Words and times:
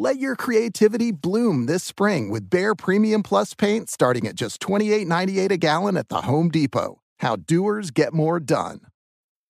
Let 0.00 0.20
your 0.20 0.36
creativity 0.36 1.10
bloom 1.10 1.66
this 1.66 1.82
spring 1.82 2.30
with 2.30 2.48
Behr 2.48 2.78
Premium 2.78 3.24
Plus 3.24 3.52
paint 3.52 3.90
starting 3.90 4.28
at 4.28 4.36
just 4.36 4.60
$28.98 4.60 5.50
a 5.50 5.56
gallon 5.56 5.96
at 5.96 6.08
the 6.08 6.20
Home 6.20 6.50
Depot. 6.50 7.00
How 7.18 7.34
doers 7.34 7.90
get 7.90 8.12
more 8.14 8.38
done. 8.38 8.82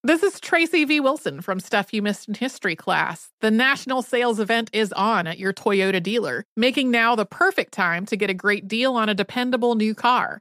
This 0.03 0.23
is 0.23 0.41
Tracy 0.41 0.87
V. 0.87 1.01
Wilson 1.01 1.43
from 1.43 1.61
Stuff 1.61 1.93
You 1.93 2.01
Missed 2.01 2.29
in 2.29 2.35
History 2.35 2.75
class. 2.75 3.29
The 3.43 3.51
national 3.51 4.01
sales 4.01 4.41
event 4.41 4.71
is 4.73 4.91
on 4.95 5.27
at 5.27 5.39
your 5.39 5.53
Toyota 5.53 6.03
dealer, 6.03 6.47
making 6.57 6.91
now 6.91 7.15
the 7.15 7.27
perfect 7.27 7.75
time 7.75 8.07
to 8.07 8.17
get 8.17 8.31
a 8.31 8.35
great 8.35 8.67
deal 8.67 8.95
on 8.95 9.11
a 9.11 9.15
dependable 9.15 9.75
new 9.75 9.95
car. 9.95 10.41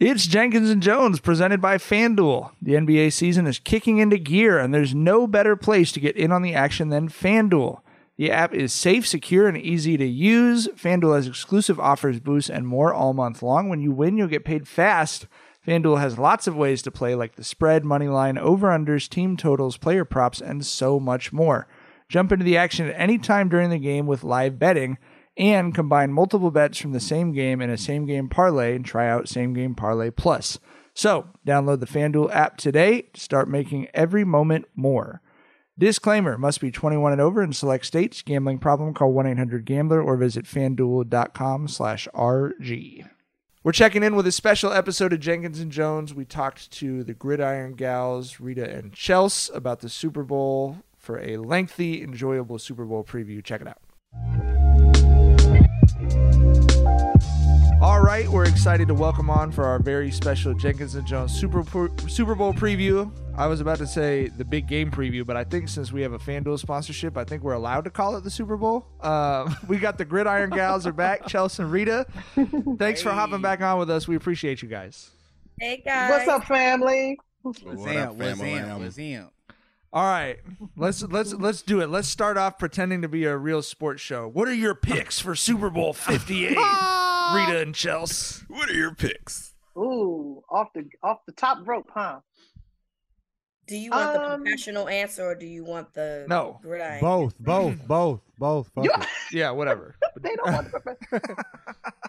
It's 0.00 0.26
Jenkins 0.26 0.70
and 0.70 0.82
Jonez 0.82 1.22
presented 1.22 1.60
by 1.60 1.78
FanDuel. 1.78 2.50
The 2.60 2.72
NBA 2.72 3.12
season 3.12 3.46
is 3.46 3.60
kicking 3.60 3.98
into 3.98 4.18
gear, 4.18 4.58
and 4.58 4.74
there's 4.74 4.92
no 4.92 5.28
better 5.28 5.54
place 5.54 5.92
to 5.92 6.00
get 6.00 6.16
in 6.16 6.32
on 6.32 6.42
the 6.42 6.52
action 6.52 6.88
than 6.88 7.08
FanDuel. 7.08 7.78
The 8.16 8.32
app 8.32 8.52
is 8.52 8.72
safe, 8.72 9.06
secure, 9.06 9.46
and 9.46 9.56
easy 9.56 9.96
to 9.96 10.04
use. 10.04 10.66
FanDuel 10.74 11.14
has 11.14 11.28
exclusive 11.28 11.78
offers, 11.78 12.18
boosts, 12.18 12.50
and 12.50 12.66
more 12.66 12.92
all 12.92 13.12
month 13.12 13.40
long. 13.40 13.68
When 13.68 13.80
you 13.80 13.92
win, 13.92 14.16
you'll 14.16 14.26
get 14.26 14.44
paid 14.44 14.66
fast. 14.66 15.28
FanDuel 15.64 16.00
has 16.00 16.18
lots 16.18 16.48
of 16.48 16.56
ways 16.56 16.82
to 16.82 16.90
play, 16.90 17.14
like 17.14 17.36
the 17.36 17.44
spread, 17.44 17.84
money 17.84 18.08
line, 18.08 18.36
over 18.36 18.70
unders, 18.70 19.08
team 19.08 19.36
totals, 19.36 19.76
player 19.76 20.04
props, 20.04 20.40
and 20.40 20.66
so 20.66 20.98
much 20.98 21.32
more. 21.32 21.68
Jump 22.08 22.32
into 22.32 22.44
the 22.44 22.56
action 22.56 22.88
at 22.88 23.00
any 23.00 23.16
time 23.16 23.48
during 23.48 23.70
the 23.70 23.78
game 23.78 24.08
with 24.08 24.24
live 24.24 24.58
betting 24.58 24.98
and 25.36 25.74
combine 25.74 26.12
multiple 26.12 26.50
bets 26.50 26.78
from 26.78 26.92
the 26.92 27.00
same 27.00 27.32
game 27.32 27.60
in 27.60 27.70
a 27.70 27.76
same 27.76 28.06
game 28.06 28.28
parlay 28.28 28.76
and 28.76 28.84
try 28.84 29.08
out 29.08 29.28
same 29.28 29.52
game 29.52 29.74
parlay 29.74 30.10
plus. 30.10 30.58
So, 30.94 31.26
download 31.46 31.80
the 31.80 31.86
FanDuel 31.86 32.32
app 32.34 32.56
today 32.56 33.02
to 33.12 33.20
start 33.20 33.48
making 33.48 33.88
every 33.92 34.24
moment 34.24 34.66
more. 34.76 35.20
Disclaimer 35.76 36.38
must 36.38 36.60
be 36.60 36.70
21 36.70 37.12
and 37.12 37.20
over 37.20 37.42
in 37.42 37.52
select 37.52 37.84
states. 37.84 38.22
Gambling 38.22 38.60
problem, 38.60 38.94
call 38.94 39.12
1-800-GAMBLER 39.12 40.00
or 40.00 40.16
visit 40.16 40.44
fanduel.com 40.44 41.66
slash 41.66 42.06
RG. 42.14 43.08
We're 43.64 43.72
checking 43.72 44.04
in 44.04 44.14
with 44.14 44.26
a 44.28 44.32
special 44.32 44.72
episode 44.72 45.12
of 45.12 45.20
Jenkins 45.20 45.58
and 45.58 45.72
Jonez. 45.72 46.12
We 46.12 46.26
talked 46.26 46.70
to 46.72 47.02
the 47.02 47.14
Gridiron 47.14 47.72
Gals, 47.74 48.36
Reeta 48.36 48.78
and 48.78 48.92
Chels, 48.92 49.52
about 49.52 49.80
the 49.80 49.88
Super 49.88 50.22
Bowl 50.22 50.76
for 50.96 51.18
a 51.18 51.38
lengthy, 51.38 52.02
enjoyable 52.02 52.58
Super 52.60 52.84
Bowl 52.84 53.02
preview. 53.02 53.42
Check 53.42 53.62
it 53.62 53.66
out. 53.66 53.78
All 57.80 58.00
right, 58.00 58.26
we're 58.28 58.46
excited 58.46 58.88
to 58.88 58.94
welcome 58.94 59.28
on 59.28 59.52
for 59.52 59.64
our 59.64 59.78
very 59.78 60.10
special 60.10 60.54
Jenkins 60.54 60.94
and 60.94 61.06
Jonez 61.06 61.30
Super 61.30 61.62
Super 62.08 62.34
Bowl 62.34 62.54
preview. 62.54 63.12
I 63.36 63.46
was 63.46 63.60
about 63.60 63.78
to 63.78 63.86
say 63.86 64.28
the 64.28 64.44
big 64.44 64.66
game 64.66 64.90
preview, 64.90 65.26
but 65.26 65.36
I 65.36 65.44
think 65.44 65.68
since 65.68 65.92
we 65.92 66.00
have 66.02 66.12
a 66.12 66.18
FanDuel 66.18 66.58
sponsorship, 66.58 67.16
I 67.16 67.24
think 67.24 67.42
we're 67.42 67.52
allowed 67.52 67.84
to 67.84 67.90
call 67.90 68.16
it 68.16 68.24
the 68.24 68.30
Super 68.30 68.56
Bowl. 68.56 68.86
Uh, 69.00 69.52
we 69.68 69.78
got 69.78 69.98
the 69.98 70.04
Gridiron 70.04 70.50
Gals 70.50 70.86
are 70.86 70.92
back, 70.92 71.26
Chelsea 71.26 71.62
and 71.62 71.72
Reeta. 71.72 72.78
Thanks 72.78 73.02
for 73.02 73.10
hopping 73.10 73.42
back 73.42 73.60
on 73.60 73.78
with 73.78 73.90
us. 73.90 74.08
We 74.08 74.16
appreciate 74.16 74.62
you 74.62 74.68
guys. 74.68 75.10
Hey 75.60 75.82
guys. 75.84 76.10
What's 76.10 76.28
up, 76.28 76.44
family? 76.46 77.18
What's 77.42 77.60
up, 77.60 77.66
What's 77.66 77.96
up? 77.96 78.14
What's 78.14 78.98
up? 78.98 79.32
All 79.94 80.02
right, 80.02 80.38
let's 80.76 81.02
let's 81.04 81.32
let's 81.34 81.62
do 81.62 81.80
it. 81.80 81.88
Let's 81.88 82.08
start 82.08 82.36
off 82.36 82.58
pretending 82.58 83.00
to 83.02 83.08
be 83.08 83.26
a 83.26 83.36
real 83.36 83.62
sports 83.62 84.02
show. 84.02 84.26
What 84.26 84.48
are 84.48 84.54
your 84.54 84.74
picks 84.74 85.20
for 85.20 85.36
Super 85.36 85.70
Bowl 85.70 85.92
Fifty 85.92 86.46
Eight, 86.48 86.56
Reeta 86.56 87.62
and 87.62 87.72
Chelsea? 87.76 88.44
What 88.48 88.68
are 88.68 88.74
your 88.74 88.92
picks? 88.92 89.54
Ooh, 89.78 90.42
off 90.50 90.68
the 90.74 90.88
off 91.04 91.18
the 91.26 91.32
top 91.32 91.58
rope, 91.64 91.88
huh? 91.94 92.18
Do 93.68 93.76
you 93.76 93.92
want 93.92 94.12
the 94.12 94.20
Um, 94.20 94.42
professional 94.42 94.88
answer 94.88 95.22
or 95.26 95.34
do 95.36 95.46
you 95.46 95.64
want 95.64 95.94
the 95.94 96.26
No. 96.28 96.58
gridiron? 96.60 97.00
Both, 97.00 97.34
both, 97.38 97.76
both, 97.86 98.20
both. 98.36 98.68
Fuck 98.74 99.08
Yeah, 99.30 99.50
whatever. 99.52 99.94
they 100.20 100.34
don't 100.34 100.52
want 100.52 100.68
to. 100.72 101.36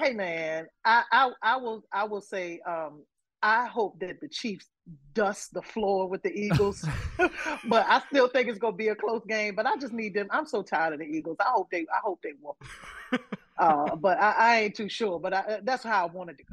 hey 0.01 0.13
man, 0.13 0.65
I, 0.83 1.03
I 1.11 1.31
I 1.43 1.57
will 1.57 1.83
I 1.93 2.05
will 2.05 2.21
say 2.21 2.59
um 2.67 3.03
I 3.45 3.67
hope 3.67 3.99
that 3.99 4.19
the 4.19 4.27
Chiefs 4.27 4.65
dust 5.13 5.53
the 5.53 5.61
floor 5.61 6.07
with 6.09 6.23
the 6.23 6.31
Eagles, 6.35 6.83
but 7.67 7.85
I 7.87 8.01
still 8.09 8.27
think 8.27 8.49
it's 8.49 8.57
gonna 8.57 8.75
be 8.75 8.87
a 8.87 8.95
close 8.95 9.21
game. 9.27 9.53
But 9.53 9.67
I 9.67 9.77
just 9.77 9.93
need 9.93 10.15
them. 10.15 10.27
I'm 10.31 10.47
so 10.47 10.63
tired 10.63 10.93
of 10.93 10.99
the 10.99 11.05
Eagles. 11.05 11.37
I 11.39 11.49
hope 11.49 11.69
they 11.69 11.81
I 11.81 11.99
hope 12.03 12.23
they 12.23 12.31
win. 12.41 13.19
uh, 13.59 13.95
but 13.97 14.19
I, 14.19 14.31
I 14.31 14.59
ain't 14.61 14.75
too 14.75 14.89
sure. 14.89 15.19
But 15.19 15.33
I, 15.35 15.59
that's 15.61 15.83
how 15.83 16.07
I 16.07 16.11
wanted 16.11 16.39
to 16.39 16.43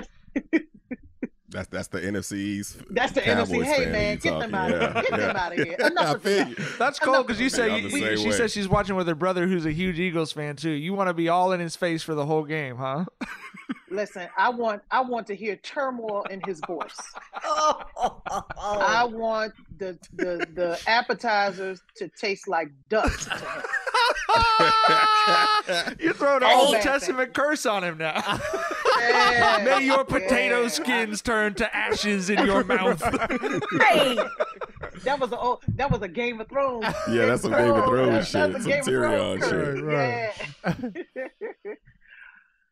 go. 0.00 0.58
That's 1.50 1.66
that's 1.68 1.88
the 1.88 1.98
NFC's. 2.00 2.76
That's 2.90 3.12
the 3.12 3.22
Cowboys 3.22 3.48
NFC. 3.48 3.64
Hey 3.64 3.86
man, 3.86 4.12
you 4.16 4.20
get 4.20 4.38
them 4.38 4.50
talking. 4.50 4.54
out 4.54 4.70
of 4.70 4.78
Yeah, 4.82 4.92
here. 4.92 5.02
Get 5.02 5.18
them 5.18 5.36
out 5.36 5.52
of 5.52 5.58
here. 5.66 5.76
Enough 5.80 6.14
of 6.16 6.22
feel 6.22 6.48
you. 6.48 6.56
That's 6.78 6.98
cool 6.98 7.22
because 7.22 7.40
you 7.40 7.48
say 7.48 7.70
I'm 7.70 7.84
the 7.84 7.90
we- 7.90 8.00
same 8.02 8.18
she 8.18 8.26
way. 8.28 8.32
says 8.32 8.52
she's 8.52 8.68
watching 8.68 8.96
with 8.96 9.06
her 9.08 9.14
brother, 9.14 9.46
who's 9.46 9.64
a 9.64 9.72
huge 9.72 9.98
Eagles 9.98 10.30
fan 10.30 10.56
too. 10.56 10.68
You 10.68 10.92
want 10.92 11.08
to 11.08 11.14
be 11.14 11.30
all 11.30 11.52
in 11.52 11.60
his 11.60 11.74
face 11.74 12.02
for 12.02 12.14
the 12.14 12.26
whole 12.26 12.44
game, 12.44 12.76
huh? 12.76 13.06
Listen, 13.90 14.28
I 14.36 14.48
want 14.50 14.82
I 14.90 15.00
want 15.00 15.26
to 15.28 15.34
hear 15.36 15.56
turmoil 15.56 16.22
in 16.30 16.40
his 16.46 16.60
voice. 16.66 16.96
Oh, 17.44 17.82
I 18.58 19.04
want 19.04 19.52
the 19.78 19.98
the 20.14 20.46
the 20.54 20.78
appetizers 20.86 21.82
to 21.96 22.08
taste 22.08 22.48
like 22.48 22.68
dust. 22.88 23.28
to 23.30 23.34
him. 23.36 23.62
You're 26.00 26.12
throwing 26.14 26.42
an 26.42 26.50
Old 26.50 26.72
bad 26.74 26.82
Testament 26.82 27.34
curse 27.34 27.66
on 27.66 27.82
him 27.84 27.98
now. 27.98 28.22
Yeah, 29.00 29.60
May 29.64 29.84
your 29.86 30.04
potato 30.04 30.62
yeah. 30.62 30.68
skins 30.68 31.22
turn 31.22 31.54
to 31.54 31.76
ashes 31.76 32.30
in 32.30 32.44
your 32.46 32.64
mouth. 32.74 33.00
hey, 33.02 34.18
That 35.04 35.18
was 35.20 35.32
a 35.32 35.38
oh, 35.38 35.60
that 35.76 35.90
was 35.90 36.02
a 36.02 36.08
Game 36.08 36.40
of 36.40 36.48
Thrones. 36.48 36.84
Yeah, 37.10 37.26
that's 37.26 37.42
some 37.42 37.52
Game 37.52 37.70
of 37.72 37.84
Thrones 37.84 38.32
That's- 38.32 38.52
shit. 38.52 38.56
a 38.56 38.60
Some 38.62 38.70
Game 38.70 38.82
Tyrion 38.84 39.38
Thrones 39.38 39.44
shit. 39.44 39.84
curse. 39.84 40.94
Yeah. 41.64 41.74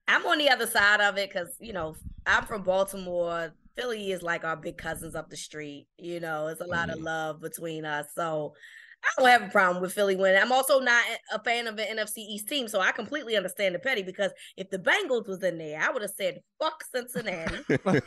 I'm 0.08 0.25
on 0.26 0.38
the 0.38 0.50
other 0.50 0.67
side 0.67 1.00
of 1.00 1.17
it 1.19 1.31
because 1.31 1.56
you 1.61 1.73
know 1.73 1.97
I'm 2.26 2.44
from 2.44 2.62
Baltimore. 2.62 3.53
Philly 3.76 4.11
is 4.11 4.23
like 4.23 4.44
our 4.44 4.56
big 4.56 4.79
cousins 4.79 5.14
up 5.14 5.29
the 5.29 5.37
street. 5.37 5.87
You 5.99 6.20
know, 6.20 6.47
it's 6.47 6.62
a 6.62 6.67
lot 6.67 6.88
of 6.88 6.99
love 6.99 7.41
between 7.41 7.85
us. 7.85 8.06
So 8.14 8.55
I 9.05 9.20
don't 9.20 9.29
have 9.29 9.43
a 9.43 9.53
problem 9.53 9.82
with 9.82 9.93
Philly 9.93 10.17
winning. 10.17 10.41
I'm 10.41 10.53
also 10.53 10.81
not 10.81 11.03
a 11.32 11.43
fan 11.43 11.67
of 11.67 11.79
an 11.79 11.99
NFC 11.99 12.19
East 12.19 12.49
team, 12.49 12.69
so 12.69 12.81
I 12.81 12.93
completely 12.93 13.37
understand 13.37 13.75
the 13.75 13.79
petty 13.79 14.03
because 14.03 14.32
if 14.56 14.70
the 14.70 14.79
Bengals 14.79 15.29
was 15.29 15.43
in 15.43 15.58
there, 15.58 15.81
I 15.81 15.91
would 15.91 16.03
have 16.03 16.11
said 16.11 16.41
fuck 16.59 16.82
Cincinnati 16.94 17.59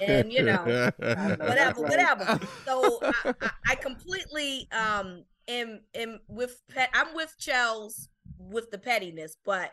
and 0.01 0.31
you 0.33 0.43
know 0.43 0.91
whatever, 0.97 1.81
whatever. 1.81 2.39
So 2.65 2.99
I, 3.01 3.33
I, 3.41 3.49
I 3.69 3.75
completely 3.75 4.67
um 4.71 5.23
am 5.47 5.81
am 5.95 6.19
with 6.27 6.59
pet. 6.69 6.89
I'm 6.93 7.13
with 7.15 7.35
Chels 7.39 8.07
with 8.37 8.71
the 8.71 8.77
pettiness, 8.77 9.37
but 9.45 9.71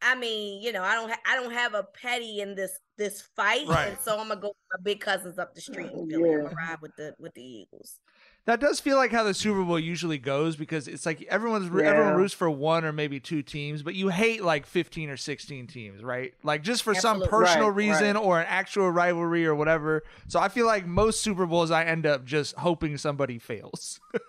I 0.00 0.14
mean, 0.14 0.62
you 0.62 0.72
know, 0.72 0.82
I 0.82 0.94
don't 0.94 1.08
ha- 1.10 1.20
I 1.26 1.34
don't 1.36 1.52
have 1.52 1.74
a 1.74 1.82
petty 1.82 2.40
in 2.40 2.54
this 2.54 2.78
this 2.96 3.20
fight, 3.20 3.66
Right. 3.66 3.88
and 3.88 3.98
so 4.00 4.12
I'm 4.18 4.28
gonna 4.28 4.40
go 4.40 4.48
with 4.48 4.56
my 4.78 4.82
big 4.82 5.00
cousins 5.00 5.38
up 5.38 5.54
the 5.54 5.60
street 5.60 5.90
in 5.92 6.08
Philly. 6.10 6.34
I'm 6.34 6.44
ride 6.54 6.80
with 6.80 6.94
the 6.96 7.14
with 7.18 7.34
the 7.34 7.42
Eagles. 7.42 7.98
That 8.44 8.60
does 8.60 8.80
feel 8.80 8.96
like 8.96 9.10
how 9.12 9.24
the 9.24 9.34
Super 9.34 9.62
Bowl 9.62 9.78
usually 9.78 10.16
goes 10.16 10.56
because 10.56 10.88
it's 10.88 11.04
like 11.04 11.22
everyone's 11.24 11.66
everyone 11.66 11.84
Yeah. 11.84 12.14
roots 12.14 12.32
for 12.32 12.48
one 12.48 12.84
or 12.84 12.92
maybe 12.92 13.20
two 13.20 13.42
teams, 13.42 13.82
but 13.82 13.94
you 13.94 14.08
hate 14.08 14.42
like 14.42 14.64
15 14.64 15.10
or 15.10 15.18
16 15.18 15.66
teams, 15.66 16.02
right? 16.02 16.32
Like 16.42 16.62
just 16.62 16.82
for 16.82 16.94
some 16.94 17.20
personal 17.22 17.68
Right, 17.68 17.76
reason 17.76 18.14
right. 18.16 18.24
or 18.24 18.40
an 18.40 18.46
actual 18.48 18.90
rivalry 18.90 19.44
or 19.44 19.54
whatever. 19.54 20.02
So 20.28 20.40
I 20.40 20.48
feel 20.48 20.64
like 20.64 20.86
most 20.86 21.20
Super 21.22 21.44
Bowls 21.44 21.70
I 21.70 21.84
end 21.84 22.06
up 22.06 22.24
just 22.24 22.54
hoping 22.56 22.96
somebody 22.98 23.38
fails. 23.38 24.00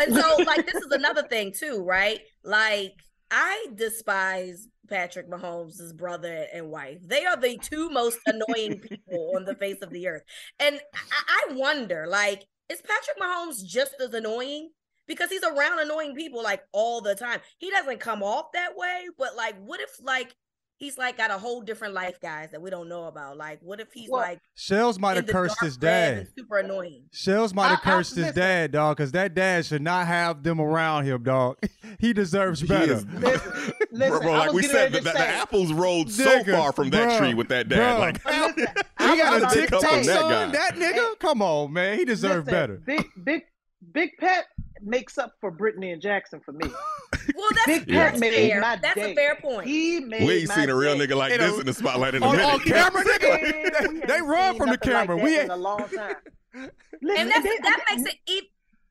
And 0.00 0.14
so, 0.14 0.36
like, 0.44 0.66
this 0.66 0.74
is 0.82 0.90
another 0.90 1.22
thing 1.22 1.52
too, 1.52 1.82
right? 1.84 2.20
Like, 2.42 2.94
I 3.30 3.68
despise 3.76 4.68
Patrick 4.86 5.28
Mahomes' 5.28 5.96
brother 5.96 6.46
and 6.52 6.70
wife. 6.70 6.98
They 7.02 7.24
are 7.24 7.36
the 7.36 7.58
two 7.58 7.90
most 7.90 8.18
annoying 8.26 8.80
people 8.88 9.32
on 9.36 9.44
the 9.44 9.54
face 9.54 9.82
of 9.82 9.90
the 9.90 10.08
earth. 10.08 10.22
And 10.58 10.80
I, 10.94 11.48
I 11.50 11.54
wonder, 11.54 12.06
like, 12.08 12.46
is 12.68 12.82
Patrick 12.82 13.18
Mahomes 13.20 13.64
just 13.64 13.94
as 14.00 14.12
annoying? 14.14 14.70
Because 15.06 15.30
he's 15.30 15.44
around 15.44 15.78
annoying 15.78 16.16
people 16.16 16.42
like 16.42 16.62
all 16.72 17.00
the 17.00 17.14
time. 17.14 17.40
He 17.58 17.70
doesn't 17.70 18.00
come 18.00 18.24
off 18.24 18.46
that 18.54 18.76
way, 18.76 19.04
but 19.16 19.36
like, 19.36 19.54
what 19.58 19.80
if 19.80 19.90
like 20.02 20.34
he's 20.78 20.98
like 20.98 21.16
got 21.16 21.30
a 21.30 21.38
whole 21.38 21.60
different 21.62 21.94
life, 21.94 22.20
guys, 22.20 22.50
that 22.52 22.60
we 22.62 22.70
don't 22.70 22.88
know 22.88 23.04
about? 23.06 23.36
Like, 23.36 23.60
what 23.62 23.80
if 23.80 23.92
he's 23.92 24.10
Well, 24.10 24.20
like 24.20 24.40
Chels 24.56 24.98
might 24.98 25.16
have 25.16 25.26
cursed 25.26 25.60
his 25.60 25.76
dad. 25.76 26.18
and 26.18 26.28
super 26.36 26.58
annoying? 26.58 27.04
Chels 27.12 27.54
might 27.54 27.68
have 27.68 27.80
I- 27.84 27.90
I- 27.90 27.94
cursed 27.96 28.10
his 28.16 28.26
listen. 28.26 28.40
dad, 28.40 28.72
dog, 28.72 28.96
because 28.96 29.12
that 29.12 29.34
dad 29.34 29.64
should 29.66 29.82
not 29.82 30.06
have 30.06 30.42
them 30.42 30.60
around 30.60 31.04
him, 31.04 31.22
dog. 31.22 31.58
he 31.98 32.12
deserves 32.12 32.62
better. 32.62 32.94
is- 32.94 33.06
Listen, 33.16 33.50
Bro, 33.90 34.08
listen, 34.10 34.20
bro, 34.22 34.32
like 34.32 34.52
we 34.52 34.62
said, 34.64 34.92
the, 34.92 35.00
the, 35.00 35.10
the 35.12 35.18
apples 35.18 35.72
rolled 35.72 36.10
so 36.10 36.44
far 36.44 36.72
from 36.72 36.90
that 36.90 37.08
bruh, 37.08 37.18
tree 37.18 37.34
with 37.34 37.48
that 37.48 37.68
dad. 37.68 37.78
bruh. 37.78 37.98
Like, 37.98 38.22
how, 38.24 38.46
Listen, 38.48 38.66
He 38.98 39.04
I 39.04 39.16
got 39.16 39.32
was 39.32 39.42
a 39.42 39.44
about 39.46 39.52
to 39.52 39.60
tic 39.60 39.70
tac 39.70 39.80
from 39.80 40.02
that 40.04 40.04
son, 40.20 40.30
guy. 40.30 40.52
that 40.52 40.74
nigga. 40.74 41.18
Come 41.18 41.40
on, 41.42 41.72
man. 41.72 41.98
He 41.98 42.04
deserves 42.04 42.46
better. 42.46 42.76
Big 42.84 43.06
Big 43.24 43.42
Big 43.92 44.10
Pat 44.18 44.44
makes 44.82 45.18
up 45.18 45.32
for 45.40 45.50
Brittany 45.50 45.92
and 45.92 46.00
Jackson 46.02 46.40
for 46.44 46.52
me. 46.52 46.68
Well, 47.34 47.48
that's, 47.52 47.66
Big 47.66 47.88
Yeah. 47.88 48.04
that's 48.04 48.12
Pat 48.12 48.20
made 48.20 48.50
fair. 48.50 48.60
my 48.60 48.76
That's 48.76 48.94
day. 48.94 49.12
a 49.12 49.14
fair 49.14 49.36
point. 49.36 49.66
He 49.66 50.00
made 50.00 50.22
we 50.26 50.34
ain't 50.38 50.48
my 50.48 50.54
seen 50.54 50.70
a 50.70 50.74
real 50.76 50.96
day. 50.96 51.06
nigga 51.06 51.16
like 51.16 51.32
You 51.32 51.38
this 51.38 51.52
know, 51.52 51.60
in 51.60 51.66
the 51.66 51.72
spotlight 51.74 52.14
in 52.14 52.22
a 52.22 52.30
minute. 52.30 52.44
on 52.44 52.60
camera, 52.60 53.02
nigga. 53.04 54.00
They, 54.00 54.06
they 54.06 54.20
run 54.22 54.56
from 54.56 54.66
the 54.70 54.72
nothing 54.76 54.92
like 54.92 55.06
camera. 55.08 55.16
we 55.16 55.34
in 55.34 55.40
ain't. 55.42 55.50
a 55.50 55.56
long 55.56 55.88
time. 55.88 56.14
and 56.54 56.70
Listen, 57.02 57.28
that's, 57.28 57.42
they- 57.42 57.58
that 57.62 57.84
makes 57.90 58.08
it 58.10 58.16
e- 58.30 58.50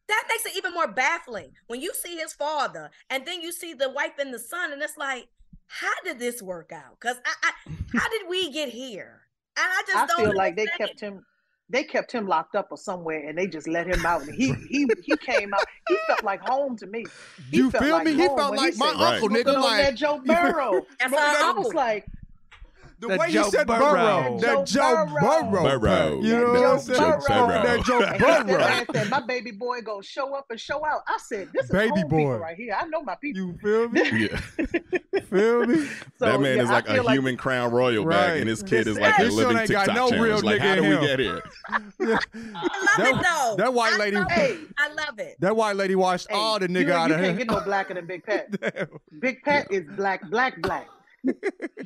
that 0.10 0.24
makes 0.30 0.46
it 0.46 0.58
even 0.58 0.74
more 0.74 0.88
baffling 0.92 1.52
when 1.68 1.82
you 1.82 1.94
see 1.94 2.18
his 2.18 2.34
father 2.34 2.92
and 3.10 3.26
then 3.26 3.42
you 3.42 3.52
see 3.54 3.74
the 3.74 3.90
wife 3.90 4.14
and 4.20 4.34
the 4.34 4.40
son 4.40 4.72
and 4.74 4.82
it's 4.82 4.98
like 4.98 5.28
how 5.68 5.92
did 6.04 6.20
this 6.20 6.42
work 6.42 6.72
out 6.74 6.98
because 7.00 7.18
I, 7.26 7.34
I 7.68 7.72
how 7.98 8.10
did 8.10 8.24
we 8.30 8.52
get 8.52 8.70
here 8.70 9.22
and 9.58 9.66
i 9.68 9.82
just 9.88 9.98
I 9.98 10.06
don't 10.06 10.26
feel 10.28 10.36
like 10.36 10.56
they 10.58 10.68
kept 10.78 11.00
him. 11.00 11.26
They 11.70 11.84
kept 11.84 12.12
him 12.12 12.28
locked 12.28 12.56
up 12.56 12.68
or 12.70 12.78
somewhere, 12.78 13.28
and 13.28 13.38
they 13.38 13.48
just 13.48 13.68
let 13.68 13.88
him 13.88 14.06
out. 14.06 14.22
And 14.22 14.36
he 14.36 14.54
he 14.70 14.88
he 15.04 15.18
came 15.18 15.54
out. 15.54 15.64
He 15.88 15.98
felt 16.08 16.24
like 16.24 16.42
home 16.48 16.78
to 16.78 16.86
me. 16.86 17.06
He 17.50 17.58
You 17.58 17.72
felt 17.72 17.84
feel 17.84 17.96
like 17.96 18.06
me? 18.06 18.14
He 18.14 18.28
felt 18.28 18.52
when 18.52 18.58
like 18.58 18.78
my 18.78 18.92
said, 18.92 19.02
uncle, 19.02 19.30
nigga. 19.30 19.56
on 19.56 19.62
Like 19.62 19.84
that 19.84 19.96
Joe 19.96 20.22
Burrow. 20.26 20.86
That's 21.00 21.12
But 21.12 21.20
I 21.20 21.54
was 21.58 21.74
like, 21.74 22.06
the 23.08 23.18
That 23.18 23.20
way 23.20 23.32
Joe 23.32 23.46
you 23.46 23.52
said 23.52 23.68
Burrow. 23.68 23.80
Burrow, 23.80 24.40
that 24.40 24.66
Joe 24.66 24.66
Joe 24.66 25.06
Burrow. 25.06 25.44
Burrow, 25.52 25.80
Burrow. 25.80 26.22
You 26.22 26.34
know 26.34 26.54
That 26.54 26.62
what 26.62 26.70
I'm 26.72 26.78
Joe 26.78 26.94
saying? 26.94 27.22
Burrow. 27.28 27.64
That 27.64 27.84
Joe 27.86 28.02
And 28.02 28.14
he 28.16 28.20
said, 28.20 28.48
Burrow. 28.48 28.58
man, 28.60 28.86
said, 28.94 29.10
my 29.10 29.20
baby 29.22 29.52
boy 29.52 29.82
gonna 29.82 30.04
show 30.04 30.36
up 30.36 30.46
and 30.50 30.60
show 30.60 30.86
out. 30.86 31.02
I 31.08 31.18
said, 31.20 31.50
this 31.54 31.66
is 31.66 31.72
Baby 31.72 31.92
boy. 32.04 32.18
people 32.18 32.38
right 32.40 32.58
here. 32.58 32.76
I 32.80 32.86
know 32.88 33.02
my 33.04 33.16
people. 33.16 33.42
You 33.42 33.58
feel 33.62 33.90
me? 33.90 34.30
Yeah. 34.30 35.22
Feel 35.30 35.66
me? 35.66 35.88
So, 36.18 36.26
that 36.28 36.40
man 36.40 36.58
yeah, 36.58 36.64
is 36.64 36.70
like 36.70 36.88
a 36.88 36.94
feel 36.94 37.10
human 37.10 37.36
crown 37.36 37.72
royal 37.72 38.06
back, 38.06 38.38
and 38.40 38.48
his 38.48 38.64
kid 38.64 38.88
is 38.88 38.96
This- 38.96 39.00
like 39.00 39.20
a 39.20 39.24
this 39.26 39.34
son 39.36 39.44
living 39.44 39.58
ain't 39.58 39.70
got 39.70 39.86
TikTok 39.86 39.96
no 39.96 40.10
challenge. 40.10 40.22
real 40.22 40.40
Like, 40.42 40.62
nigga 40.62 40.62
how 40.62 40.74
in 40.74 40.76
do 40.84 40.90
we 40.90 40.96
him. 40.96 41.02
get 41.02 41.20
here? 41.20 41.42
i 41.70 41.78
love 41.78 42.20
That- 42.98 43.08
it 43.08 43.24
though 43.24 43.56
that 43.58 43.74
white 43.74 43.94
I 43.94 43.98
lady- 43.98 44.16
love 44.18 44.28
it. 44.32 44.60
i 44.78 44.88
love 44.94 45.20
it 45.20 45.36
That 45.42 45.56
white 45.56 45.76
lady 45.76 45.96
washed 45.96 46.28
all 46.32 46.58
the 46.60 46.68
nigga 46.68 46.92
out 46.92 47.10
you 47.10 47.16
of 47.16 47.22
can't 47.22 47.38
get 47.38 47.48
no 47.48 47.60
blacker 47.62 47.94
than 47.96 48.06
Big 48.06 48.24
Pat. 48.24 48.48
Big 49.20 49.42
Pat 49.44 49.68
is 49.72 49.84
black, 49.98 50.22
black, 50.30 50.62
black. 50.62 50.88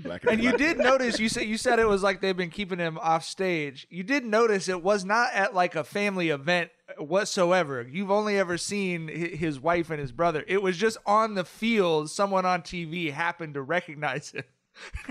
Black 0.04 0.24
And 0.26 0.42
you 0.44 0.50
black. 0.52 0.58
did 0.58 0.78
notice 0.78 1.20
you 1.20 1.30
said 1.30 1.44
you 1.44 1.58
said 1.58 1.80
it 1.80 1.88
was 1.88 2.04
like 2.04 2.22
they've 2.22 2.36
been 2.38 2.50
keeping 2.50 2.80
him 2.80 2.98
off 3.00 3.24
stage. 3.24 3.88
You 3.90 4.04
did 4.04 4.26
notice 4.26 4.68
it 4.70 4.84
was 4.84 5.04
not 5.06 5.32
at 5.34 5.54
like 5.54 5.76
a 5.76 5.84
family 5.84 6.30
event 6.30 6.70
whatsoever. 6.98 7.86
You've 7.90 8.12
only 8.12 8.38
ever 8.40 8.58
seen 8.58 9.08
his 9.08 9.60
wife 9.60 9.90
and 9.90 10.00
his 10.00 10.12
brother. 10.12 10.44
It 10.48 10.62
was 10.62 10.78
just 10.78 10.98
on 11.06 11.34
the 11.36 11.46
field. 11.46 12.10
Someone 12.10 12.46
on 12.46 12.62
TV 12.62 13.12
happened 13.12 13.54
to 13.56 13.62
recognize 13.62 14.32
him, 14.32 14.44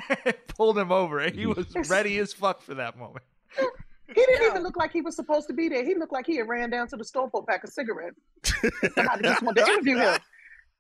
pulled 0.49 0.79
him 0.79 0.91
over, 0.93 1.19
and 1.21 1.35
he 1.35 1.47
was 1.47 1.67
ready 1.89 2.19
as 2.19 2.33
fuck 2.33 2.63
for 2.63 2.75
that 2.75 2.97
moment. 2.99 3.25
He 4.15 4.15
didn't 4.25 4.41
No. 4.41 4.47
even 4.53 4.63
look 4.63 4.79
like 4.79 4.91
he 4.91 5.03
was 5.03 5.15
supposed 5.15 5.49
to 5.49 5.53
be 5.53 5.69
there. 5.69 5.85
He 5.85 5.95
looked 5.95 6.15
like 6.15 6.25
he 6.25 6.39
had 6.39 6.49
ran 6.49 6.71
down 6.71 6.89
to 6.89 6.97
the 6.97 7.05
store 7.05 7.29
for 7.29 7.43
a 7.43 7.45
pack 7.45 7.63
of 7.63 7.69
cigarettes. 7.69 8.19
and 8.97 9.07
I 9.07 9.19
just 9.23 9.43
wanted 9.43 9.67
to 9.67 9.71
interview 9.71 9.99
him. 9.99 10.19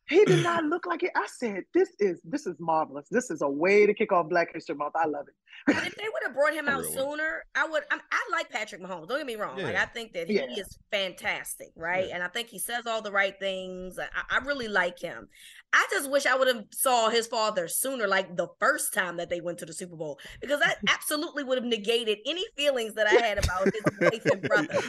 He 0.09 0.25
did 0.25 0.43
not 0.43 0.65
look 0.65 0.87
like 0.87 1.03
it. 1.03 1.11
I 1.15 1.27
said, 1.27 1.65
"This 1.75 1.91
is 1.99 2.21
this 2.25 2.47
is 2.47 2.57
marvelous. 2.59 3.07
This 3.11 3.31
is 3.31 3.43
a 3.43 3.49
way 3.49 3.87
to 3.87 3.93
kick 3.95 4.13
off 4.13 4.29
Black 4.29 4.53
History 4.55 4.75
Month. 4.75 4.95
I 4.97 5.07
love 5.07 5.27
it." 5.29 5.35
but 5.67 5.77
if 5.87 5.95
they 5.97 6.05
would 6.05 6.23
have 6.25 6.35
brought 6.35 6.55
him 6.55 6.69
out 6.69 6.81
Really? 6.83 6.93
sooner, 6.95 7.45
I 7.55 7.67
would. 7.69 7.83
I, 7.91 7.99
I 8.11 8.29
like 8.33 8.49
Patrick 8.51 8.81
Mahomes. 8.83 9.09
Don't 9.09 9.19
get 9.19 9.27
me 9.27 9.37
wrong. 9.37 9.59
Like 9.59 9.75
I 9.77 9.85
think 9.87 10.13
that 10.15 10.29
he 10.29 10.35
Yeah. 10.37 10.47
is 10.57 10.79
fantastic, 10.91 11.69
right? 11.77 12.09
And 12.13 12.23
I 12.23 12.29
think 12.29 12.49
he 12.49 12.59
says 12.59 12.87
all 12.87 13.03
the 13.03 13.13
right 13.13 13.35
things. 13.39 13.99
I, 13.99 14.07
I 14.31 14.39
really 14.45 14.69
like 14.69 14.99
him. 14.99 15.29
I 15.73 15.87
just 15.91 16.11
wish 16.11 16.25
I 16.25 16.35
would 16.35 16.49
have 16.49 16.65
saw 16.73 17.11
his 17.11 17.27
father 17.27 17.69
sooner, 17.69 18.07
like 18.09 18.37
the 18.37 18.49
first 18.59 18.95
time 18.95 19.19
that 19.19 19.29
they 19.29 19.43
went 19.43 19.59
to 19.59 19.67
the 19.67 19.75
Super 19.75 19.97
Bowl, 19.97 20.19
because 20.41 20.61
that 20.61 20.79
absolutely 20.89 21.45
would 21.45 21.59
have 21.59 21.67
negated 21.67 22.19
any 22.27 22.45
feelings 22.57 22.95
that 22.95 23.07
I 23.07 23.15
had 23.27 23.37
about 23.45 23.65
his 23.67 23.83
wife 24.01 24.25
and 24.33 24.43
brother. 24.43 24.81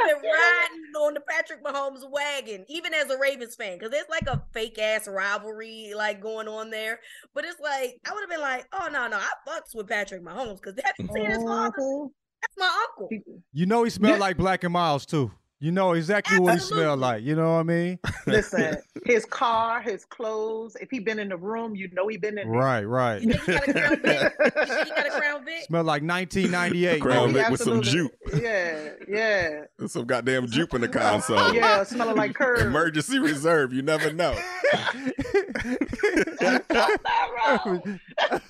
I 0.00 0.04
would 0.04 0.10
have 0.14 0.22
been 0.22 0.30
riding 0.32 0.92
on 0.96 1.14
the 1.14 1.20
Patrick 1.20 1.62
Mahomes 1.64 2.08
wagon, 2.10 2.64
even 2.68 2.94
as 2.94 3.10
a 3.10 3.18
Ravens 3.18 3.54
fan, 3.56 3.78
because 3.78 3.92
it's 3.94 4.08
like 4.10 4.26
a 4.26 4.42
fake 4.52 4.78
ass 4.78 5.06
rivalry 5.08 5.92
like 5.96 6.20
going 6.20 6.48
on 6.48 6.70
there. 6.70 7.00
But 7.34 7.44
it's 7.44 7.60
like 7.60 7.98
I 8.08 8.12
would 8.12 8.20
have 8.20 8.30
been 8.30 8.40
like, 8.40 8.66
oh 8.72 8.88
no, 8.92 9.08
no, 9.08 9.18
I 9.18 9.30
fucks 9.48 9.74
with 9.74 9.88
Patrick 9.88 10.22
Mahomes 10.22 10.60
because 10.62 10.74
have 10.84 10.94
you 10.98 11.08
seen 11.14 11.30
his 11.30 11.42
father? 11.42 11.72
Mhm. 11.78 12.10
That's 12.42 12.56
my 12.58 12.86
uncle. 12.90 13.08
You 13.52 13.66
know 13.66 13.84
he 13.84 13.90
smelled 13.90 14.14
Yeah. 14.14 14.20
like 14.20 14.36
Black 14.36 14.64
and 14.64 14.72
Milds 14.72 15.06
too. 15.06 15.30
You 15.64 15.72
know 15.72 15.92
exactly 15.94 16.38
what 16.38 16.52
he 16.54 16.60
smelled 16.60 17.00
like. 17.00 17.22
You 17.22 17.34
know 17.36 17.54
what 17.54 17.60
I 17.60 17.62
mean? 17.62 17.98
Listen, 18.26 18.76
his 19.06 19.24
car, 19.24 19.80
his 19.80 20.04
clothes. 20.04 20.76
If 20.78 20.90
he 20.90 20.98
been 20.98 21.18
in 21.18 21.30
the 21.30 21.38
room, 21.38 21.74
you 21.74 21.88
know 21.94 22.06
he 22.06 22.18
been 22.18 22.36
in. 22.38 22.50
there. 22.50 22.60
Right, 22.60 22.84
right. 22.84 23.22
You 23.22 23.32
think 23.32 23.64
he 23.64 23.72
got 23.72 23.94
a 23.94 24.00
crown 24.02 24.02
Vic? 24.02 24.28
You 24.28 24.60
think 24.60 24.86
he 24.86 24.94
got 24.94 25.06
a 25.06 25.10
crown 25.18 25.44
Vic? 25.46 25.62
Smelled 25.64 25.86
like 25.86 26.02
1998. 26.02 27.00
Crown 27.00 27.16
Oh, 27.16 27.22
nigga. 27.22 27.28
he 27.28 27.32
Vic 27.32 27.48
with 27.50 27.60
some 27.62 27.78
absolutely- 27.78 28.10
juke. 28.30 28.42
Yeah, 28.42 28.88
yeah, 29.08 29.86
Some 29.86 30.04
goddamn 30.04 30.48
jupe 30.48 30.74
in 30.74 30.82
the 30.82 30.88
console. 30.88 31.54
yeah. 31.54 31.82
Smelling 31.84 32.16
like 32.16 32.34
curve. 32.34 32.60
Emergency 32.60 33.18
reserve. 33.18 33.72
You 33.72 33.80
never 33.80 34.12
know. 34.12 34.36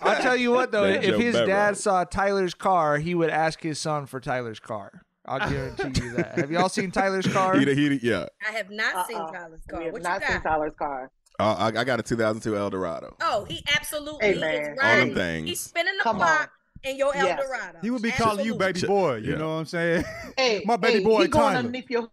I'll 0.03 0.21
tell 0.21 0.37
you 0.37 0.51
what 0.51 0.73
though, 0.73 0.87
That 0.89 1.05
if 1.05 1.17
his 1.17 1.35
Burrow. 1.35 1.47
dad 1.47 1.77
saw 1.77 2.03
Tyler's 2.05 2.55
car, 2.55 2.99
he 2.99 3.15
would 3.15 3.31
ask 3.31 3.63
his 3.63 3.79
son 3.79 4.07
for 4.07 4.19
Tyler's 4.21 4.61
car. 4.61 5.03
I'll 5.27 5.49
guarantee 5.51 6.03
you 6.05 6.13
that. 6.17 6.39
Have 6.39 6.51
y'all 6.51 6.69
seen 6.69 6.91
Tyler's 6.91 7.27
car? 7.27 7.57
He, 7.59 7.65
he, 7.75 7.99
yeah. 8.03 8.27
I 8.47 8.53
have 8.53 8.71
not 8.71 9.07
seen 9.07 9.17
Uh-uh. 9.17 9.33
Tyler's 9.33 9.61
We 9.67 9.73
car. 9.73 9.83
have 9.83 9.93
What 9.93 10.03
you 10.03 10.09
not 10.09 10.23
seen? 10.25 10.41
Tyler's 10.43 10.75
car. 10.79 11.11
Uh, 11.41 11.55
I, 11.75 11.81
I 11.81 11.85
got 11.85 11.99
a 11.99 12.03
2002 12.03 12.57
Eldorado. 12.57 13.17
Oh, 13.21 13.45
he 13.45 13.65
absolutely 13.77 14.27
Hey, 14.27 14.33
is 14.35 14.41
man. 14.41 14.77
All 14.83 14.97
them 14.99 15.15
things. 15.15 15.49
He's 15.49 15.61
spinning 15.61 15.95
the 15.99 16.03
Come 16.05 16.17
block 16.19 16.51
in 16.85 16.97
your 16.97 17.13
Yes. 17.15 17.41
Eldorado. 17.41 17.79
He 17.83 17.91
would 17.91 18.03
be 18.03 18.13
calling 18.13 18.45
you 18.47 18.55
baby 18.55 18.83
boy. 18.87 19.17
You 19.17 19.33
yeah. 19.33 19.39
know 19.39 19.49
what 19.55 19.61
I'm 19.61 19.67
saying? 19.67 20.05
Hey, 20.37 20.63
My 20.65 20.77
baby 20.77 20.99
hey, 20.99 21.05
boy 21.05 21.23
he 21.23 21.29
going 21.29 21.57
underneath 21.57 21.91
your 21.91 22.09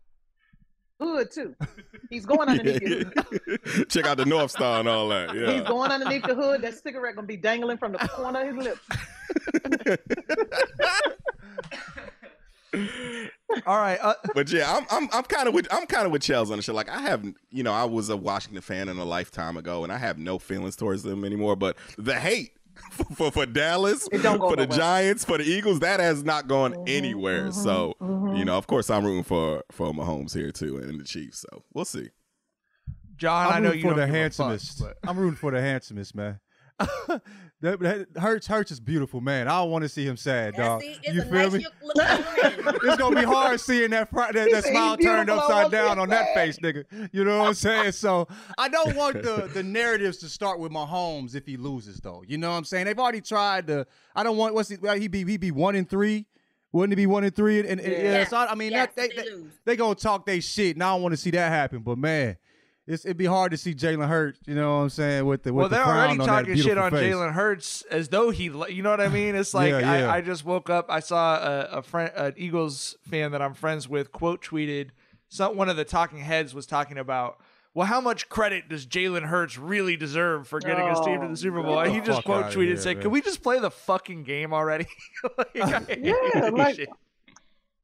hood 1.00 1.30
too. 1.32 1.56
He's 2.10 2.25
going 2.25 2.48
underneath 2.50 2.82
your 2.82 3.03
hood. 3.06 3.89
Check 3.89 4.06
out 4.08 4.18
the 4.18 4.25
North 4.25 4.51
Star 4.51 4.80
and 4.80 4.88
all 4.89 5.10
that. 5.10 5.32
He's 5.36 5.62
going 5.63 5.91
underneath 5.91 6.24
the 6.24 6.34
hood. 6.36 6.62
That 6.63 6.74
cigarette 6.82 7.15
gonna 7.15 7.27
be 7.27 7.38
dangling 7.38 7.77
from 7.77 7.91
the 7.91 7.98
corner 8.00 8.41
of 8.41 8.56
his 8.56 8.56
lips. 8.65 8.82
All 12.74 13.78
right. 13.78 14.00
Uh, 14.01 14.13
but 14.34 14.51
yeah, 14.51 14.74
I'm 14.78 14.86
I'm 14.90 15.10
I'm 15.12 15.24
kind 15.24 15.48
of 15.48 15.54
with 15.54 15.68
I'm 15.72 15.86
kind 15.86 16.06
of 16.06 16.12
with 16.12 16.22
Chels 16.22 16.50
on 16.51 16.58
the 16.58 16.62
show. 16.62 16.74
Like 16.74 16.90
I 16.90 17.01
have, 17.01 17.24
you 17.50 17.63
know, 17.63 17.74
I 17.74 17.84
was 17.84 18.10
a 18.10 18.16
Washington 18.18 18.62
fan 18.62 18.88
in 18.90 18.98
a 18.98 19.04
lifetime 19.06 19.58
ago, 19.58 19.84
and 19.84 19.92
I 19.92 19.98
have 19.98 20.18
no 20.18 20.40
feelings 20.40 20.75
towards 20.75 21.04
them 21.04 21.25
anymore. 21.25 21.56
But 21.56 21.75
the 21.98 22.16
hate 22.16 22.51
for 22.92 23.04
for, 23.16 23.32
for 23.32 23.46
Dallas, 23.46 24.08
It 24.12 24.24
don't 24.24 24.40
for 24.40 24.56
the. 24.56 24.68
Giants, 24.68 25.25
for 25.25 25.38
the 25.38 25.44
Eagles, 25.44 25.80
that 25.82 26.00
has 26.00 26.24
not 26.24 26.48
gone 26.48 26.74
Mhm, 26.74 26.84
anywhere. 26.88 27.48
mhm, 27.50 27.54
so 27.54 27.96
mhm. 28.01 28.38
you 28.38 28.46
know, 28.46 28.58
of 28.58 28.68
course, 28.68 28.90
I'm 28.90 29.04
rooting 29.06 29.24
for 29.24 29.63
for 29.72 29.92
Mahomes 29.92 30.34
here 30.34 30.51
too, 30.51 30.78
and 30.78 31.00
the 31.00 31.04
Chiefs. 31.04 31.40
So 31.51 31.63
we'll 31.74 31.86
see. 31.86 32.10
John, 33.18 33.51
I 33.51 33.58
I'm 33.58 33.63
know 33.63 33.72
you 33.74 33.82
for 33.84 33.90
don't 33.90 33.98
the 34.00 34.06
give 34.06 34.10
a 34.16 34.30
fuck, 34.30 34.48
handsomest. 34.48 34.80
but- 34.80 34.98
I'm 35.08 35.18
rooting 35.20 35.36
for 35.36 35.51
the 35.51 35.62
handsomest, 35.62 36.16
man. 36.16 36.40
that, 37.62 37.80
that 37.80 38.08
Hurts 38.22 38.48
Hurts 38.48 38.72
is 38.72 38.80
beautiful, 38.80 39.22
man. 39.22 39.48
I 39.48 39.60
don't 39.60 39.72
want 39.72 39.84
to 39.84 39.89
see 39.89 40.06
him 40.06 40.18
sad, 40.18 40.56
Yeah, 40.58 40.65
dog. 40.65 40.82
see, 40.82 40.98
it's 41.03 41.15
you 41.15 41.22
a 41.22 41.25
feel 41.25 41.34
nice 41.34 41.51
me? 41.53 41.60
look- 41.84 41.96
look 41.96 42.06
at 42.06 42.20
him. 42.56 42.75
it's 42.84 42.98
gonna 42.98 43.15
be 43.20 43.25
hard 43.25 43.60
seeing 43.60 43.91
that 43.91 44.12
that, 44.12 44.34
that 44.34 44.50
said 44.51 44.63
smile 44.72 44.98
turned 44.98 45.30
upside 45.30 45.72
down 45.72 45.94
him 45.94 46.00
on 46.00 46.10
that 46.10 46.34
face, 46.34 46.58
nigga. 46.60 46.86
You 47.12 47.24
know 47.24 47.39
what 47.39 47.48
I'm 47.50 47.53
saying? 47.53 47.91
So 47.94 48.27
I 48.58 48.68
don't 48.70 48.96
want 48.96 49.22
the 49.22 49.50
the 49.53 49.63
narratives 49.63 50.18
to 50.18 50.30
start 50.30 50.60
with 50.60 50.72
Mahomes 50.72 51.36
if 51.36 51.46
he 51.46 51.58
loses, 51.58 52.00
though. 52.00 52.24
You 52.27 52.38
know 52.38 52.50
what 52.51 52.58
I'm 52.58 52.63
saying? 52.65 52.86
They've 52.86 52.98
already 53.00 53.22
tried 53.22 53.68
to. 53.68 53.86
I 54.15 54.24
don't 54.24 54.38
want 54.38 54.53
what's 54.53 54.70
he 54.70 54.77
well, 54.77 54.98
he 54.98 55.08
be 55.08 55.24
he 55.24 55.38
be 55.38 55.51
one 55.51 55.75
in 55.75 55.86
three. 55.86 56.25
Wouldn't 56.74 56.94
it 56.94 56.96
be 56.96 57.06
one 57.06 57.25
in 57.25 57.32
three? 57.32 57.60
And, 57.60 57.68
and- 57.68 57.80
and- 57.82 57.91
yeah, 57.91 58.12
Yeah. 58.20 58.27
so 58.27 58.38
I, 58.38 58.51
I 58.51 58.56
mean 58.56 58.72
Yes, 58.72 58.88
that 58.96 58.96
they, 58.96 59.06
if 59.13 59.15
they 59.25 59.30
they 59.32 59.44
they 59.65 59.75
gonna 59.75 59.94
talk 59.96 60.25
they 60.25 60.39
shit, 60.39 60.75
and 60.77 60.84
I 60.84 60.94
don't 60.94 61.01
want 61.01 61.12
to 61.13 61.18
see 61.18 61.32
that 61.32 61.50
happen. 61.50 61.80
But 61.80 61.98
man, 61.98 62.38
it's, 62.91 63.05
it'd 63.05 63.17
be 63.17 63.25
hard 63.25 63.51
to 63.51 63.57
see 63.57 63.74
Jalen 63.74 64.07
Hurts. 64.07 64.39
You 64.45 64.55
know 64.55 64.75
what 64.77 64.83
I'm 64.83 64.89
saying? 64.89 65.25
With 65.25 65.43
the 65.43 65.53
with 65.53 65.62
well, 65.62 65.69
the 65.69 65.75
they're 65.75 65.83
frown 65.86 66.19
already 66.21 66.25
talking 66.25 66.55
shit 66.57 66.77
on 66.77 66.91
face. 66.91 67.13
Jalen 67.13 67.33
Hurts 67.33 67.83
as 67.91 68.10
though 68.10 68.29
he, 68.29 68.45
you 68.45 68.81
know 68.83 68.89
what 68.91 69.01
I 69.01 69.07
mean? 69.07 69.36
It's 69.36 69.53
like 69.53 69.71
Yeah, 69.71 69.79
yeah. 69.79 70.12
I, 70.12 70.17
I 70.17 70.21
just 70.21 70.45
woke 70.45 70.69
up. 70.69 70.88
I 70.89 71.00
saw 71.00 71.36
a, 71.38 71.77
a 71.77 71.81
friend, 71.81 72.12
an 72.15 72.33
Eagles 72.38 72.95
fan 73.10 73.31
that 73.31 73.41
I'm 73.41 73.53
friends 73.53 73.88
with, 73.88 74.12
quote 74.12 74.43
tweeted. 74.43 74.89
Some 75.29 75.55
one 75.55 75.69
of 75.69 75.77
the 75.77 75.86
talking 75.86 76.19
heads 76.19 76.53
was 76.53 76.65
talking 76.65 76.98
about. 76.98 77.39
Well, 77.74 77.88
how 77.88 78.01
much 78.01 78.27
credit 78.27 78.67
does 78.67 78.86
Jalen 78.86 79.24
Hurts 79.27 79.57
really 79.57 79.95
deserve 79.95 80.45
for 80.45 80.60
getting 80.60 80.86
his 80.89 81.00
team 81.00 81.21
to 81.21 81.27
the 81.27 81.31
Oh, 81.31 81.36
Super 81.36 81.63
Bowl? 81.63 81.77
get 81.77 81.86
And 81.88 81.95
he 81.95 82.01
just 82.01 82.25
quote 82.25 82.48
tweeted 82.48 82.62
here, 82.63 82.71
and 82.71 82.79
said, 82.81 82.95
man. 82.98 83.01
"Can 83.03 83.12
we 83.12 83.21
just 83.21 83.41
play 83.41 83.60
the 83.60 83.71
fucking 83.71 84.24
game 84.24 84.53
already?" 84.53 84.88
Like, 85.38 85.55
I 85.55 85.95
Yeah, 85.98 86.13
this 86.33 86.51
like- 86.51 86.75
shit. 86.75 86.89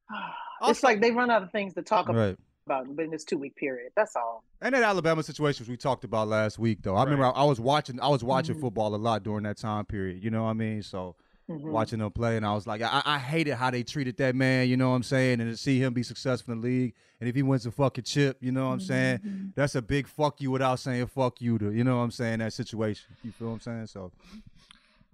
it's 0.64 0.84
like 0.84 1.00
they 1.00 1.12
run 1.12 1.30
out 1.30 1.44
of 1.44 1.52
things 1.52 1.74
to 1.76 1.82
talk 1.84 2.10
Right. 2.10 2.38
About 2.68 2.86
in 3.00 3.10
this 3.12 3.24
two 3.24 3.38
week 3.38 3.56
period. 3.56 3.94
That's 3.96 4.16
all. 4.18 4.44
And 4.62 4.76
that 4.76 4.84
Alabama 4.84 5.24
situation 5.24 5.64
which 5.64 5.70
we 5.70 5.78
talked 5.78 6.04
about 6.04 6.28
last 6.28 6.60
week, 6.60 6.80
though. 6.82 6.96
I 6.96 7.04
remember 7.06 7.26
I, 7.28 7.30
I 7.30 7.44
was 7.46 7.60
watching. 7.62 8.00
I 8.02 8.10
was 8.10 8.24
watching 8.26 8.56
Mm-hmm. 8.56 8.62
football 8.62 8.94
a 8.94 8.98
lot 8.98 9.24
during 9.24 9.44
that 9.44 9.56
time 9.58 9.86
period. 9.86 10.22
You 10.22 10.30
know 10.32 10.44
what 10.44 10.50
I 10.50 10.54
mean? 10.54 10.84
So 10.84 11.16
Mhm. 11.50 11.62
watching 11.62 12.00
them 12.00 12.12
play, 12.12 12.36
and 12.36 12.46
I 12.46 12.54
was 12.54 12.68
like, 12.68 12.82
I, 12.82 13.02
I 13.06 13.18
hated 13.20 13.54
how 13.56 13.72
they 13.72 13.82
treated 13.84 14.18
that 14.18 14.36
man. 14.36 14.68
You 14.68 14.76
know 14.76 14.90
what 14.90 14.98
I'm 14.98 15.04
saying? 15.04 15.40
And 15.40 15.50
to 15.50 15.56
see 15.56 15.80
him 15.82 15.94
be 15.94 16.04
successful 16.04 16.52
in 16.54 16.60
the 16.60 16.68
league, 16.68 16.94
and 17.22 17.30
if 17.30 17.36
he 17.36 17.42
wins 17.42 17.66
a 17.66 17.72
fucking 17.72 18.04
chip, 18.04 18.36
you 18.42 18.52
know 18.52 18.68
what 18.68 18.74
I'm 18.74 18.80
saying? 18.82 19.20
Mm-hmm. 19.20 19.46
That's 19.56 19.74
a 19.76 19.82
big 19.82 20.08
fuck 20.10 20.42
you 20.42 20.52
without 20.52 20.78
saying 20.80 21.08
fuck 21.08 21.40
you 21.40 21.58
to. 21.60 21.72
You 21.72 21.86
know 21.86 21.96
what 21.96 22.04
I'm 22.04 22.12
saying? 22.12 22.40
That 22.40 22.52
situation. 22.52 23.16
You 23.24 23.32
feel 23.32 23.48
what 23.48 23.54
I'm 23.54 23.60
saying? 23.62 23.88
So 23.88 24.12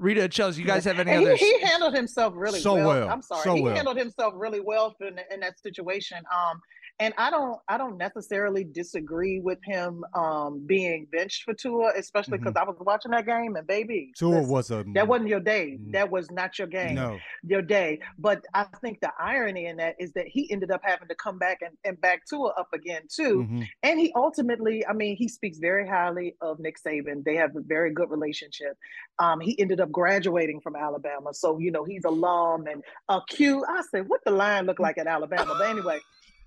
Reeta, 0.02 0.30
Chelsea, 0.30 0.62
you 0.62 0.68
guys 0.68 0.84
have 0.86 1.00
any 1.00 1.12
And 1.12 1.22
other? 1.22 1.36
he, 1.36 1.46
he 1.60 1.60
handled 1.62 1.94
himself 1.94 2.34
really 2.36 2.60
So 2.60 2.74
well. 2.74 2.88
well, 2.88 3.10
I'm 3.10 3.22
sorry, 3.22 3.44
so 3.44 3.54
he 3.56 3.62
well. 3.62 3.76
handled 3.76 3.98
himself 3.98 4.34
really 4.36 4.60
well 4.60 4.96
in, 5.02 5.20
in 5.32 5.40
that 5.42 5.60
situation. 5.60 6.18
Um, 6.18 6.60
and 7.04 7.14
I 7.18 7.30
don't, 7.30 7.60
I 7.68 7.78
don't 7.78 7.98
necessarily 7.98 8.64
disagree 8.64 9.40
with 9.40 9.60
him 9.64 10.04
um 10.16 10.66
being 10.66 11.08
benched 11.12 11.44
for 11.44 11.54
Tua, 11.54 11.92
especially 11.98 12.38
because 12.38 12.56
I 12.56 12.64
was 12.64 12.78
watching 12.80 13.12
that 13.12 13.26
game 13.26 13.56
and 13.56 13.68
baby, 13.68 14.12
Tua 14.18 14.36
listen, 14.38 14.50
was 14.50 14.72
a 14.72 14.84
that 14.94 15.08
wasn't 15.08 15.30
your 15.30 15.40
day. 15.40 15.78
Mhm. 15.80 15.92
That 15.94 16.10
was 16.12 16.30
not 16.32 16.58
your 16.58 16.68
game. 16.68 16.96
no. 16.96 17.20
Your 17.44 17.62
day. 17.62 18.00
But 18.18 18.46
I 18.54 18.64
think 18.82 19.00
the 19.02 19.12
irony 19.20 19.66
in 19.66 19.78
that 19.78 19.96
is 20.00 20.12
that 20.14 20.28
he 20.28 20.50
ended 20.52 20.72
up 20.72 20.82
having 20.84 21.08
to 21.10 21.16
come 21.16 21.38
back 21.38 21.60
and, 21.62 21.76
and 21.84 22.00
back 22.00 22.26
Tua 22.30 22.50
up 22.58 22.70
again 22.74 23.04
too. 23.14 23.46
Mhm. 23.50 23.68
And 23.84 24.00
he 24.00 24.12
ultimately, 24.16 24.86
I 24.88 24.94
mean, 24.94 25.16
he 25.18 25.28
speaks 25.28 25.58
very 25.58 25.88
highly 25.88 26.36
of 26.42 26.60
Nick 26.60 26.78
Saban. 26.86 27.24
They 27.24 27.36
have 27.36 27.56
a 27.56 27.62
very 27.62 27.92
good 27.94 28.10
relationship. 28.10 28.78
Um, 29.20 29.40
he 29.42 29.60
ended 29.60 29.80
up 29.82 29.92
graduating 29.92 30.62
from 30.62 30.76
Alabama. 30.76 31.34
So, 31.34 31.60
you 31.60 31.72
know, 31.72 31.84
he's 31.84 32.06
alum 32.06 32.68
and 32.68 32.84
a 33.10 33.20
Q. 33.30 33.66
I 33.68 33.82
said, 33.92 34.08
what 34.08 34.22
the 34.26 34.32
line 34.32 34.66
look 34.66 34.80
like 34.80 34.98
at 34.98 35.08
Alabama? 35.08 35.56
But 35.58 35.70
anyway. 35.70 36.00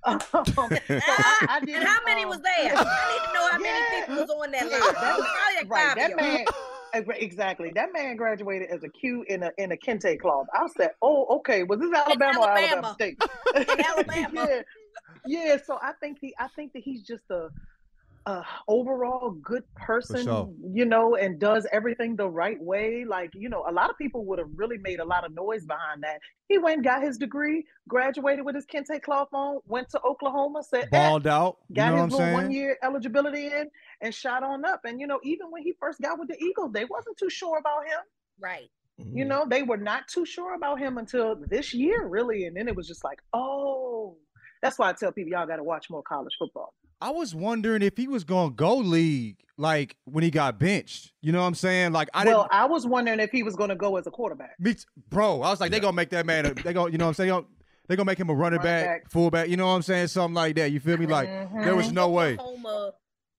Um, 0.07 0.21
so 0.31 0.37
I, 0.39 1.47
I 1.49 1.57
and 1.59 1.67
didn't, 1.67 1.87
how 1.87 1.99
many 2.07 2.23
um, 2.23 2.31
was 2.31 2.41
there? 2.41 2.53
I 2.55 3.13
need 3.13 3.27
to 3.27 3.35
know 3.35 3.49
how 3.51 3.59
many 3.59 3.69
Yeah. 3.69 4.07
people 4.07 4.17
was 4.17 4.31
on 4.31 4.51
that 4.53 4.71
Yeah, 4.71 4.79
line. 4.79 4.95
that- 4.95 5.19
like 5.59 5.71
right, 5.71 5.97
that 5.97 6.17
man 6.17 6.45
exactly. 7.17 7.71
That 7.75 7.93
man 7.93 8.17
graduated 8.17 8.71
as 8.71 8.83
a 8.83 8.89
Q 8.89 9.25
in 9.29 9.43
a 9.43 9.51
in 9.59 9.73
a 9.73 9.77
kente 9.77 10.19
cloth. 10.19 10.47
I 10.55 10.67
said, 10.77 10.91
Oh, 11.03 11.27
okay. 11.39 11.63
Was 11.63 11.81
this 11.81 11.93
Alabama, 11.93 12.41
or 12.41 12.49
Alabama. 12.49 12.59
Alabama 12.73 12.95
State? 12.95 13.23
Alabama. 13.87 14.63
yeah. 15.27 15.45
yeah, 15.47 15.57
so 15.65 15.79
I 15.83 15.93
think 16.01 16.19
he 16.21 16.35
I 16.39 16.49
think 16.49 16.73
that 16.73 16.83
he's 16.83 17.03
just 17.03 17.25
a 17.31 17.49
a 18.27 18.45
overall 18.67 19.31
good 19.31 19.63
person, 19.77 20.25
sure. 20.25 20.51
you 20.73 20.85
know, 20.85 21.15
and 21.15 21.39
does 21.39 21.67
everything 21.73 22.17
the 22.17 22.29
right 22.29 22.61
way. 22.61 23.05
Like, 23.05 23.31
you 23.35 23.49
know, 23.49 23.65
a 23.69 23.73
lot 23.73 23.89
of 23.89 23.97
people 23.97 24.25
would 24.27 24.39
have 24.39 24.49
really 24.55 24.79
made 24.79 24.99
a 24.99 25.05
lot 25.05 25.25
of 25.25 25.33
noise 25.33 25.65
behind 25.65 26.03
that. 26.03 26.19
He 26.49 26.59
went 26.59 26.77
and 26.77 26.85
got 26.85 27.03
his 27.03 27.19
degree, 27.19 27.65
graduated 27.89 28.45
with 28.45 28.57
his 28.57 28.67
kente 28.67 29.01
cloth 29.01 29.29
on, 29.33 29.61
went 29.67 29.89
to 29.91 30.01
Oklahoma, 30.03 30.63
said, 30.63 30.89
eh, 30.93 31.09
Balled 31.09 31.27
out. 31.27 31.59
You 31.69 31.77
got 31.77 31.91
know 31.91 32.03
what 32.03 32.05
his 32.11 32.15
I'm 32.15 32.21
little 32.21 32.35
one 32.35 32.51
year 32.51 32.77
eligibility 32.83 33.47
in 33.47 33.71
and 34.01 34.15
shot 34.15 34.43
on 34.43 34.65
up. 34.65 34.81
And 34.85 35.01
you 35.01 35.07
know, 35.07 35.21
even 35.23 35.51
when 35.51 35.63
he 35.63 35.75
first 35.79 36.01
got 36.01 36.19
with 36.19 36.29
the 36.29 36.43
Eagles, 36.43 36.73
they 36.73 36.85
wasn't 36.85 37.17
too 37.17 37.31
sure 37.31 37.59
about 37.59 37.85
him. 37.85 38.01
Right. 38.41 38.69
You 38.99 39.27
know, 39.27 39.45
they 39.47 39.63
were 39.63 39.77
not 39.77 40.09
too 40.09 40.25
sure 40.25 40.55
about 40.55 40.79
him 40.79 40.97
until 40.97 41.37
this 41.49 41.75
year, 41.75 42.07
really. 42.07 42.47
And 42.47 42.57
then 42.57 42.67
it 42.67 42.75
was 42.75 42.89
just 42.89 43.05
like, 43.05 43.21
oh, 43.35 44.17
that's 44.63 44.79
why 44.79 44.89
I 44.89 44.95
tell 44.95 45.13
people 45.13 45.33
y'all 45.33 45.47
got 45.47 45.57
to 45.57 45.63
watch 45.63 45.91
more 45.91 46.03
college 46.03 46.35
football. 46.39 46.73
I 47.01 47.11
was 47.11 47.35
wondering 47.35 47.83
if 47.83 47.97
he 47.97 48.09
was 48.09 48.25
gonna 48.25 48.51
go 48.51 48.77
league 48.77 49.37
like 49.59 49.97
when 50.05 50.23
he 50.23 50.31
got 50.31 50.59
benched. 50.59 51.13
You 51.21 51.33
know 51.33 51.41
what 51.41 51.47
I'm 51.47 51.55
saying? 51.55 51.93
Like 51.93 52.09
I 52.15 52.25
well, 52.25 52.43
didn't. 52.43 52.53
I 52.53 52.65
was 52.67 52.87
wondering 52.87 53.21
if 53.21 53.31
he 53.31 53.43
was 53.43 53.57
going 53.57 53.71
to 53.71 53.77
go 53.77 53.97
as 53.97 54.07
a 54.07 54.11
quarterback. 54.11 54.59
Me, 54.59 54.75
t- 54.75 54.85
bro. 55.09 55.43
I 55.43 55.51
was 55.51 55.61
like, 55.61 55.71
they 55.71 55.81
gonna 55.81 55.95
make 55.95 56.11
that 56.11 56.27
man. 56.27 56.47
A, 56.47 56.55
they 56.55 56.73
gonna, 56.73 56.91
you 56.91 56.99
know 56.99 57.07
what 57.07 57.11
I'm 57.11 57.15
saying? 57.15 57.29
They 57.29 57.35
gonna, 57.35 57.47
they 57.89 57.97
gonna 57.97 58.07
make 58.07 58.19
him 58.19 58.31
a 58.31 58.35
running, 58.35 58.59
Running 58.59 58.85
back, 58.85 59.03
back. 59.05 59.11
fullback. 59.11 59.49
You 59.49 59.57
know 59.57 59.67
what 59.67 59.73
I'm 59.73 59.83
saying? 59.83 60.09
Something 60.09 60.35
like 60.35 60.57
that. 60.57 60.73
You 60.73 60.81
feel 60.81 60.99
me? 60.99 61.07
Like 61.07 61.29
mm-hmm. 61.29 61.63
there 61.63 61.77
was 61.77 61.93
no 61.93 62.11
way. 62.11 62.35
Oklahoma, 62.35 62.93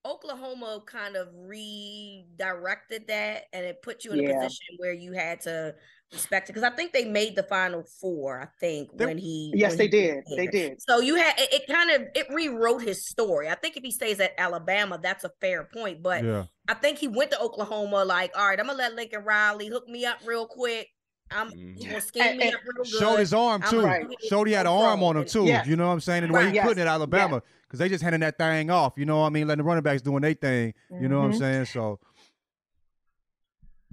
Oklahoma 0.05 0.83
kind 0.85 1.15
of 1.15 1.27
redirected 1.33 3.07
that, 3.07 3.43
and 3.53 3.65
it 3.65 3.81
put 3.81 4.05
you 4.05 4.11
in 4.13 4.29
a 4.29 4.33
position 4.33 4.75
where 4.77 4.93
you 4.93 5.11
had 5.13 5.41
to 5.41 5.75
respect 6.11 6.49
it. 6.49 6.53
Because 6.53 6.63
I 6.69 6.75
think 6.75 6.93
they 6.93 7.05
made 7.05 7.35
the 7.35 7.43
final 7.43 7.83
four. 8.01 8.41
I 8.41 8.47
think 8.59 8.89
They- 8.97 9.05
when 9.05 9.17
he 9.17 9.51
Yes, 9.55 9.71
when 9.71 9.77
they 9.77 9.83
he 9.85 9.89
did. 9.89 10.23
They 10.35 10.47
did. 10.47 10.81
So 10.81 10.99
you 10.99 11.15
had 11.15 11.37
it, 11.37 11.53
it 11.53 11.67
kind 11.67 11.91
of 11.91 12.07
it 12.15 12.27
rewrote 12.29 12.81
his 12.83 13.07
story. 13.07 13.49
I 13.49 13.55
think 13.55 13.77
if 13.77 13.83
he 13.83 13.91
stays 13.91 14.19
at 14.19 14.31
Alabama, 14.37 14.99
that's 15.01 15.23
a 15.23 15.31
fair 15.41 15.65
point. 15.73 16.01
But 16.01 16.23
Yeah. 16.23 16.43
I 16.67 16.73
think 16.75 16.97
he 16.97 17.07
went 17.07 17.31
to 17.31 17.39
Oklahoma 17.41 18.05
like, 18.05 18.31
all 18.37 18.47
right, 18.47 18.59
I'm 18.59 18.67
gonna 18.67 18.77
let 18.77 18.93
Lincoln 18.95 19.23
Riley 19.23 19.67
hook 19.67 19.87
me 19.87 20.05
up 20.05 20.19
real 20.25 20.45
quick. 20.47 20.87
I'm 21.29 21.51
he 21.51 21.85
gonna 21.85 21.99
scheme 21.99 22.37
me 22.37 22.47
up 22.53 22.61
real 22.63 22.85
good. 22.85 22.87
Showed 22.87 23.17
his 23.19 23.33
arm 23.33 23.61
too. 23.69 23.81
right. 23.81 24.05
Showed 24.29 24.47
he 24.47 24.53
had 24.53 24.65
an 24.65 24.71
arm 24.71 25.03
on 25.03 25.17
him 25.17 25.25
too. 25.25 25.43
Yes. 25.45 25.67
You 25.67 25.75
know 25.75 25.87
what 25.87 25.93
I'm 25.93 25.99
saying? 25.99 26.23
And 26.23 26.33
the 26.33 26.37
way 26.37 26.45
Right. 26.45 26.53
he 26.53 26.59
couldn't 26.59 26.77
Yes. 26.77 26.87
at 26.87 26.93
Alabama 26.93 27.43
because 27.63 27.79
they 27.79 27.89
just 27.89 28.01
handing 28.01 28.21
that 28.21 28.37
thing 28.37 28.69
off. 28.71 28.93
You 28.95 29.05
know 29.05 29.19
what 29.19 29.25
I 29.27 29.29
mean? 29.31 29.45
Letting 29.45 29.63
the 29.63 29.67
running 29.67 29.83
backs 29.83 30.01
doing 30.01 30.21
their 30.21 30.33
thing. 30.35 30.73
You 31.01 31.09
know 31.09 31.19
what 31.19 31.25
I'm 31.25 31.31
Mhm. 31.33 31.37
saying? 31.39 31.65
So 31.65 31.99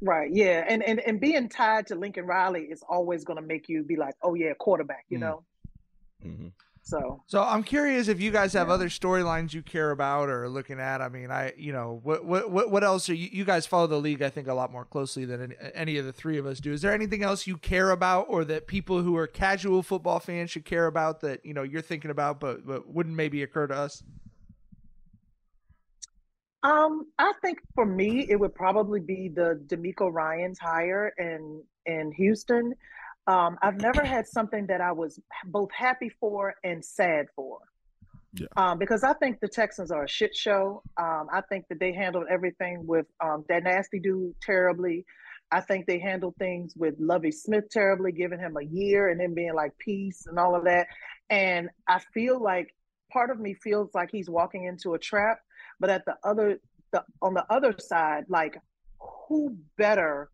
Right. 0.05 0.31
Yeah. 0.31 0.67
And 0.69 0.83
and 0.83 1.01
and 1.01 1.19
being 1.19 1.49
tied 1.49 1.87
to 1.87 1.95
Lincoln 1.95 2.27
Riley 2.27 2.65
is 2.65 2.83
always 2.87 3.25
going 3.25 3.39
to 3.39 3.43
make 3.47 3.71
you 3.71 3.83
be 3.83 3.97
like, 3.97 4.15
oh 4.23 4.35
yeah, 4.35 4.53
quarterback. 4.59 5.07
You 5.09 5.17
Mm. 5.19 5.21
know. 5.23 5.45
Mhm. 6.25 6.53
So 6.83 7.23
So 7.27 7.43
I'm 7.43 7.63
curious 7.63 8.09
if 8.09 8.21
you 8.21 8.31
guys 8.31 8.53
have 8.53 8.69
other 8.69 8.91
storylines 8.91 9.55
you 9.55 9.63
care 9.63 9.91
about 9.91 10.29
or 10.29 10.45
are 10.45 10.49
looking 10.51 10.79
at. 10.79 11.01
I 11.01 11.09
mean, 11.09 11.31
I 11.31 11.55
you 11.57 11.73
know 11.73 12.01
what 12.03 12.27
what 12.27 12.51
what 12.51 12.71
what 12.71 12.85
else 12.85 13.09
are 13.09 13.15
you 13.15 13.31
you 13.33 13.47
guys 13.47 13.65
follow 13.65 13.87
the 13.87 13.97
league? 13.99 14.21
I 14.21 14.29
think 14.29 14.47
a 14.47 14.53
lot 14.53 14.71
more 14.71 14.85
closely 14.85 15.25
than 15.25 15.41
any, 15.43 15.55
any 15.75 15.97
of 15.97 16.05
the 16.05 16.13
three 16.13 16.37
of 16.37 16.45
us 16.45 16.61
do. 16.61 16.75
Is 16.75 16.83
there 16.83 16.93
anything 16.93 17.23
else 17.23 17.47
you 17.47 17.57
care 17.57 17.91
about 17.91 18.27
or 18.29 18.45
that 18.45 18.67
people 18.67 19.01
who 19.01 19.17
are 19.17 19.27
casual 19.27 19.83
football 19.83 20.21
fans 20.21 20.51
should 20.51 20.67
care 20.67 20.87
about 20.87 21.21
that 21.23 21.47
you 21.47 21.55
know 21.55 21.63
you're 21.63 21.81
thinking 21.81 22.11
about 22.11 22.41
but 22.41 22.67
but 22.67 22.87
wouldn't 22.93 23.17
maybe 23.17 23.43
occur 23.43 23.67
to 23.69 23.75
us? 23.75 24.03
Um, 26.65 27.07
I 27.19 27.35
think 27.43 27.59
for 27.75 27.85
me, 27.85 28.27
it 28.29 28.37
would 28.37 28.55
probably 28.55 28.99
be 28.99 29.29
the 29.29 29.61
DeMeco 29.67 30.11
Ryans 30.11 30.59
hire 30.59 31.13
in 31.19 31.63
in 31.85 32.11
Houston. 32.13 32.75
Um, 33.27 33.59
I've 33.63 33.81
never 33.81 34.03
had 34.03 34.27
something 34.27 34.67
that 34.67 34.81
I 34.81 34.93
was 34.93 35.21
both 35.45 35.71
happy 35.73 36.09
for 36.09 36.55
and 36.65 36.83
sad 36.83 37.27
for. 37.37 37.59
Yeah. 38.33 38.47
Um, 38.57 38.79
because 38.79 39.05
I 39.05 39.13
think 39.13 39.41
the 39.41 39.49
Texans 39.49 39.91
are 39.91 40.05
a 40.05 40.09
shit 40.09 40.35
show. 40.35 40.83
Um, 40.97 41.29
I 41.33 41.43
think 41.43 41.67
that 41.69 41.79
they 41.79 41.93
handled 41.93 42.25
everything 42.31 42.87
with 42.87 43.07
um, 43.23 43.45
that 43.49 43.63
nasty 43.63 44.01
dude 44.01 44.35
terribly. 44.43 45.05
I 45.53 45.61
think 45.61 45.87
they 45.87 45.99
handled 45.99 46.35
things 46.37 46.75
with 46.77 46.95
Lovie 46.99 47.31
Smith 47.31 47.71
terribly, 47.71 48.11
giving 48.11 48.41
him 48.41 48.57
a 48.57 48.65
year 48.65 49.11
and 49.11 49.21
then 49.21 49.35
being 49.35 49.55
like 49.55 49.77
peace 49.79 50.27
and 50.27 50.39
all 50.39 50.57
of 50.57 50.65
that. 50.65 50.87
And 51.31 51.69
I 51.87 52.01
feel 52.13 52.43
like 52.43 52.75
part 53.13 53.31
of 53.31 53.39
me 53.39 53.55
feels 53.55 53.91
like 53.95 54.09
he's 54.11 54.29
walking 54.29 54.65
into 54.65 54.95
a 54.95 54.99
trap 54.99 55.39
but 55.81 55.91
at 55.91 56.05
the 56.05 56.17
other 56.25 56.59
the 56.93 57.05
on 57.23 57.35
the 57.35 57.45
other 57.51 57.75
side 57.79 58.25
like 58.29 58.57
who 59.29 59.57
better 59.77 60.31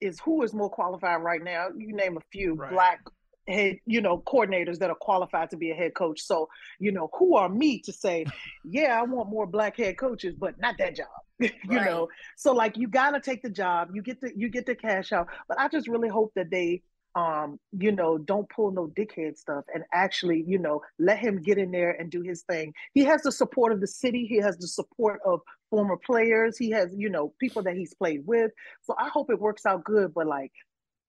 is 0.00 0.18
who 0.20 0.42
is 0.42 0.52
more 0.52 0.68
qualified 0.70 1.22
right 1.22 1.42
now? 1.42 1.68
You 1.76 1.94
name 1.94 2.16
a 2.16 2.20
few 2.32 2.56
Right. 2.56 2.72
black 2.72 3.00
head 3.48 3.76
you 3.86 4.00
know 4.00 4.18
coordinators 4.18 4.78
that 4.78 4.88
are 4.90 4.96
qualified 4.96 5.50
to 5.50 5.56
be 5.56 5.70
a 5.70 5.74
head 5.74 5.94
coach. 5.94 6.20
So 6.20 6.48
you 6.78 6.92
know 6.92 7.08
who 7.18 7.36
are 7.36 7.48
me 7.48 7.80
to 7.80 7.92
say 7.92 8.24
yeah 8.64 8.98
i 9.00 9.02
want 9.02 9.28
more 9.30 9.46
black 9.46 9.76
head 9.76 9.98
coaches 9.98 10.34
but 10.38 10.58
not 10.60 10.76
that 10.78 10.96
job. 10.96 11.06
You 11.40 11.50
Right. 11.66 11.86
know? 11.86 12.08
So 12.36 12.52
like 12.52 12.76
you 12.76 12.86
got 12.86 13.10
to 13.12 13.20
take 13.20 13.42
the 13.42 13.50
job 13.50 13.88
you 13.94 14.02
get 14.02 14.20
the 14.20 14.32
you 14.36 14.48
get 14.48 14.66
the 14.66 14.74
cash 14.76 15.12
out. 15.12 15.28
But 15.48 15.58
i 15.58 15.68
just 15.68 15.88
really 15.88 16.08
hope 16.08 16.32
that 16.36 16.50
they 16.50 16.82
um, 17.14 17.58
you 17.78 17.92
know, 17.92 18.18
don't 18.18 18.48
pull 18.48 18.70
no 18.70 18.88
dickhead 18.88 19.36
stuff 19.36 19.64
and 19.74 19.84
actually, 19.92 20.44
you 20.46 20.58
know, 20.58 20.80
let 20.98 21.18
him 21.18 21.42
get 21.42 21.58
in 21.58 21.70
there 21.70 21.90
and 21.92 22.10
do 22.10 22.22
his 22.22 22.42
thing. 22.42 22.72
He 22.94 23.04
has 23.04 23.22
the 23.22 23.32
support 23.32 23.72
of 23.72 23.80
the 23.80 23.86
city. 23.86 24.26
He 24.26 24.36
has 24.38 24.56
the 24.56 24.66
support 24.66 25.20
of 25.24 25.40
former 25.70 25.96
players. 25.96 26.56
He 26.56 26.70
has, 26.70 26.94
you 26.96 27.10
know, 27.10 27.34
people 27.38 27.62
that 27.64 27.76
he's 27.76 27.94
played 27.94 28.26
with. 28.26 28.50
So 28.82 28.94
I 28.98 29.08
hope 29.08 29.30
it 29.30 29.40
works 29.40 29.66
out 29.66 29.84
good. 29.84 30.14
But 30.14 30.26
like, 30.26 30.52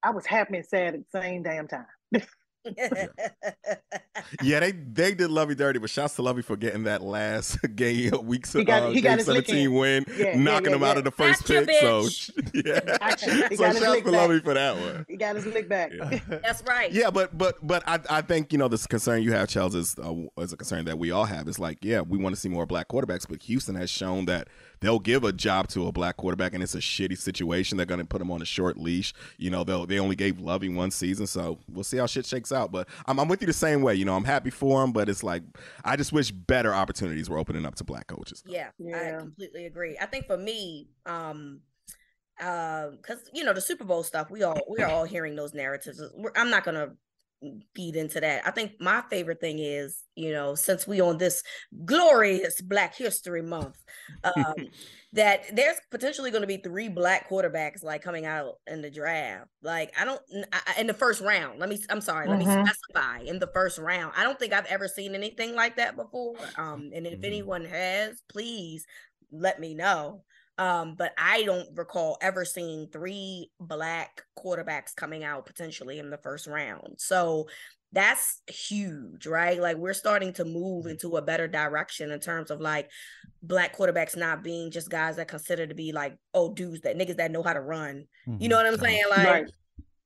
I 0.03 0.11
was 0.11 0.25
happy 0.25 0.57
and 0.57 0.65
sad 0.65 0.95
at 0.95 1.01
the 1.11 1.21
same 1.21 1.43
damn 1.43 1.67
time. 1.67 1.85
yeah, 4.41 4.59
they 4.59 4.71
they 4.71 5.13
did 5.13 5.29
Lovie 5.29 5.55
dirty, 5.55 5.79
but 5.79 5.89
shouts 5.89 6.15
to 6.15 6.21
Lovie 6.21 6.41
for 6.41 6.55
getting 6.55 6.83
that 6.83 7.01
last 7.01 7.57
game 7.75 8.11
week 8.23 8.47
He 8.47 8.63
got- 8.63 8.83
uh, 8.83 8.89
he 8.89 9.01
game 9.01 9.17
his 9.17 9.27
lick 9.27 9.49
in. 9.49 9.55
seventeen 9.55 9.73
win, 9.73 10.05
Yeah, 10.17 10.25
yeah, 10.27 10.37
knocking 10.37 10.69
yeah, 10.69 10.75
him 10.75 10.83
out 10.83 10.97
of 10.97 11.03
the 11.03 11.11
first 11.11 11.45
pick. 11.45 11.69
So 11.81 12.01
yeah. 12.53 13.07
So 13.17 13.55
shouts 13.71 13.79
to. 13.79 14.11
Lovie 14.11 14.39
for 14.39 14.53
that 14.53 14.75
one. 14.75 15.05
he 15.07 15.17
got 15.17 15.35
his 15.35 15.45
lick 15.45 15.67
back. 15.69 15.91
That's 16.27 16.63
right. 16.63 16.91
Yeah, 16.91 17.09
but 17.09 17.37
but 17.37 17.55
but 17.65 17.83
I 17.87 17.99
I 18.09 18.21
think 18.21 18.51
you 18.51 18.57
know 18.59 18.67
this 18.67 18.87
concern 18.87 19.21
you 19.23 19.33
have, 19.33 19.47
Chels, 19.49 19.75
is 19.75 19.95
uh, 19.99 20.13
is 20.41 20.53
a 20.53 20.57
concern 20.57 20.85
that 20.85 20.97
we 20.99 21.11
all 21.11 21.25
have. 21.25 21.47
It's 21.47 21.59
like 21.59 21.79
yeah, 21.83 22.01
we 22.01 22.17
want 22.17 22.35
to 22.35 22.39
see 22.39 22.49
more 22.49 22.65
black 22.65 22.87
quarterbacks, 22.87 23.27
but 23.27 23.41
Houston 23.43 23.75
has 23.75 23.89
shown 23.89 24.25
that 24.25 24.47
they'll 24.83 24.99
give 24.99 25.23
a 25.23 25.31
job 25.31 25.69
to 25.69 25.87
a 25.87 25.91
black 25.91 26.17
quarterback, 26.17 26.53
and 26.53 26.61
it's 26.61 26.75
a 26.75 26.79
shitty 26.79 27.17
situation. 27.17 27.77
They're 27.77 27.85
going 27.85 28.01
to 28.01 28.05
put 28.05 28.21
him 28.21 28.29
on 28.29 28.41
a 28.41 28.45
short 28.45 28.77
leash. 28.77 29.13
You 29.37 29.49
know, 29.49 29.63
they 29.63 29.85
they 29.85 29.99
only 29.99 30.15
gave 30.15 30.39
Lovie 30.39 30.69
one 30.69 30.91
season, 30.91 31.25
so 31.25 31.59
we'll 31.71 31.83
see 31.83 31.97
how 31.97 32.05
shit 32.05 32.25
shakes 32.25 32.51
out. 32.51 32.71
But 32.71 32.87
I'm 33.07 33.19
I'm 33.19 33.27
with 33.27 33.41
you 33.41 33.47
the 33.47 33.53
same 33.53 33.81
way. 33.81 33.95
You 33.95 34.05
know, 34.05 34.15
I'm 34.15 34.25
happy 34.25 34.49
for 34.49 34.83
him, 34.83 34.91
but 34.91 35.09
it's 35.09 35.23
like 35.23 35.43
I 35.83 35.95
just 35.95 36.11
wish 36.11 36.31
better 36.31 36.73
opportunities 36.73 37.29
were 37.29 37.37
opening 37.37 37.65
up 37.65 37.75
to 37.75 37.83
black 37.83 38.07
coaches. 38.07 38.43
Yeah, 38.45 38.69
Yeah. 38.77 39.15
I 39.17 39.19
completely 39.19 39.65
agree. 39.65 39.97
I 39.99 40.05
think 40.05 40.27
for 40.27 40.37
me, 40.37 40.89
um, 41.05 41.61
because 42.37 43.29
you 43.33 43.43
know 43.43 43.53
the 43.53 43.61
Super 43.61 43.85
Bowl 43.85 44.03
stuff, 44.03 44.29
we 44.29 44.43
all 44.43 44.59
we 44.69 44.79
are 44.79 44.89
all 44.89 45.05
hearing 45.05 45.35
those 45.35 45.53
narratives. 45.53 46.01
We're, 46.15 46.31
I'm 46.35 46.49
not 46.49 46.63
gonna 46.65 46.93
feed 47.75 47.95
into 47.95 48.19
that. 48.21 48.45
I 48.47 48.51
think 48.51 48.73
my 48.79 49.03
favorite 49.09 49.39
thing 49.41 49.59
is, 49.59 50.03
you 50.15 50.31
know, 50.31 50.55
since 50.55 50.87
we 50.87 51.01
on 51.01 51.17
this 51.17 51.43
glorious 51.85 52.61
Black 52.61 52.95
History 52.95 53.41
Month, 53.41 53.77
um, 54.23 54.33
that 55.13 55.55
there's 55.55 55.77
potentially 55.91 56.31
going 56.31 56.41
to 56.41 56.47
be 56.47 56.57
three 56.57 56.89
black 56.89 57.29
quarterbacks 57.29 57.83
like 57.83 58.01
coming 58.01 58.25
out 58.25 58.55
in 58.67 58.81
the 58.81 58.89
draft. 58.89 59.49
Like 59.61 59.91
I 59.99 60.05
don't 60.05 60.21
I, 60.51 60.75
in 60.79 60.87
the 60.87 60.93
first 60.93 61.21
round. 61.21 61.59
Let 61.59 61.69
me. 61.69 61.79
I'm 61.89 62.01
sorry. 62.01 62.27
Let 62.27 62.37
Mhm. 62.37 62.39
me 62.39 62.47
specify 62.47 63.19
in 63.21 63.39
the 63.39 63.49
first 63.53 63.77
round. 63.77 64.13
I 64.15 64.23
don't 64.23 64.39
think 64.39 64.53
I've 64.53 64.65
ever 64.65 64.87
seen 64.87 65.15
anything 65.15 65.55
like 65.55 65.75
that 65.77 65.95
before. 65.95 66.51
Um, 66.57 66.91
and 66.93 67.05
if 67.07 67.19
Mhm. 67.19 67.23
anyone 67.23 67.65
has, 67.65 68.21
please 68.29 68.85
let 69.31 69.59
me 69.59 69.73
know. 69.73 70.23
Um, 70.57 70.95
but 70.95 71.13
I 71.17 71.43
don't 71.43 71.67
recall 71.75 72.17
ever 72.21 72.45
seeing 72.45 72.87
three 72.91 73.51
black 73.59 74.21
quarterbacks 74.37 74.95
coming 74.95 75.23
out 75.23 75.45
potentially 75.45 75.99
in 75.99 76.09
the 76.09 76.17
first 76.17 76.45
round. 76.47 76.95
So 76.97 77.47
that's 77.91 78.41
huge, 78.47 79.27
right? 79.27 79.59
Like 79.59 79.77
we're 79.77 79.93
starting 79.93 80.33
to 80.33 80.45
move 80.45 80.87
into 80.87 81.17
a 81.17 81.21
better 81.21 81.47
direction 81.47 82.11
in 82.11 82.19
terms 82.19 82.51
of 82.51 82.59
like 82.59 82.89
black 83.41 83.75
quarterbacks 83.75 84.17
not 84.17 84.43
being 84.43 84.71
just 84.71 84.89
guys 84.89 85.15
that 85.15 85.27
consider 85.27 85.67
to 85.67 85.75
be 85.75 85.91
like 85.91 86.17
oh 86.33 86.53
dudes 86.53 86.81
that 86.81 86.97
niggas 86.97 87.17
that 87.17 87.31
know 87.31 87.43
how 87.43 87.53
to 87.53 87.61
run. 87.61 88.05
You 88.39 88.49
know 88.49 88.57
what 88.57 88.65
I'm 88.65 88.77
saying? 88.77 89.03
Like 89.09 89.27
Right. 89.27 89.51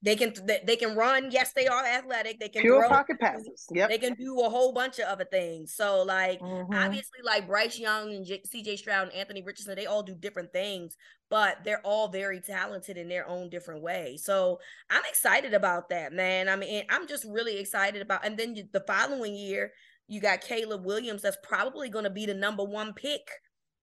They 0.03 0.15
can 0.15 0.31
they, 0.45 0.61
they 0.65 0.75
can 0.75 0.95
run. 0.95 1.31
Yes, 1.31 1.53
they 1.53 1.67
are 1.67 1.83
athletic. 1.83 2.39
They 2.39 2.49
can 2.49 2.61
Pure 2.61 2.81
throw. 2.81 2.89
pocket 2.89 3.19
passes. 3.19 3.65
Yep. 3.71 3.89
They 3.89 3.97
can 3.97 4.13
do 4.13 4.41
a 4.41 4.49
whole 4.49 4.71
bunch 4.71 4.99
of 4.99 5.05
other 5.05 5.25
things. 5.25 5.73
So 5.73 6.03
like 6.03 6.39
Mhm. 6.39 6.67
obviously 6.75 7.19
like 7.23 7.47
Bryce 7.47 7.79
Young 7.79 8.13
and 8.13 8.25
J- 8.25 8.43
CJ 8.43 8.77
Stroud 8.77 9.07
and 9.07 9.15
Anthony 9.17 9.41
Richardson, 9.41 9.75
they 9.75 9.87
all 9.87 10.03
do 10.03 10.13
different 10.13 10.53
things, 10.53 10.95
but 11.29 11.63
they're 11.63 11.81
all 11.83 12.09
very 12.09 12.39
talented 12.41 12.95
in 12.97 13.07
their 13.09 13.27
own 13.27 13.49
different 13.49 13.81
way. 13.81 14.17
So 14.17 14.59
I'm 14.91 15.03
excited 15.09 15.55
about 15.55 15.89
that, 15.89 16.13
man. 16.13 16.47
I 16.47 16.55
mean, 16.55 16.85
I'm 16.89 17.07
just 17.07 17.25
really 17.25 17.57
excited 17.57 18.01
about. 18.01 18.23
And 18.23 18.37
then 18.37 18.55
the 18.71 18.83
following 18.85 19.35
year, 19.35 19.73
you 20.07 20.21
got 20.21 20.41
Caleb 20.41 20.85
Williams, 20.85 21.23
that's 21.23 21.37
probably 21.43 21.89
going 21.89 22.05
to 22.05 22.09
be 22.11 22.25
the 22.27 22.33
number 22.35 22.63
one 22.63 22.93
pick. 22.93 23.27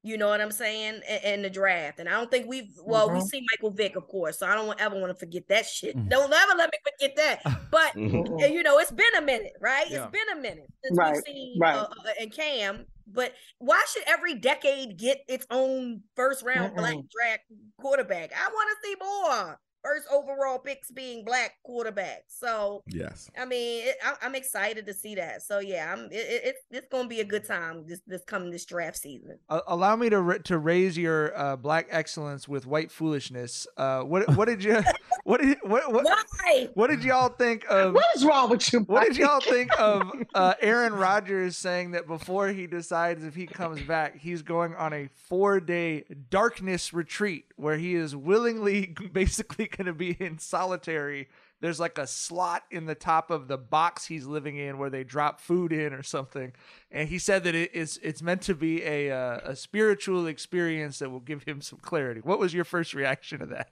You 0.06 0.18
know 0.18 0.28
what 0.28 0.42
I'm 0.42 0.52
saying 0.52 1.00
in, 1.08 1.18
in 1.34 1.42
the 1.42 1.48
draft, 1.48 1.98
and 1.98 2.08
I 2.10 2.12
don't 2.12 2.30
think 2.30 2.46
we've. 2.46 2.68
Well, 2.84 3.08
we 3.10 3.20
Mhm. 3.20 3.22
see 3.26 3.42
Michael 3.52 3.70
Vick, 3.70 3.96
of 3.96 4.06
course, 4.06 4.38
so 4.38 4.46
I 4.46 4.54
don't 4.54 4.78
ever 4.78 5.00
want 5.00 5.10
to 5.10 5.18
forget 5.18 5.48
that 5.48 5.64
shit. 5.64 5.96
Mhm. 5.96 6.10
Don't 6.10 6.30
ever 6.30 6.52
let 6.58 6.70
me 6.70 6.78
forget 6.92 7.16
that. 7.16 7.40
But 7.70 7.94
Mhm. 7.94 8.52
you 8.52 8.62
know, 8.62 8.78
it's 8.78 8.90
been 8.92 9.14
a 9.16 9.22
minute, 9.22 9.54
right? 9.60 9.88
Yeah. 9.88 10.02
It's 10.04 10.12
been 10.12 10.36
a 10.38 10.40
minute 10.40 10.70
since 10.84 10.98
Right, 10.98 11.14
we've 11.14 11.22
seen 11.24 11.58
right. 11.58 11.76
uh, 11.76 11.88
uh, 11.88 12.10
and 12.20 12.30
Cam. 12.30 12.86
But 13.06 13.32
why 13.58 13.82
should 13.92 14.02
every 14.06 14.34
decade 14.34 14.98
get 14.98 15.24
its 15.26 15.46
own 15.50 16.02
first 16.16 16.42
round 16.42 16.76
black 16.76 16.96
draft 17.10 17.44
quarterback? 17.80 18.32
I 18.34 18.48
want 18.48 18.68
to 18.82 18.86
see 18.86 18.94
more 19.00 19.60
first 19.84 20.06
overall 20.10 20.58
picks 20.58 20.90
being 20.90 21.24
black 21.24 21.52
quarterbacks. 21.68 22.28
So 22.28 22.82
Yes. 22.86 23.30
I 23.38 23.44
mean, 23.44 23.86
it, 23.88 23.96
I, 24.04 24.14
I'm 24.22 24.34
excited 24.34 24.86
to 24.86 24.94
see 24.94 25.14
that. 25.16 25.42
So 25.42 25.58
yeah, 25.60 25.92
I'm. 25.92 26.06
It, 26.06 26.14
it, 26.14 26.42
it's 26.44 26.58
it's 26.70 26.86
gonna 26.88 27.08
be 27.08 27.20
a 27.20 27.24
good 27.24 27.44
time 27.44 27.84
this 27.86 28.00
this 28.06 28.22
coming 28.24 28.50
this 28.50 28.64
draft 28.64 28.96
season. 28.96 29.38
A- 29.50 29.62
allow 29.68 29.94
me 29.96 30.08
to 30.10 30.20
ra- 30.20 30.38
to 30.44 30.58
raise 30.58 30.96
your 30.96 31.36
uh, 31.38 31.56
black 31.56 31.86
excellence 31.90 32.48
with 32.48 32.66
white 32.66 32.90
foolishness. 32.90 33.66
Uh, 33.76 34.00
what 34.02 34.28
what 34.36 34.46
did 34.46 34.64
you 34.64 34.82
what 35.24 35.40
did 35.40 35.58
what 35.62 35.92
what, 35.92 36.04
Why? 36.04 36.68
what 36.74 36.88
did 36.88 37.02
y'all 37.04 37.28
think 37.28 37.64
of 37.68 37.94
What 37.94 38.04
is 38.16 38.24
wrong 38.24 38.50
with 38.50 38.72
you? 38.72 38.80
what 38.80 39.04
did 39.06 39.16
y'all 39.16 39.40
think 39.40 39.70
of 39.78 40.10
uh, 40.34 40.54
Aaron 40.60 40.94
Rodgers 40.94 41.56
saying 41.56 41.92
that 41.92 42.06
before 42.06 42.48
he 42.48 42.66
decides 42.66 43.24
if 43.24 43.34
he 43.34 43.46
comes 43.46 43.82
back, 43.82 44.18
he's 44.18 44.42
going 44.42 44.74
on 44.76 44.92
a 44.92 45.08
four 45.28 45.60
day 45.60 46.04
darkness 46.30 46.92
retreat 46.92 47.46
where 47.56 47.76
he 47.76 47.94
is 47.94 48.14
willingly 48.16 48.94
basically 49.12 49.66
going 49.76 49.86
to 49.86 49.92
be 49.92 50.10
in 50.20 50.38
solitary. 50.38 51.28
There's 51.60 51.80
like 51.80 51.98
a 51.98 52.06
slot 52.06 52.64
in 52.70 52.86
the 52.86 52.94
top 52.94 53.30
of 53.30 53.48
the 53.48 53.56
box 53.56 54.06
he's 54.06 54.26
living 54.26 54.56
in 54.56 54.78
where 54.78 54.90
they 54.90 55.04
drop 55.04 55.40
food 55.40 55.72
in 55.72 55.92
or 55.94 56.02
something, 56.02 56.52
and 56.90 57.08
he 57.08 57.18
said 57.18 57.44
that 57.44 57.54
it 57.54 57.74
is 57.74 57.98
it's 58.02 58.20
meant 58.20 58.42
to 58.42 58.54
be 58.54 58.82
a 58.84 59.10
uh, 59.10 59.40
a 59.44 59.56
spiritual 59.56 60.26
experience 60.26 60.98
that 60.98 61.10
will 61.10 61.20
give 61.20 61.44
him 61.44 61.62
some 61.62 61.78
clarity. 61.78 62.20
What 62.20 62.38
was 62.38 62.52
your 62.52 62.64
first 62.64 62.92
reaction 62.92 63.38
to 63.40 63.46
that? 63.46 63.70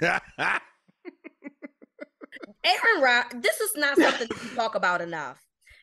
Aaron 2.64 3.02
Rod, 3.02 3.42
this 3.42 3.60
is 3.60 3.76
not 3.76 3.96
something 3.98 4.28
we 4.30 4.56
talk 4.56 4.74
about 4.74 5.00
enough. 5.00 5.40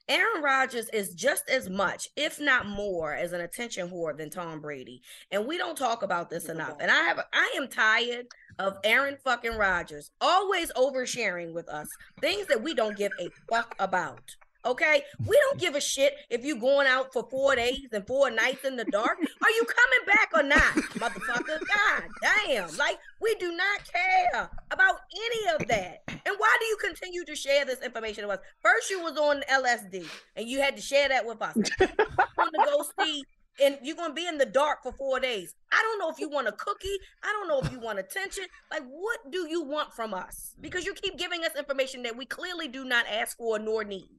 Aaron 0.10 0.42
Rodgers 0.42 0.90
is 0.90 1.14
just 1.14 1.48
as 1.50 1.70
much, 1.70 2.10
if 2.16 2.42
not 2.42 2.66
more, 2.66 3.14
as 3.14 3.32
an 3.32 3.42
attention 3.42 3.88
whore 3.88 4.18
than 4.18 4.32
Tom 4.32 4.60
Brady. 4.60 5.04
And 5.30 5.46
we 5.46 5.58
don't 5.58 5.78
talk 5.78 6.02
about 6.02 6.32
this 6.32 6.50
enough. 6.50 6.78
And 6.80 6.90
I 6.90 7.02
have 7.04 7.20
I 7.32 7.54
am 7.58 7.68
tired 7.68 8.26
of 8.58 8.78
Aaron 8.84 9.18
fucking 9.24 9.56
Rodgers 9.56 10.10
always 10.20 10.72
oversharing 10.74 11.54
with 11.54 11.70
us 11.70 11.88
things 12.20 12.48
that 12.48 12.64
we 12.64 12.74
don't 12.74 12.98
give 12.98 13.12
a 13.22 13.30
fuck 13.52 13.76
about. 13.78 14.36
Okay, 14.66 15.04
we 15.26 15.40
don't 15.48 15.58
give 15.58 15.76
a 15.76 15.82
shit 15.82 16.16
if 16.30 16.44
you 16.44 16.58
going 16.58 16.86
out 16.86 17.14
for 17.14 17.26
four 17.30 17.56
days 17.56 17.88
and 17.94 18.06
four 18.06 18.30
nights 18.30 18.66
in 18.66 18.76
the 18.76 18.84
dark. 18.86 19.18
Are 19.18 19.50
you 19.52 19.66
coming 19.66 20.06
back 20.06 20.32
or 20.34 20.44
not, 20.44 20.74
motherfucker? 21.00 21.60
God 21.66 22.04
damn! 22.22 22.76
Like 22.76 23.00
we 23.22 23.34
do 23.36 23.56
not 23.56 23.80
care 23.90 24.50
about 24.70 24.96
any 25.16 25.56
of 25.56 25.68
that. 25.70 26.04
And 26.10 26.36
why 26.38 26.58
do 26.60 26.66
you 26.66 26.78
continue 26.84 27.24
to 27.24 27.36
share 27.38 27.64
this 27.64 27.82
information 27.82 28.28
with 28.28 28.40
us? 28.40 28.46
First, 28.62 28.90
you 28.90 29.02
was 29.02 29.18
on 29.18 29.44
LSD 29.50 30.06
and 30.36 30.50
you 30.50 30.60
had 30.60 30.76
to 30.76 30.82
share 30.82 31.08
that 31.08 31.26
with 31.26 31.42
us. 31.42 31.56
You're 31.80 31.90
gonna 32.36 32.66
go 32.66 32.84
see, 33.02 33.24
and 33.64 33.78
you're 33.82 33.96
gonna 33.96 34.14
be 34.14 34.28
in 34.28 34.38
the 34.38 34.46
dark 34.46 34.84
for 34.84 34.92
four 34.92 35.22
days. 35.22 35.54
I 35.72 35.82
don't 35.82 36.00
know 36.00 36.10
if 36.10 36.20
you 36.20 36.30
want 36.30 36.50
a 36.50 36.52
cookie. 36.52 36.98
I 37.24 37.28
don't 37.28 37.48
know 37.48 37.62
if 37.62 37.72
you 37.72 37.80
want 37.80 38.00
attention. 38.00 38.44
Like, 38.70 38.84
what 38.90 39.32
do 39.32 39.48
you 39.50 39.64
want 39.64 39.94
from 39.94 40.14
us? 40.14 40.54
Because 40.60 40.86
you 40.86 40.94
keep 40.96 41.18
giving 41.18 41.46
us 41.46 41.56
information 41.58 42.04
that 42.04 42.18
we 42.18 42.26
clearly 42.26 42.68
do 42.68 42.84
not 42.84 43.06
ask 43.08 43.38
for 43.38 43.58
nor 43.58 43.86
need. 43.86 44.10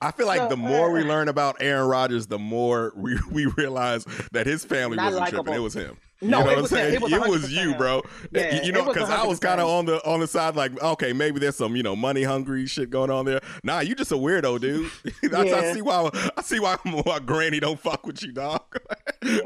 I 0.00 0.10
feel 0.10 0.26
like 0.26 0.40
So, 0.40 0.48
the 0.48 0.56
more 0.56 0.92
we 0.92 1.02
uh, 1.02 1.06
learn 1.06 1.28
about 1.28 1.56
Aaron 1.60 1.88
Rodgers, 1.88 2.26
the 2.26 2.38
more 2.38 2.92
we, 2.96 3.18
we 3.30 3.46
realize 3.46 4.04
that 4.32 4.46
his 4.46 4.64
family 4.64 4.98
wasn't 4.98 5.28
tripping. 5.28 5.54
It 5.54 5.58
was 5.58 5.74
him. 5.74 5.96
No, 6.22 6.38
you 6.38 6.44
know 6.44 6.50
it 6.50 6.62
was 6.62 6.72
I'm 6.72 6.78
him. 6.78 7.00
saying? 7.00 7.12
It 7.12 7.28
was 7.28 7.52
you, 7.52 7.74
bro. 7.74 8.02
Yeah, 8.30 8.62
you 8.62 8.72
know, 8.72 8.86
because 8.86 9.10
I 9.10 9.24
was 9.26 9.38
kind 9.38 9.60
of 9.60 9.68
on 9.68 9.84
the 9.84 10.02
on 10.06 10.20
the 10.20 10.26
side, 10.26 10.56
like, 10.56 10.82
okay, 10.82 11.12
maybe 11.12 11.38
there's 11.38 11.56
some 11.56 11.76
you 11.76 11.82
know 11.82 11.94
money 11.94 12.22
hungry 12.22 12.66
shit 12.66 12.88
going 12.88 13.10
on 13.10 13.26
there. 13.26 13.40
Nah, 13.62 13.80
you 13.80 13.94
just 13.94 14.12
a 14.12 14.16
weirdo, 14.16 14.60
dude. 14.60 14.90
I, 15.34 15.42
I 15.42 15.72
see 15.74 15.82
why 15.82 16.10
I 16.36 16.42
see 16.42 16.60
why, 16.60 16.76
why 16.84 17.18
Granny 17.18 17.60
don't 17.60 17.78
fuck 17.78 18.06
with 18.06 18.22
you, 18.22 18.32
dog. 18.32 18.62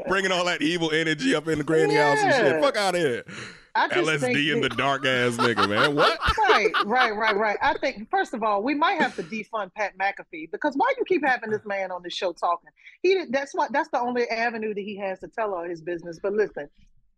Bringing 0.07 0.31
all 0.31 0.45
that 0.45 0.61
evil 0.61 0.91
energy 0.91 1.35
up 1.35 1.47
in 1.49 1.57
the 1.57 1.63
Granny 1.65 1.95
house 1.95 2.19
and 2.19 2.33
shit. 2.33 2.61
Fuck 2.61 2.77
out 2.77 2.95
of 2.95 3.01
here. 3.01 3.25
I 3.75 3.87
just 3.87 4.19
think 4.23 4.37
LSD 4.37 4.53
in 4.53 4.61
the 4.61 4.69
dark 4.69 5.05
ass 5.05 5.37
nigga, 5.37 5.67
man. 5.69 5.95
What? 6.01 6.19
right, 6.49 6.71
right, 6.85 7.15
right, 7.15 7.35
right. 7.35 7.57
I 7.61 7.73
think 7.77 8.09
first 8.09 8.33
of 8.33 8.43
all, 8.43 8.61
we 8.63 8.75
might 8.75 9.01
have 9.01 9.15
to 9.15 9.23
defund 9.23 9.73
Pat 9.75 9.97
McAfee 9.97 10.51
because 10.51 10.73
why 10.75 10.87
do 10.89 10.95
you 10.99 11.05
keep 11.05 11.25
having 11.25 11.49
this 11.49 11.65
man 11.65 11.91
on 11.91 12.01
the 12.03 12.09
show 12.09 12.33
talking? 12.33 12.69
He 13.01 13.13
did- 13.13 13.31
that's 13.31 13.53
what 13.53 13.71
that's 13.71 13.89
the 13.89 13.99
only 13.99 14.27
avenue 14.29 14.73
that 14.73 14.81
he 14.81 14.97
has 14.97 15.19
to 15.19 15.27
tell 15.27 15.53
all 15.53 15.63
his 15.63 15.81
business. 15.81 16.19
But 16.21 16.33
listen, 16.33 16.69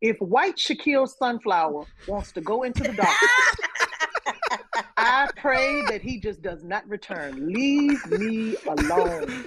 if 0.02 0.18
white 0.20 0.58
Shaquille 0.58 1.08
Sunflower 1.08 1.86
wants 2.08 2.32
to 2.34 2.42
go 2.42 2.64
into 2.64 2.84
the 2.84 2.94
dark, 2.94 3.18
I 4.98 5.28
pray 5.38 5.84
that 5.90 6.02
he 6.02 6.20
just 6.20 6.42
does 6.42 6.64
not 6.64 6.88
return. 6.88 7.52
Leave 7.52 8.06
me 8.12 8.56
alone. 8.68 9.46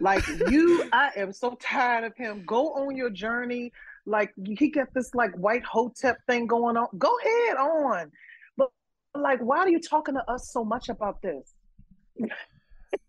Like 0.00 0.26
you, 0.48 0.88
I 0.92 1.10
am 1.16 1.32
so 1.32 1.56
tired 1.60 2.04
of 2.04 2.16
him. 2.16 2.44
Go 2.46 2.72
on 2.74 2.96
your 2.96 3.10
journey. 3.10 3.72
Like 4.06 4.32
he 4.56 4.70
got 4.70 4.88
this 4.94 5.14
like 5.14 5.32
white 5.36 5.64
hotep 5.64 6.18
thing 6.28 6.46
going 6.46 6.76
on. 6.76 6.86
Go 6.96 7.12
ahead 7.18 7.56
on. 7.56 8.10
But 8.56 8.70
like, 9.14 9.40
why 9.40 9.58
are 9.58 9.68
you 9.68 9.80
talking 9.80 10.14
to 10.14 10.30
us 10.30 10.50
so 10.52 10.64
much 10.64 10.88
about 10.88 11.20
this? 11.22 11.54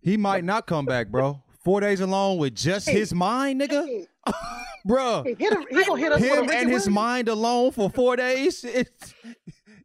He 0.01 0.17
might 0.17 0.43
not 0.43 0.65
come 0.67 0.85
back, 0.85 1.09
bro. 1.09 1.41
Four 1.63 1.81
days 1.81 1.99
alone 2.01 2.37
with 2.37 2.55
just 2.55 2.87
Hey. 2.89 2.99
his 2.99 3.13
mind, 3.13 3.61
nigga. 3.61 3.85
Hey, 3.85 4.07
Bro, 4.85 5.23
hey, 5.25 5.35
hit 5.37 5.51
him, 5.51 5.65
he 5.69 5.83
gonna 5.83 5.99
hit 5.99 6.11
us 6.13 6.21
him 6.21 6.39
and 6.49 6.49
his 6.49 6.87
Williams. 6.87 6.87
mind 6.89 7.27
alone 7.27 7.71
for 7.71 7.89
four 7.89 8.15
days, 8.15 8.63
it's, 8.63 9.13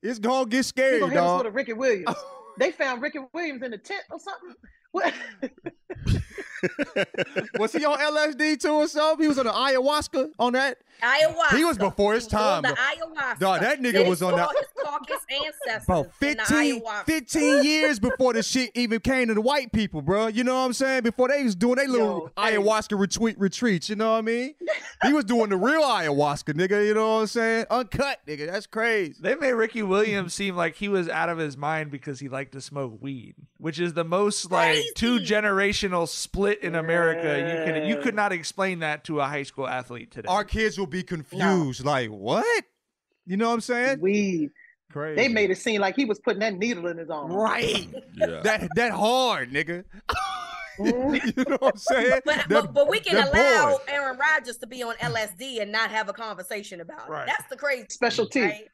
it's 0.00 0.18
gonna 0.20 0.46
get 0.46 0.58
He 0.58 0.62
scary, 0.62 1.00
gonna 1.00 1.12
hit 1.12 1.18
us 1.20 1.38
with 1.38 1.40
a 1.40 1.44
dog. 1.50 1.54
Ricky 1.56 1.72
Williams. 1.72 2.16
they 2.58 2.70
found 2.70 3.02
Ricky 3.02 3.18
Williams 3.32 3.62
in 3.62 3.72
the 3.72 3.78
tent 3.78 4.04
or 4.12 4.18
something. 4.20 4.54
What? 6.62 7.08
Was 7.58 7.72
he 7.72 7.84
on 7.84 7.98
LSD 7.98 8.60
too 8.60 8.68
or 8.70 8.86
something? 8.88 9.22
He 9.24 9.28
was 9.28 9.38
on 9.38 9.46
the 9.46 9.52
ayahuasca 9.52 10.30
on 10.38 10.52
that. 10.54 10.78
Ayahuasca. 11.02 11.56
He 11.56 11.64
was 11.64 11.78
before 11.78 12.14
his 12.14 12.26
He 12.30 12.36
was 12.36 12.42
on 12.44 12.62
time, 12.62 12.74
The 12.74 12.78
ayahuasca. 12.80 13.38
Dog, 13.40 13.60
that 13.62 13.80
nigga 13.80 13.92
They 13.92 14.08
was 14.08 14.22
on 14.22 14.36
that. 14.36 14.48
the- 14.50 14.58
his 14.58 14.68
Caucasus 14.84 15.26
ancestors. 15.66 15.86
Bro, 15.86 16.04
15, 16.20 16.82
15 17.06 17.64
years 17.64 17.98
before 17.98 18.32
the 18.34 18.42
shit 18.42 18.70
even 18.74 19.00
came 19.00 19.28
to 19.28 19.34
the 19.34 19.40
white 19.40 19.72
people, 19.72 20.00
bro. 20.02 20.28
You 20.28 20.44
know 20.44 20.54
what 20.54 20.66
I'm 20.66 20.72
saying? 20.72 21.02
Before 21.02 21.28
they 21.28 21.42
was 21.42 21.54
doing 21.56 21.76
their 21.76 21.88
little 21.88 22.30
Yo, 22.36 22.42
hey. 22.44 22.56
ayahuasca 22.56 22.98
retreat 22.98 23.38
retreats, 23.38 23.88
you 23.88 23.96
know 23.96 24.12
what 24.12 24.18
I 24.18 24.22
mean? 24.22 24.54
he 25.02 25.12
was 25.12 25.24
doing 25.24 25.50
the 25.50 25.56
real 25.56 25.82
ayahuasca, 25.82 26.54
nigga. 26.54 26.86
You 26.86 26.94
know 26.94 27.14
what 27.16 27.20
I'm 27.22 27.26
saying? 27.26 27.66
Uncut, 27.70 28.20
nigga. 28.26 28.46
That's 28.50 28.66
crazy. 28.66 29.14
They 29.20 29.34
made 29.34 29.52
Ricky 29.52 29.82
Williams 29.82 30.34
seem 30.34 30.54
like 30.56 30.76
he 30.76 30.88
was 30.88 31.08
out 31.08 31.28
of 31.28 31.38
his 31.38 31.56
mind 31.56 31.90
because 31.90 32.20
he 32.20 32.28
liked 32.28 32.52
to 32.52 32.60
smoke 32.60 32.98
weed, 33.00 33.34
which 33.62 33.78
is 33.78 33.94
the 33.94 34.02
most 34.02 34.50
like 34.50 34.82
two 34.96 35.20
generational 35.20 36.08
split 36.08 36.62
in 36.64 36.74
America. 36.74 37.38
You 37.38 37.72
could 37.72 37.88
you 37.88 37.96
could 38.02 38.14
not 38.16 38.32
explain 38.32 38.80
that 38.80 39.04
to 39.04 39.20
a 39.20 39.24
high 39.24 39.44
school 39.44 39.68
athlete 39.68 40.10
today. 40.10 40.26
Our 40.28 40.42
kids 40.44 40.76
will 40.78 40.88
be 40.88 41.04
confused. 41.04 41.84
Like, 41.84 42.10
what? 42.10 42.64
You 43.24 43.36
know 43.36 43.48
what 43.48 43.54
I'm 43.54 43.60
saying? 43.60 44.00
Weed. 44.00 44.50
Crazy. 44.92 45.14
They 45.14 45.28
made 45.28 45.50
it 45.52 45.58
seem 45.58 45.80
like 45.80 45.94
he 45.94 46.04
was 46.04 46.18
putting 46.18 46.40
that 46.40 46.54
needle 46.54 46.88
in 46.88 46.98
his 46.98 47.08
arm. 47.08 47.30
right. 47.32 47.88
Yeah. 48.14 48.40
that 48.42 48.68
that 48.74 48.90
hard, 48.92 49.52
nigga. 49.52 49.84
Mhm. 50.78 51.36
you 51.36 51.44
know 51.48 51.56
what 51.60 51.74
I'm 51.74 51.78
saying? 51.78 52.20
But, 52.24 52.34
That- 52.36 52.48
but, 52.48 52.74
but 52.74 52.88
we 52.88 52.98
can 52.98 53.14
that 53.14 53.28
allow 53.32 53.76
boy. 53.78 53.82
Aaron 53.88 54.18
Rodgers 54.18 54.56
to 54.58 54.66
be 54.66 54.82
on 54.82 54.94
LSD 54.96 55.62
and 55.62 55.70
not 55.70 55.90
have 55.90 56.08
a 56.08 56.12
conversation 56.12 56.80
about 56.80 57.08
Right. 57.08 57.22
it. 57.22 57.26
That's 57.28 57.48
the 57.48 57.56
crazy 57.56 57.86
Special 57.90 58.26
thing, 58.26 58.42
T. 58.42 58.48
right? 58.48 58.64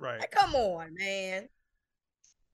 right. 0.00 0.20
Like, 0.20 0.30
come 0.32 0.54
on, 0.56 0.94
man. 0.98 1.48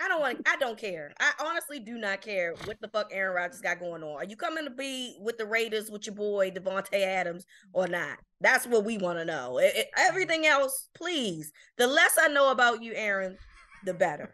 I 0.00 0.08
don't 0.08 0.20
want. 0.20 0.46
I 0.46 0.56
don't 0.56 0.78
care. 0.78 1.12
I 1.18 1.32
honestly 1.40 1.80
do 1.80 1.98
not 1.98 2.20
care 2.20 2.54
what 2.64 2.80
the 2.80 2.88
fuck 2.88 3.08
Aaron 3.12 3.34
Rodgers 3.34 3.60
got 3.60 3.80
going 3.80 4.02
on. 4.02 4.16
Are 4.16 4.24
you 4.24 4.36
coming 4.36 4.64
to 4.64 4.70
be 4.70 5.16
with 5.20 5.38
the 5.38 5.46
Raiders 5.46 5.90
with 5.90 6.06
your 6.06 6.14
boy 6.14 6.50
Davante 6.50 6.94
Adams 7.02 7.44
or 7.72 7.88
not? 7.88 8.18
That's 8.40 8.66
what 8.66 8.84
we 8.84 8.96
want 8.98 9.18
to 9.18 9.24
know. 9.24 9.58
It- 9.58 9.74
it- 9.74 9.90
everything 9.96 10.46
else, 10.46 10.88
please. 10.94 11.50
The 11.78 11.86
less 11.88 12.16
I 12.20 12.28
know 12.28 12.50
about 12.52 12.82
you, 12.82 12.92
Aaron, 12.94 13.36
the 13.84 13.92
better. 13.94 14.32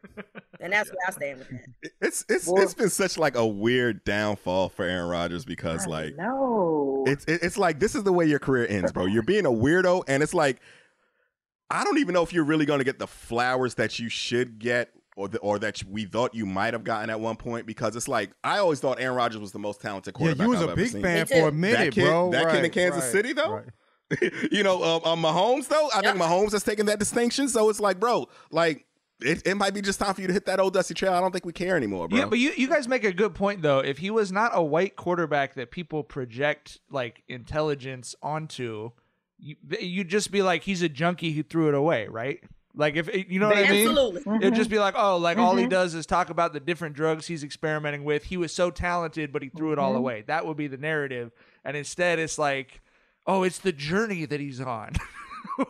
And 0.61 0.73
that's 0.73 0.91
where 0.91 0.99
I 1.09 1.11
stand 1.13 1.39
with 1.39 1.49
that. 1.51 1.93
It's 2.01 2.25
it's 2.29 2.47
Boy. 2.47 2.61
it's 2.63 2.75
been 2.75 2.91
such 2.91 3.17
like 3.17 3.35
a 3.37 3.47
weird 3.47 4.05
downfall 4.05 4.69
for 4.69 4.85
Aaron 4.85 5.09
Rodgers 5.09 5.45
because 5.47 5.87
like 5.87 6.15
no. 6.17 7.05
it's 7.07 7.25
it's 7.27 7.57
like 7.57 7.79
this 7.81 7.95
is 7.95 8.03
the 8.05 8.13
way 8.13 8.27
your 8.27 8.39
career 8.39 8.67
ends, 8.69 8.93
bro. 8.93 9.07
You're 9.07 9.23
being 9.23 9.47
a 9.47 9.51
weirdo, 9.51 10.05
and 10.09 10.23
it's 10.23 10.35
like 10.35 10.61
I 11.71 11.83
don't 11.85 11.99
even 11.99 12.13
know 12.13 12.23
if 12.23 12.33
you're 12.33 12.45
really 12.45 12.67
going 12.67 12.79
to 12.81 12.85
get 12.85 12.99
the 12.99 13.07
flowers 13.07 13.75
that 13.77 13.99
you 13.99 14.09
should 14.11 14.59
get. 14.59 14.91
Or, 15.17 15.29
the, 15.29 15.39
or 15.39 15.61
that 15.61 15.81
we 15.85 16.07
thought 16.07 16.35
you 16.35 16.45
might 16.45 16.75
have 16.75 16.83
gotten 16.83 17.09
at 17.09 17.21
one 17.21 17.37
point 17.37 17.67
because 17.67 17.95
it's 17.95 18.09
like 18.09 18.33
I 18.43 18.59
always 18.59 18.81
thought 18.81 18.99
Aaron 19.01 19.15
Rodgers 19.17 19.41
was 19.41 19.53
the 19.53 19.61
most 19.61 19.81
talented 19.81 20.13
quarterback. 20.13 20.39
Yeah, 20.41 20.45
quarterback. 20.57 20.77
you 20.77 20.83
was 20.83 20.89
I've 20.91 20.93
a 20.93 20.99
big 20.99 21.03
fan 21.03 21.27
for 21.27 21.49
a 21.49 21.53
minute, 21.53 21.79
That 21.79 21.93
kid- 21.93 22.05
bro. 22.09 22.31
that 22.33 22.51
kid 22.53 22.65
in 22.65 22.71
Kansas 22.73 23.03
right, 23.05 23.13
City, 23.13 23.33
though? 23.33 23.63
right. 24.11 24.33
you 24.51 24.65
know, 24.65 24.83
um, 24.83 25.03
um, 25.05 25.23
Mahomes 25.23 25.69
though. 25.69 25.89
I 25.95 26.01
think 26.03 26.17
Yep. 26.19 26.29
Mahomes 26.29 26.51
has 26.53 26.65
taken 26.65 26.87
that 26.87 26.99
distinction. 26.99 27.49
So 27.49 27.69
it's 27.69 27.79
like, 27.79 28.01
bro, 28.01 28.29
like 28.51 28.87
it, 29.21 29.47
it 29.47 29.55
might 29.55 29.73
be 29.73 29.81
just 29.83 30.01
time 30.01 30.15
for 30.15 30.21
you 30.21 30.27
to 30.27 30.33
hit 30.33 30.47
that 30.47 30.59
old 30.59 30.75
dusty 30.75 30.95
trail. 30.95 31.13
I 31.15 31.21
don't 31.21 31.31
think 31.31 31.47
we 31.47 31.53
care 31.53 31.77
anymore, 31.77 32.09
bro. 32.09 32.19
Yeah, 32.19 32.25
but 32.27 32.41
you, 32.41 32.51
you 32.57 32.67
guys 32.69 32.89
make 32.89 33.05
a 33.05 33.13
good 33.13 33.37
point 33.37 33.63
though. 33.63 33.79
If 33.79 33.99
he 33.99 34.11
was 34.11 34.33
not 34.33 34.51
a 34.53 34.63
white 34.65 34.97
quarterback 34.97 35.55
that 35.55 35.71
people 35.71 36.03
project 36.03 36.81
like 36.91 37.23
intelligence 37.29 38.17
onto, 38.21 38.91
you 39.39 39.55
you'd 39.81 40.09
just 40.09 40.31
be 40.33 40.43
like 40.43 40.65
he's 40.65 40.83
a 40.83 40.89
junkie 40.89 41.33
who 41.33 41.43
threw 41.45 41.69
it 41.69 41.75
away, 41.75 42.09
right? 42.09 42.41
Like 42.77 42.97
if 42.97 43.09
you 43.31 43.39
know 43.39 43.49
what 43.49 43.59
I 43.59 43.71
mean? 43.71 43.89
Absolutely. 43.89 44.37
It'd 44.39 44.55
just 44.55 44.71
be 44.71 44.79
like, 44.79 44.95
oh, 44.97 45.17
like 45.17 45.39
all 45.39 45.53
Mm-hmm. 45.53 45.61
he 45.61 45.67
does 45.69 45.95
is 45.95 46.07
talk 46.07 46.31
about 46.31 46.53
the 46.53 46.61
different 46.61 46.97
drugs 46.97 47.27
he's 47.27 47.45
experimenting 47.45 48.03
with. 48.05 48.25
He 48.25 48.37
was 48.37 48.53
so 48.53 48.71
talented, 48.71 49.33
but 49.33 49.43
he 49.43 49.49
threw 49.49 49.71
it 49.73 49.77
Mm-hmm. 49.77 49.85
all 49.85 49.97
away. 49.97 50.25
That 50.27 50.45
would 50.47 50.57
be 50.57 50.67
the 50.67 50.77
narrative. 50.79 51.31
And 51.65 51.77
instead, 51.77 52.19
it's 52.19 52.37
like, 52.39 52.81
oh, 53.27 53.43
it's 53.45 53.59
the 53.59 53.73
journey 53.73 54.25
that 54.27 54.41
he's 54.41 54.61
on. 54.61 54.93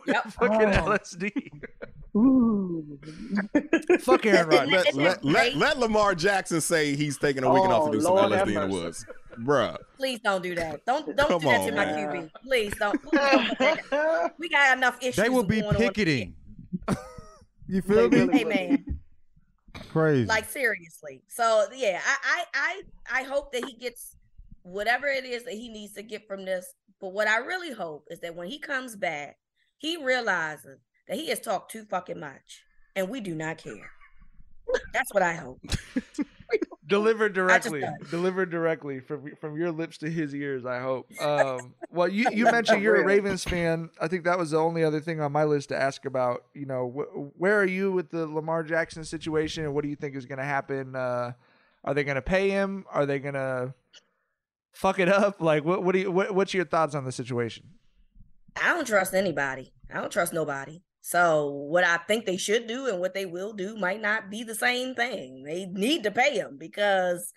Yep. 0.07 0.23
Fucking 0.31 0.61
Oh. 0.73 0.97
LSD. 0.97 1.31
Ooh. 2.15 2.97
Fuck 3.99 4.25
Aaron 4.25 4.47
Rodgers. 4.49 4.71
let, 4.71 4.95
let, 4.95 5.23
let, 5.25 5.55
let 5.57 5.77
Lamar 5.79 6.15
Jackson 6.15 6.59
say 6.61 6.95
he's 6.95 7.17
taking 7.19 7.43
a 7.43 7.53
weekend 7.53 7.73
off 7.73 7.83
Oh, 7.83 7.91
to 7.91 7.97
do 7.97 8.01
some 8.01 8.15
Lord 8.15 8.31
LSD 8.31 8.47
in 8.47 8.53
the 8.53 8.67
woods, 8.67 9.05
bruh. 9.41 9.77
Please 9.97 10.19
don't 10.21 10.41
do 10.41 10.55
that. 10.55 10.85
Don't 10.85 11.15
don't 11.15 11.27
Come 11.27 11.39
do 11.41 11.47
that 11.47 11.59
on, 11.61 11.67
to 11.67 11.75
my. 11.75 11.85
QB. 11.85 12.31
Please 12.43 12.73
don't. 12.79 13.03
Please 13.03 13.79
don't 13.91 14.31
we 14.39 14.49
got 14.49 14.77
enough 14.77 14.97
issues. 15.01 15.17
They 15.17 15.29
will 15.29 15.43
be 15.43 15.61
going 15.61 15.75
on. 15.75 15.81
picketing. 15.81 16.35
you 17.67 17.81
feel 17.81 18.09
They 18.09 18.09
me? 18.09 18.19
really 18.19 18.37
Hey 18.37 18.43
man, 18.45 18.77
Crazy. 19.89 20.25
like 20.27 20.49
seriously. 20.49 21.23
So 21.27 21.65
yeah, 21.75 22.01
I, 22.05 22.15
I 22.23 22.43
I 22.53 23.19
I 23.21 23.23
hope 23.23 23.51
that 23.53 23.65
he 23.65 23.73
gets 23.77 24.15
whatever 24.63 25.07
it 25.07 25.25
is 25.25 25.43
that 25.45 25.53
he 25.53 25.69
needs 25.69 25.93
to 25.93 26.03
get 26.03 26.27
from 26.27 26.45
this. 26.45 26.73
But 26.99 27.13
what 27.13 27.27
I 27.27 27.37
really 27.37 27.71
hope 27.71 28.05
is 28.09 28.19
that 28.21 28.35
when 28.35 28.47
he 28.47 28.59
comes 28.59 28.95
back, 28.95 29.37
he 29.77 29.97
realizes 30.03 30.79
that 31.07 31.17
he 31.17 31.27
has 31.29 31.39
talked 31.39 31.71
too 31.71 31.85
fucking 31.85 32.19
much, 32.19 32.63
and 32.95 33.09
we 33.09 33.21
do 33.21 33.35
not 33.35 33.57
care. 33.57 33.91
That's 34.93 35.13
what 35.13 35.23
I 35.23 35.33
hope. 35.33 35.61
delivered 36.87 37.33
directly. 37.33 37.83
delivered 38.11 38.49
directly 38.49 38.99
from 38.99 39.35
from 39.41 39.57
your 39.57 39.71
lips 39.71 39.97
to 39.97 40.09
his 40.09 40.33
ears 40.35 40.65
i 40.65 40.79
hope. 40.79 41.07
Um 41.21 41.73
well 41.91 42.07
you 42.07 42.27
you 42.31 42.45
mentioned 42.45 42.81
you're 42.83 43.01
a 43.01 43.05
ravens 43.05 43.43
fan. 43.43 43.89
I 43.99 44.07
think 44.07 44.23
that 44.25 44.37
was 44.37 44.51
the 44.51 44.57
only 44.57 44.83
other 44.83 44.99
thing 44.99 45.19
on 45.21 45.31
my 45.31 45.43
list 45.43 45.69
to 45.69 45.75
ask 45.81 46.05
about. 46.05 46.43
You 46.53 46.65
know 46.65 46.89
wh- 46.89 47.39
where 47.39 47.59
are 47.59 47.65
you 47.65 47.91
with 47.91 48.09
the 48.11 48.27
lamar 48.27 48.63
jackson 48.63 49.03
situation 49.03 49.63
and 49.63 49.73
what 49.73 49.83
do 49.83 49.89
you 49.89 49.95
think 49.95 50.15
is 50.15 50.25
going 50.25 50.39
to 50.39 50.45
happen? 50.45 50.95
Uh 50.95 51.33
are 51.83 51.93
they 51.93 52.03
going 52.03 52.15
to 52.15 52.21
pay 52.21 52.49
him? 52.49 52.83
Are 52.91 53.05
they 53.05 53.19
going 53.19 53.35
to 53.35 53.73
fuck 54.73 54.97
it 54.99 55.07
up? 55.07 55.39
Like 55.41 55.63
what 55.63 55.83
what 55.83 55.93
do 55.93 55.99
you 55.99 56.11
what, 56.11 56.33
what's 56.33 56.53
your 56.53 56.65
thoughts 56.65 56.95
on 56.95 57.05
the 57.05 57.11
situation? 57.11 57.65
I 58.61 58.73
don't 58.73 58.87
trust 58.87 59.13
anybody. 59.13 59.73
I 59.93 60.01
don't 60.01 60.11
trust 60.11 60.33
nobody. 60.33 60.81
So 61.07 61.49
what 61.49 61.83
I 61.83 61.97
think 61.97 62.25
they 62.25 62.35
should 62.35 62.65
do 62.65 62.87
and 62.87 62.99
what 62.99 63.13
they 63.13 63.27
will 63.27 63.53
do 63.53 63.77
might 63.77 64.01
not 64.01 64.31
be 64.31 64.41
the 64.41 64.55
same 64.55 64.95
thing. 64.95 65.43
They 65.43 65.67
need 65.67 66.01
to 66.01 66.09
pay 66.09 66.33
him 66.33 66.57
because 66.59 67.31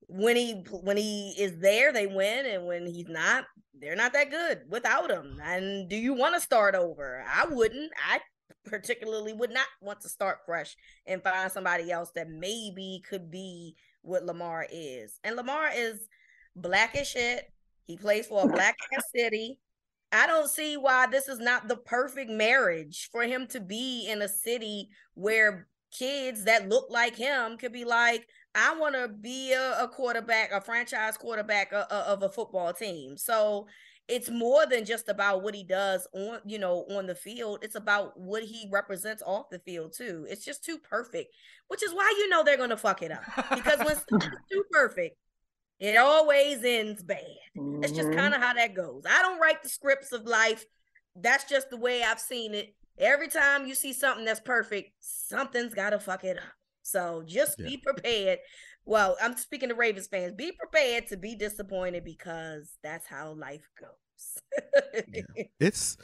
when 0.00 0.36
he 0.36 0.62
when 0.70 0.98
he 0.98 1.34
is 1.38 1.58
there, 1.58 1.94
they 1.94 2.06
win, 2.06 2.44
and 2.44 2.66
when 2.66 2.84
he's 2.84 3.08
not, 3.08 3.44
they're 3.80 3.96
not 3.96 4.12
that 4.12 4.30
good 4.30 4.64
without 4.68 5.10
him. 5.10 5.40
And 5.42 5.88
do 5.88 5.96
you 5.96 6.12
want 6.12 6.34
to 6.34 6.42
start 6.42 6.74
over? 6.74 7.24
I 7.26 7.46
wouldn't. 7.46 7.90
I 8.06 8.20
particularly 8.66 9.32
would 9.32 9.50
not 9.50 9.66
want 9.80 10.02
to 10.02 10.10
start 10.10 10.40
fresh 10.44 10.76
and 11.06 11.22
find 11.22 11.50
somebody 11.50 11.90
else 11.90 12.10
that 12.16 12.28
maybe 12.28 13.02
could 13.08 13.30
be 13.30 13.76
what 14.02 14.26
Lamar 14.26 14.66
is. 14.70 15.18
And 15.24 15.36
Lamar 15.36 15.70
is 15.74 16.06
black 16.54 16.94
as 16.94 17.08
shit. 17.08 17.50
He 17.86 17.96
plays 17.96 18.26
for 18.26 18.44
a 18.44 18.46
black 18.52 18.76
ass 18.94 19.04
city. 19.16 19.58
I 20.12 20.26
don't 20.26 20.48
see 20.48 20.76
why 20.76 21.06
this 21.06 21.28
is 21.28 21.38
not 21.38 21.68
the 21.68 21.76
perfect 21.76 22.30
marriage 22.30 23.08
for 23.10 23.22
him 23.22 23.46
to 23.48 23.60
be 23.60 24.08
in 24.08 24.22
a 24.22 24.28
city 24.28 24.88
where 25.14 25.68
kids 25.96 26.44
that 26.44 26.68
look 26.68 26.86
like 26.90 27.16
him 27.16 27.56
could 27.56 27.72
be 27.72 27.84
like, 27.84 28.26
I 28.54 28.74
want 28.76 28.94
to 28.94 29.08
be 29.08 29.52
a, 29.52 29.82
a 29.82 29.88
quarterback, 29.88 30.52
a 30.52 30.60
franchise 30.60 31.16
quarterback 31.16 31.72
of, 31.72 31.84
of 31.90 32.22
a 32.22 32.28
football 32.28 32.72
team. 32.72 33.16
So 33.16 33.66
it's 34.08 34.30
more 34.30 34.66
than 34.66 34.84
just 34.84 35.08
about 35.08 35.42
what 35.42 35.54
he 35.54 35.64
does 35.64 36.06
on, 36.14 36.38
you 36.46 36.58
know, 36.58 36.86
on 36.90 37.06
the 37.06 37.14
field. 37.14 37.58
It's 37.62 37.74
about 37.74 38.18
what 38.18 38.44
he 38.44 38.68
represents 38.70 39.22
off 39.26 39.50
the 39.50 39.58
field 39.58 39.94
too. 39.96 40.26
It's 40.30 40.44
just 40.44 40.64
too 40.64 40.78
perfect, 40.78 41.34
which 41.68 41.82
is 41.82 41.92
why 41.92 42.12
you 42.16 42.28
know 42.28 42.44
they're 42.44 42.56
gonna 42.56 42.76
fuck 42.76 43.02
it 43.02 43.10
up 43.10 43.22
because 43.54 43.78
when 43.78 43.88
is 43.96 44.04
too 44.08 44.64
perfect, 44.70 45.16
it 45.80 45.96
always 45.96 46.62
ends 46.64 47.02
bad. 47.02 47.22
It's 47.82 47.92
just 47.92 48.08
Mhm. 48.10 48.16
kind 48.16 48.34
of 48.34 48.40
how 48.40 48.54
that 48.54 48.74
goes. 48.74 49.04
I 49.08 49.22
don't 49.22 49.40
write 49.40 49.62
the 49.62 49.68
scripts 49.68 50.12
of 50.12 50.24
life. 50.26 50.64
That's 51.14 51.44
just 51.44 51.70
the 51.70 51.76
way 51.76 52.02
I've 52.02 52.20
seen 52.20 52.54
it. 52.54 52.74
Every 52.98 53.28
time 53.28 53.66
you 53.66 53.74
see 53.74 53.92
something 53.92 54.24
that's 54.24 54.40
perfect, 54.40 54.92
something's 55.00 55.74
got 55.74 55.90
to 55.90 55.98
fuck 55.98 56.24
it 56.24 56.38
up. 56.38 56.44
So 56.82 57.22
just 57.26 57.58
be 57.58 57.76
prepared. 57.76 58.38
Well, 58.84 59.16
I'm 59.20 59.36
speaking 59.36 59.68
to 59.70 59.74
Ravens 59.74 60.06
fans. 60.06 60.34
Be 60.34 60.52
prepared 60.52 61.08
to 61.08 61.16
be 61.16 61.34
disappointed 61.34 62.04
because 62.04 62.78
that's 62.82 63.06
how 63.06 63.32
life 63.32 63.68
goes. 63.80 65.04
It's 65.60 65.96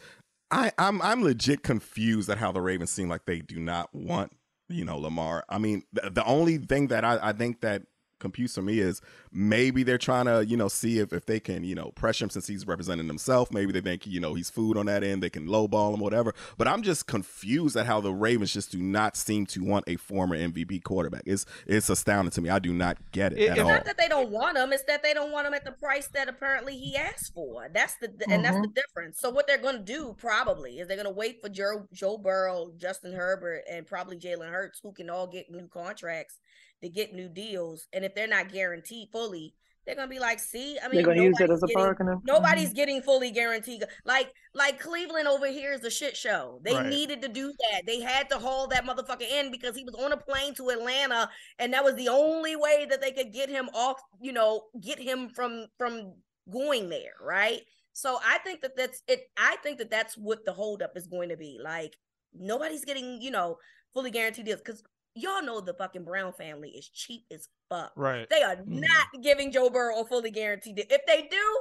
I 0.51 0.73
I'm 0.79 1.01
I'm 1.01 1.23
legit 1.23 1.63
confused 1.63 2.29
at 2.29 2.39
how 2.39 2.53
the 2.53 2.61
Ravens 2.61 2.91
seem 2.91 3.09
like 3.09 3.25
they 3.27 3.39
do 3.41 3.59
not 3.61 3.89
want 3.95 4.33
you 4.69 4.85
know 4.85 4.99
Lamar. 4.99 5.45
I 5.49 5.59
mean, 5.59 5.85
the, 5.93 6.11
the 6.11 6.25
only 6.25 6.59
thing 6.59 6.89
that 6.89 7.05
I, 7.05 7.19
I 7.23 7.33
think 7.33 7.61
that 7.63 7.83
computes 8.23 8.55
for 8.55 8.63
me 8.63 8.79
is 8.79 9.03
maybe 9.31 9.83
they're 9.83 9.99
trying 9.99 10.25
to 10.25 10.47
you 10.47 10.57
know 10.57 10.69
see 10.69 10.99
if, 10.99 11.13
if 11.13 11.27
they 11.27 11.39
can 11.39 11.65
you 11.65 11.75
know 11.75 11.91
pressure 11.91 12.25
him 12.25 12.31
since 12.31 12.47
he's 12.47 12.67
representing 12.67 13.07
himself. 13.07 13.53
Maybe 13.53 13.73
they 13.73 13.83
think 13.83 14.07
you 14.07 14.21
know 14.21 14.33
he's 14.33 14.49
food 14.49 14.79
on 14.79 14.87
that 14.87 15.05
end. 15.05 15.23
They 15.23 15.29
can 15.29 15.47
lowball 15.47 15.93
him, 15.93 16.01
whatever. 16.01 16.35
But 16.57 16.69
I'm 16.69 16.83
just 16.83 17.07
confused 17.07 17.77
at 17.77 17.85
how 17.85 18.01
the 18.01 18.13
Ravens 18.13 18.53
just 18.53 18.73
do 18.73 18.79
not 18.79 19.17
seem 19.17 19.45
to 19.47 19.63
want 19.63 19.85
a 19.89 19.97
former 19.97 20.37
MVP 20.37 20.83
quarterback. 20.83 21.25
It's 21.27 21.45
it's 21.67 21.91
astounding 21.91 22.31
to 22.33 22.41
me. 22.41 22.49
I 22.49 22.59
do 22.59 22.73
not 22.73 22.97
get 23.13 23.33
it, 23.33 23.41
It- 23.41 23.51
at 23.51 23.59
it's 23.59 23.65
all. 23.65 23.71
Not 23.71 23.85
that 23.85 23.99
they 23.99 24.09
don't 24.09 24.31
want 24.31 24.57
him; 24.57 24.73
it's 24.73 24.85
that 24.85 25.03
they 25.03 25.13
don't 25.13 25.33
want 25.33 25.47
him 25.47 25.55
at 25.55 25.65
the 25.65 25.73
price 25.73 26.09
that 26.09 26.29
apparently 26.29 26.79
he 26.79 26.97
asked 26.97 27.35
for. 27.35 27.69
That's 27.73 27.97
the 27.97 28.13
and 28.31 28.45
that's 28.45 28.57
the 28.57 28.63
mm-hmm. 28.63 28.73
difference. 28.73 29.19
So 29.21 29.31
what 29.31 29.47
they're 29.47 29.59
going 29.59 29.77
to 29.77 29.83
do 29.83 30.15
probably 30.19 30.79
is 30.79 30.89
they're 30.89 30.97
going 30.97 31.05
to 31.05 31.13
wait 31.13 31.43
for 31.43 31.49
Joe 31.49 31.89
Joe 31.93 32.17
Burrow, 32.17 32.73
Justin 32.79 33.13
Herbert, 33.13 33.65
and 33.71 33.87
probably 33.87 34.17
Jalen 34.17 34.51
Hurts, 34.51 34.81
who 34.83 34.93
can 34.93 35.11
all 35.11 35.27
get 35.27 35.51
new 35.51 35.69
contracts 35.69 36.39
to 36.83 36.89
get 36.89 37.15
new 37.15 37.29
deals. 37.29 37.87
And 37.93 38.05
if 38.05 38.12
they're 38.14 38.29
not 38.29 38.53
guaranteed 38.53 39.09
fully, 39.11 39.55
they're 39.85 39.96
going 39.96 40.09
to 40.09 40.14
be 40.14 40.20
like, 40.20 40.38
"See, 40.38 40.79
I 40.79 40.87
mean, 40.87 40.96
They're 40.96 41.07
gonna 41.14 41.22
use 41.22 41.40
it 41.40 41.48
nobody's 41.48 41.57
as 41.57 41.62
a 41.62 41.66
getting- 41.66 41.83
bargaining. 41.83 42.20
Nobody's 42.25 42.66
mm-hmm. 42.66 42.75
getting 42.75 43.03
fully 43.03 43.31
guaranteed. 43.33 43.83
Like 44.05 44.33
like 44.55 44.79
Cleveland 44.79 45.27
over 45.27 45.46
here 45.48 45.72
is 45.72 45.85
a 45.85 45.90
shit 45.90 46.16
show. 46.16 46.61
They 46.62 46.75
Right. 46.75 46.87
needed 46.87 47.20
to 47.22 47.29
do 47.29 47.53
that. 47.70 47.83
They 47.87 48.01
had 48.01 48.31
to 48.31 48.38
haul 48.38 48.68
that 48.68 48.85
motherfucker 48.85 49.29
in 49.29 49.51
because 49.51 49.75
he 49.75 49.83
was 49.85 49.94
on 49.94 50.12
a 50.12 50.16
plane 50.16 50.55
to 50.55 50.68
Atlanta, 50.70 51.29
and 51.59 51.72
that 51.75 51.83
was 51.83 51.96
the 51.96 52.09
only 52.09 52.55
way 52.55 52.87
that 52.88 53.01
they 53.01 53.11
could 53.11 53.33
get 53.33 53.48
him 53.48 53.68
off. 53.75 54.01
You 54.20 54.33
know, 54.33 54.66
get 54.81 55.01
him 55.01 55.31
from 55.31 55.66
from 55.79 56.14
going 56.51 56.88
there, 56.88 57.14
right? 57.20 57.62
So 57.92 58.18
I 58.25 58.38
think 58.38 58.61
that 58.62 58.77
that's 58.77 59.03
it. 59.09 59.31
I 59.37 59.57
think 59.64 59.79
that 59.79 59.90
that's 59.90 60.16
what 60.16 60.44
the 60.44 60.53
holdup 60.53 60.96
is 60.96 61.09
going 61.09 61.31
to 61.31 61.37
be. 61.37 61.59
Like 61.62 61.96
nobody's 62.33 62.85
getting 62.85 63.20
you 63.20 63.33
know 63.33 63.59
fully 63.92 64.11
guaranteed 64.11 64.46
deals 64.46 64.61
because 64.61 64.83
y'all 65.14 65.42
know 65.42 65.61
the 65.61 65.75
fucking 65.75 66.05
Brown 66.05 66.33
family 66.33 66.70
is 66.70 66.88
cheap 66.88 67.25
as 67.33 67.48
fuck. 67.68 67.92
Right. 67.96 68.29
They 68.31 68.42
are 68.42 68.57
mm-hmm. 68.57 68.81
not 68.81 69.22
giving 69.22 69.53
Joe 69.53 69.70
Burrow 69.70 70.01
a 70.01 70.05
fully 70.05 70.31
guaranteed 70.31 70.77
deal. 70.77 70.85
If 70.88 71.07
they 71.07 71.29
do, 71.31 71.59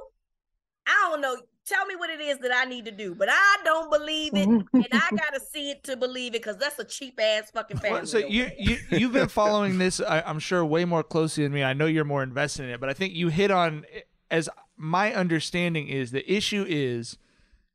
I 0.88 1.10
don't 1.10 1.22
know. 1.22 1.38
Tell 1.68 1.86
me 1.86 1.96
what 1.96 2.10
it 2.10 2.20
is 2.20 2.40
that 2.40 2.52
I 2.52 2.66
need 2.66 2.86
to 2.86 2.92
do, 2.92 3.14
but 3.14 3.30
I 3.30 3.58
don't 3.64 3.92
believe 3.92 4.34
it, 4.34 4.48
and 4.48 4.68
I 4.74 5.10
gotta 5.12 5.40
see 5.52 5.70
it 5.70 5.84
to 5.84 5.96
believe 5.96 6.34
it 6.34 6.42
because 6.42 6.58
that's 6.58 6.80
a 6.80 6.84
cheap 6.84 7.20
ass 7.22 7.52
fucking 7.52 7.78
family. 7.78 8.00
Well, 8.00 8.08
so 8.08 8.18
you 8.18 8.50
you 8.58 8.78
you've 8.90 9.14
been 9.14 9.28
following 9.28 9.78
this, 9.78 10.02
I, 10.02 10.22
I'm 10.22 10.40
sure, 10.40 10.66
way 10.66 10.86
more 10.86 11.04
closely 11.04 11.44
than 11.44 11.54
me. 11.54 11.64
I 11.64 11.74
know 11.74 11.86
you're 11.86 12.04
more 12.04 12.24
invested 12.24 12.64
in 12.64 12.72
it, 12.72 12.80
but 12.80 12.90
I 12.90 12.94
think 12.94 13.14
you 13.14 13.28
hit 13.28 13.52
on, 13.52 13.86
as 14.32 14.50
my 14.76 15.14
understanding 15.14 15.88
is, 15.88 16.10
the 16.10 16.30
issue 16.30 16.66
is 16.68 17.20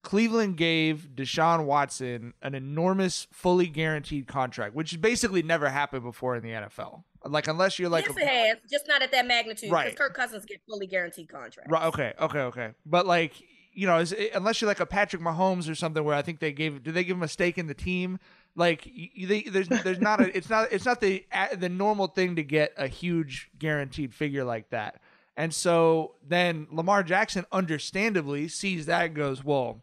Cleveland 0.07 0.57
gave 0.57 1.09
Deshaun 1.17 1.65
Watson 1.65 2.33
an 2.41 2.55
enormous, 2.55 3.27
fully 3.33 3.67
guaranteed 3.67 4.29
contract, 4.29 4.73
which 4.73 5.01
basically 5.01 5.43
never 5.43 5.69
happened 5.69 6.05
before 6.05 6.37
in 6.37 6.45
the 6.45 6.51
NFL. 6.51 7.03
Like 7.25 7.49
unless 7.49 7.81
you're 7.81 7.89
like 7.89 8.07
yes, 8.07 8.17
a- 8.17 8.21
it 8.21 8.29
has, 8.29 8.59
just 8.71 8.87
not 8.87 9.03
at 9.03 9.11
that 9.11 9.27
magnitude. 9.27 9.73
Right? 9.73 9.87
Because. 9.87 9.99
Kirk 9.99 10.15
Cousins 10.15 10.45
get 10.45 10.61
fully 10.69 10.87
guaranteed 10.87 11.29
contracts. 11.29 11.69
Right. 11.69 11.87
Okay. 11.87 12.13
Okay. 12.21 12.39
Okay. 12.39 12.71
But 12.87 13.05
like, 13.09 13.33
you 13.73 13.89
know, 13.89 13.99
is, 13.99 14.15
unless 14.33 14.61
you're 14.61 14.69
like 14.69 14.79
a 14.79 14.87
Patrick 14.87 15.21
Mahomes 15.21 15.69
or 15.69 15.75
something, 15.75 16.05
where 16.05 16.15
I 16.15 16.23
think 16.23 16.39
they 16.39 16.53
gave, 16.53 16.85
did 16.85 16.95
they 16.95 17.03
give 17.03 17.17
him 17.17 17.25
a 17.25 17.29
stake 17.29 17.59
in 17.59 17.67
the 17.67 17.75
team? 17.75 18.21
Like, 18.55 18.83
you, 18.87 19.27
they, 19.27 19.43
there's, 19.43 19.69
there's 19.69 20.01
not 20.01 20.21
a, 20.21 20.37
it's 20.37 20.49
not, 20.49 20.69
it's 20.71 20.85
not 20.85 21.01
the 21.01 21.27
the 21.59 21.69
normal 21.69 22.07
thing 22.07 22.37
to 22.37 22.45
get 22.45 22.73
a 22.77 22.87
huge 22.87 23.51
guaranteed 23.59 24.15
figure 24.15 24.45
like 24.45 24.71
that. 24.71 25.01
And 25.37 25.53
so 25.53 26.15
then 26.27 26.69
Lamar 26.71 27.03
Jackson, 27.03 27.45
understandably, 27.51 28.47
sees 28.47 28.87
that 28.87 29.07
and 29.07 29.15
goes, 29.17 29.45
"Well, 29.45 29.83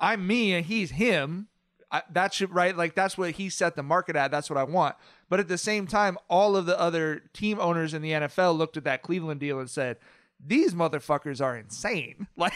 I'm 0.00 0.26
me 0.26 0.52
and 0.54 0.66
he's 0.66 0.92
him. 0.92 1.48
I, 1.90 2.02
that 2.12 2.34
should 2.34 2.52
right 2.52 2.76
like 2.76 2.94
that's 2.94 3.16
what 3.16 3.32
he 3.32 3.48
set 3.48 3.76
the 3.76 3.82
market 3.82 4.16
at. 4.16 4.30
That's 4.30 4.50
what 4.50 4.58
I 4.58 4.64
want." 4.64 4.96
But 5.28 5.40
at 5.40 5.48
the 5.48 5.58
same 5.58 5.86
time, 5.86 6.18
all 6.28 6.56
of 6.56 6.66
the 6.66 6.78
other 6.78 7.22
team 7.32 7.58
owners 7.60 7.94
in 7.94 8.02
the 8.02 8.12
NFL 8.12 8.56
looked 8.56 8.76
at 8.76 8.84
that 8.84 9.02
Cleveland 9.02 9.40
deal 9.40 9.60
and 9.60 9.70
said, 9.70 9.98
"These 10.44 10.74
motherfuckers 10.74 11.40
are 11.40 11.56
insane. 11.56 12.26
Like, 12.36 12.52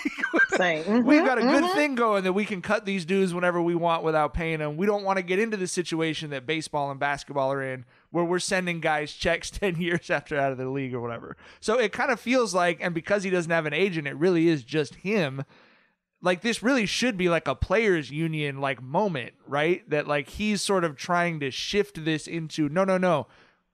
Same. 0.50 1.05
we've 1.05 1.24
got 1.24 1.38
a 1.38 1.42
good 1.42 1.64
mhm. 1.64 1.74
thing 1.74 1.94
going 1.94 2.24
that 2.24 2.33
we 2.33 2.44
can 2.44 2.61
cut 2.61 2.85
these 2.85 3.05
dudes 3.05 3.33
whenever 3.33 3.62
we 3.62 3.74
want 3.74 4.03
without 4.03 4.35
paying 4.35 4.59
them. 4.59 4.76
We 4.76 4.85
don't 4.85 5.05
want 5.05 5.16
to 5.16 5.22
get 5.22 5.38
into 5.38 5.57
the 5.57 5.66
situation 5.66 6.31
that 6.31 6.44
baseball 6.46 6.90
and 6.90 7.00
basketball 7.00 7.50
are 7.53 7.62
in, 7.62 7.87
where 8.11 8.24
we're 8.24 8.40
sending 8.40 8.81
guys 8.81 9.12
checks 9.12 9.50
ten 9.50 9.81
years 9.81 10.11
after 10.11 10.37
out 10.38 10.53
of 10.53 10.59
the 10.59 10.68
league 10.68 10.92
or 10.92 11.00
whatever. 11.00 11.37
So 11.61 11.79
it 11.79 11.92
kind 11.92 12.11
of 12.11 12.20
feels 12.20 12.53
like, 12.53 12.79
and 12.81 12.94
because 12.94 13.22
he 13.22 13.31
doesn't 13.31 13.50
have 13.50 13.66
an 13.66 13.74
agent, 13.74 14.09
it 14.09 14.16
really 14.16 14.48
is 14.48 14.64
just 14.64 14.96
him 14.96 15.44
like 16.22 16.42
this 16.42 16.62
really 16.62 16.87
should 16.87 17.16
be 17.16 17.28
like 17.28 17.48
a 17.48 17.54
players 17.54 18.11
union 18.11 18.61
like 18.61 18.83
moment 18.83 19.35
right? 19.46 19.88
That 19.90 20.06
like 20.06 20.28
he's 20.28 20.62
sort 20.62 20.85
of 20.85 20.96
trying 20.96 21.40
to 21.40 21.50
shift 21.50 22.04
this 22.04 22.26
into 22.26 22.68
no 22.68 22.85
no 22.85 22.98
no. 22.98 23.26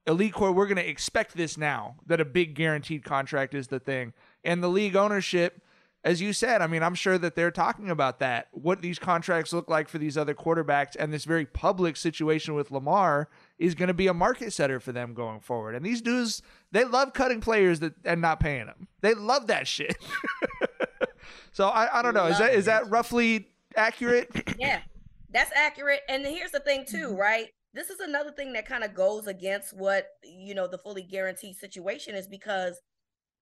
Elite 0.07 0.33
core 0.33 0.53
we're 0.53 0.67
going 0.67 0.77
to 0.77 0.89
expect 0.89 1.37
this 1.37 1.59
now 1.59 1.97
that 2.07 2.21
a 2.21 2.25
big 2.25 2.55
guaranteed 2.55 3.05
contract 3.05 3.55
is 3.55 3.69
the 3.69 3.81
thing. 3.81 4.13
And 4.45 4.63
the 4.63 4.69
league 4.69 4.97
ownership 4.97 5.63
as 6.05 6.21
you 6.21 6.33
said 6.33 6.63
i 6.63 6.69
mean 6.69 6.85
i'm 6.85 6.95
sure 6.95 7.19
that 7.19 7.35
they're 7.35 7.51
talking 7.51 7.91
about 7.91 8.21
that. 8.21 8.49
What 8.53 8.81
these 8.81 8.99
contracts 8.99 9.53
look 9.53 9.69
like 9.69 9.89
for 9.89 9.99
these 9.99 10.17
other 10.17 10.35
quarterbacks 10.35 10.97
and 10.99 11.13
this 11.13 11.25
very 11.25 11.45
public 11.45 11.97
situation 11.97 12.55
with 12.55 12.71
lamar 12.71 13.29
is 13.59 13.75
going 13.75 13.89
to 13.89 13.95
be 13.95 14.07
a 14.07 14.15
market 14.15 14.53
setter 14.53 14.79
for 14.79 14.93
them 14.93 15.15
going 15.15 15.41
forward. 15.41 15.75
And 15.75 15.85
these 15.85 16.01
dudes 16.01 16.43
they 16.71 16.85
love 16.85 17.13
cutting 17.13 17.41
players 17.41 17.81
that 17.81 17.95
and 18.05 18.21
not 18.21 18.41
paying 18.41 18.67
them. 18.67 18.89
They 19.01 19.15
love 19.15 19.49
that 19.49 19.67
shit 19.67 19.97
so 21.53 21.69
I, 21.69 21.99
I 21.99 22.03
don't 22.03 22.15
know. 22.15 22.27
Is 22.27 22.39
that 22.39 22.55
is 22.55 22.65
that 22.67 22.89
roughly 22.91 23.49
accurate? 23.75 24.31
yeah, 24.59 24.81
that's 25.31 25.53
accurate. 25.55 26.01
And 26.09 26.25
here's 26.27 26.53
the 26.53 26.61
thing 26.61 26.85
too, 26.87 27.09
mm-hmm. 27.09 27.21
right? 27.21 27.49
This 27.75 27.91
is 27.91 28.01
another 28.01 28.33
thing 28.33 28.53
that 28.55 28.67
kind 28.67 28.85
of 28.85 28.95
goes 28.95 29.27
against 29.27 29.77
what 29.77 30.07
you 30.23 30.55
know 30.55 30.67
the 30.67 30.79
fully 30.79 31.03
guaranteed 31.03 31.57
situation 31.57 32.15
is 32.15 32.27
because 32.27 32.81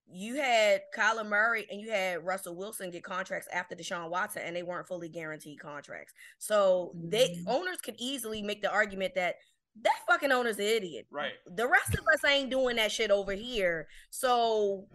you 0.06 0.36
had 0.36 0.82
Kyler 0.96 1.26
Murray 1.26 1.66
and 1.70 1.80
you 1.80 1.90
had 1.90 2.24
Russell 2.24 2.56
Wilson 2.56 2.90
get 2.90 3.04
contracts 3.04 3.48
after 3.52 3.74
Deshaun 3.74 4.10
Watson, 4.10 4.42
and 4.44 4.54
they 4.54 4.62
weren't 4.62 4.86
fully 4.86 5.08
guaranteed 5.08 5.60
contracts. 5.60 6.12
So 6.38 6.92
they 6.94 7.28
mm-hmm. 7.28 7.48
owners 7.48 7.78
could 7.82 7.96
easily 7.98 8.42
make 8.42 8.60
the 8.60 8.70
argument 8.70 9.14
that 9.14 9.36
that 9.82 9.96
fucking 10.06 10.30
owner's 10.30 10.58
an 10.58 10.66
idiot. 10.66 11.06
Right. 11.10 11.32
The 11.46 11.66
rest 11.66 11.94
of 11.94 12.00
us 12.12 12.24
ain't 12.28 12.50
doing 12.50 12.76
that 12.76 12.92
shit 12.92 13.10
over 13.10 13.32
here. 13.32 13.88
So 14.10 14.86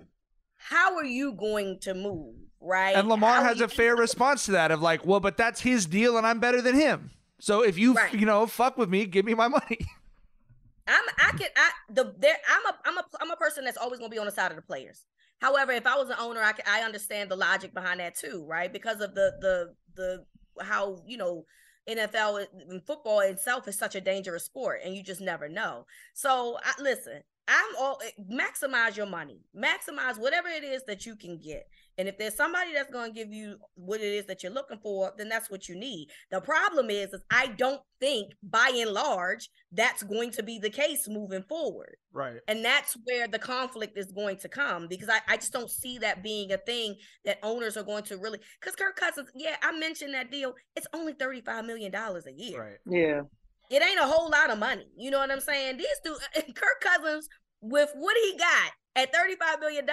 how 0.59 0.95
are 0.95 1.05
you 1.05 1.33
going 1.33 1.79
to 1.79 1.93
move? 1.93 2.35
Right. 2.61 2.95
And 2.95 3.07
Lamar 3.07 3.35
How 3.35 3.43
has 3.43 3.61
a 3.61 3.67
fair 3.67 3.95
response 3.95 4.45
to 4.45 4.51
that 4.51 4.69
of 4.69 4.81
like, 4.81 5.05
well, 5.05 5.21
but 5.21 5.37
that's 5.37 5.61
his 5.61 5.85
deal, 5.85 6.17
and 6.17 6.27
I'm 6.27 6.39
better 6.39 6.61
than 6.61 6.75
him. 6.75 7.11
So 7.39 7.63
if 7.63 7.77
you 7.77 7.93
Right. 7.93 8.13
you 8.13 8.25
know 8.25 8.45
fuck 8.45 8.77
with 8.77 8.89
me, 8.89 9.05
give 9.05 9.25
me 9.25 9.33
my 9.33 9.47
money. 9.47 9.79
I'm 10.87 11.03
I 11.17 11.31
can 11.37 11.47
I 11.55 11.69
the 11.89 12.13
there 12.17 12.35
I'm 12.49 12.65
a 12.65 12.77
I'm 12.85 12.97
a 12.97 13.03
I'm 13.21 13.31
a 13.31 13.35
person 13.37 13.63
that's 13.63 13.77
always 13.77 13.99
gonna 13.99 14.09
be 14.09 14.17
on 14.19 14.25
the 14.25 14.31
side 14.31 14.51
of 14.51 14.57
the 14.57 14.61
players. 14.61 15.05
However, 15.39 15.71
if 15.71 15.87
I 15.87 15.95
was 15.95 16.09
an 16.09 16.17
owner, 16.19 16.41
I 16.41 16.51
can, 16.51 16.65
I 16.67 16.81
understand 16.81 17.31
the 17.31 17.37
logic 17.37 17.73
behind 17.73 18.01
that 18.01 18.15
too, 18.15 18.45
right? 18.45 18.71
Because 18.71 18.99
of 18.99 19.15
the 19.15 19.31
the 19.39 19.75
the 19.95 20.25
how 20.63 21.01
you 21.05 21.15
know 21.17 21.45
NFL 21.89 22.45
and 22.69 22.83
football 22.85 23.21
itself 23.21 23.67
is 23.67 23.77
such 23.77 23.95
a 23.95 24.01
dangerous 24.01 24.43
sport, 24.43 24.81
and 24.83 24.95
you 24.95 25.03
just 25.03 25.21
never 25.21 25.47
know. 25.47 25.85
So 26.13 26.57
I, 26.63 26.81
listen, 26.81 27.21
I'm 27.49 27.75
all 27.79 27.99
eh, 28.05 28.11
maximize 28.31 28.95
your 28.95 29.07
money, 29.07 29.41
maximize 29.55 30.19
whatever 30.19 30.47
it 30.47 30.63
is 30.63 30.83
that 30.85 31.05
you 31.05 31.15
can 31.15 31.39
get. 31.39 31.67
And 31.97 32.07
if 32.07 32.17
there's 32.17 32.35
somebody 32.35 32.73
that's 32.73 32.91
going 32.91 33.11
to 33.11 33.19
give 33.19 33.33
you 33.33 33.57
what 33.75 33.99
it 33.99 34.13
is 34.13 34.25
that 34.27 34.41
you're 34.41 34.53
looking 34.53 34.79
for, 34.81 35.11
then 35.17 35.27
that's 35.27 35.51
what 35.51 35.67
you 35.67 35.75
need. 35.75 36.07
The 36.31 36.39
problem 36.39 36.89
is, 36.89 37.11
is 37.11 37.21
I 37.29 37.47
don't 37.47 37.81
think 37.99 38.31
by 38.41 38.71
and 38.73 38.91
large 38.91 39.49
that's 39.73 40.03
going 40.03 40.31
to 40.31 40.43
be 40.43 40.59
the 40.59 40.69
case 40.69 41.09
moving 41.09 41.43
forward. 41.43 41.97
Right. 42.13 42.37
And 42.47 42.63
that's 42.63 42.95
where 43.03 43.27
the 43.27 43.39
conflict 43.39 43.97
is 43.97 44.13
going 44.13 44.37
to 44.37 44.47
come 44.47 44.87
because 44.87 45.09
I, 45.09 45.19
I 45.27 45.35
just 45.35 45.51
don't 45.51 45.69
see 45.69 45.97
that 45.97 46.23
being 46.23 46.53
a 46.53 46.57
thing 46.57 46.95
that 47.25 47.39
owners 47.43 47.75
are 47.75 47.83
going 47.83 48.03
to 48.03 48.17
really. 48.17 48.39
Because 48.61 48.75
Kirk 48.75 48.95
Cousins, 48.95 49.29
yeah, 49.35 49.57
I 49.61 49.77
mentioned 49.77 50.13
that 50.13 50.31
deal. 50.31 50.53
It's 50.77 50.87
only 50.93 51.13
$35 51.13 51.65
million 51.65 51.93
a 51.93 52.31
year. 52.33 52.61
Right. 52.61 52.77
Yeah. 52.89 53.21
It 53.69 53.83
ain't 53.83 53.99
a 53.99 54.05
whole 54.05 54.29
lot 54.29 54.49
of 54.49 54.57
money. 54.57 54.87
You 54.97 55.11
know 55.11 55.19
what 55.19 55.31
I'm 55.31 55.39
saying? 55.39 55.77
These 55.77 55.87
two, 56.03 56.15
Kirk 56.53 56.81
Cousins, 56.81 57.29
with 57.61 57.91
what 57.95 58.15
he 58.23 58.37
got 58.37 58.71
at 58.95 59.13
$35 59.13 59.59
million, 59.59 59.85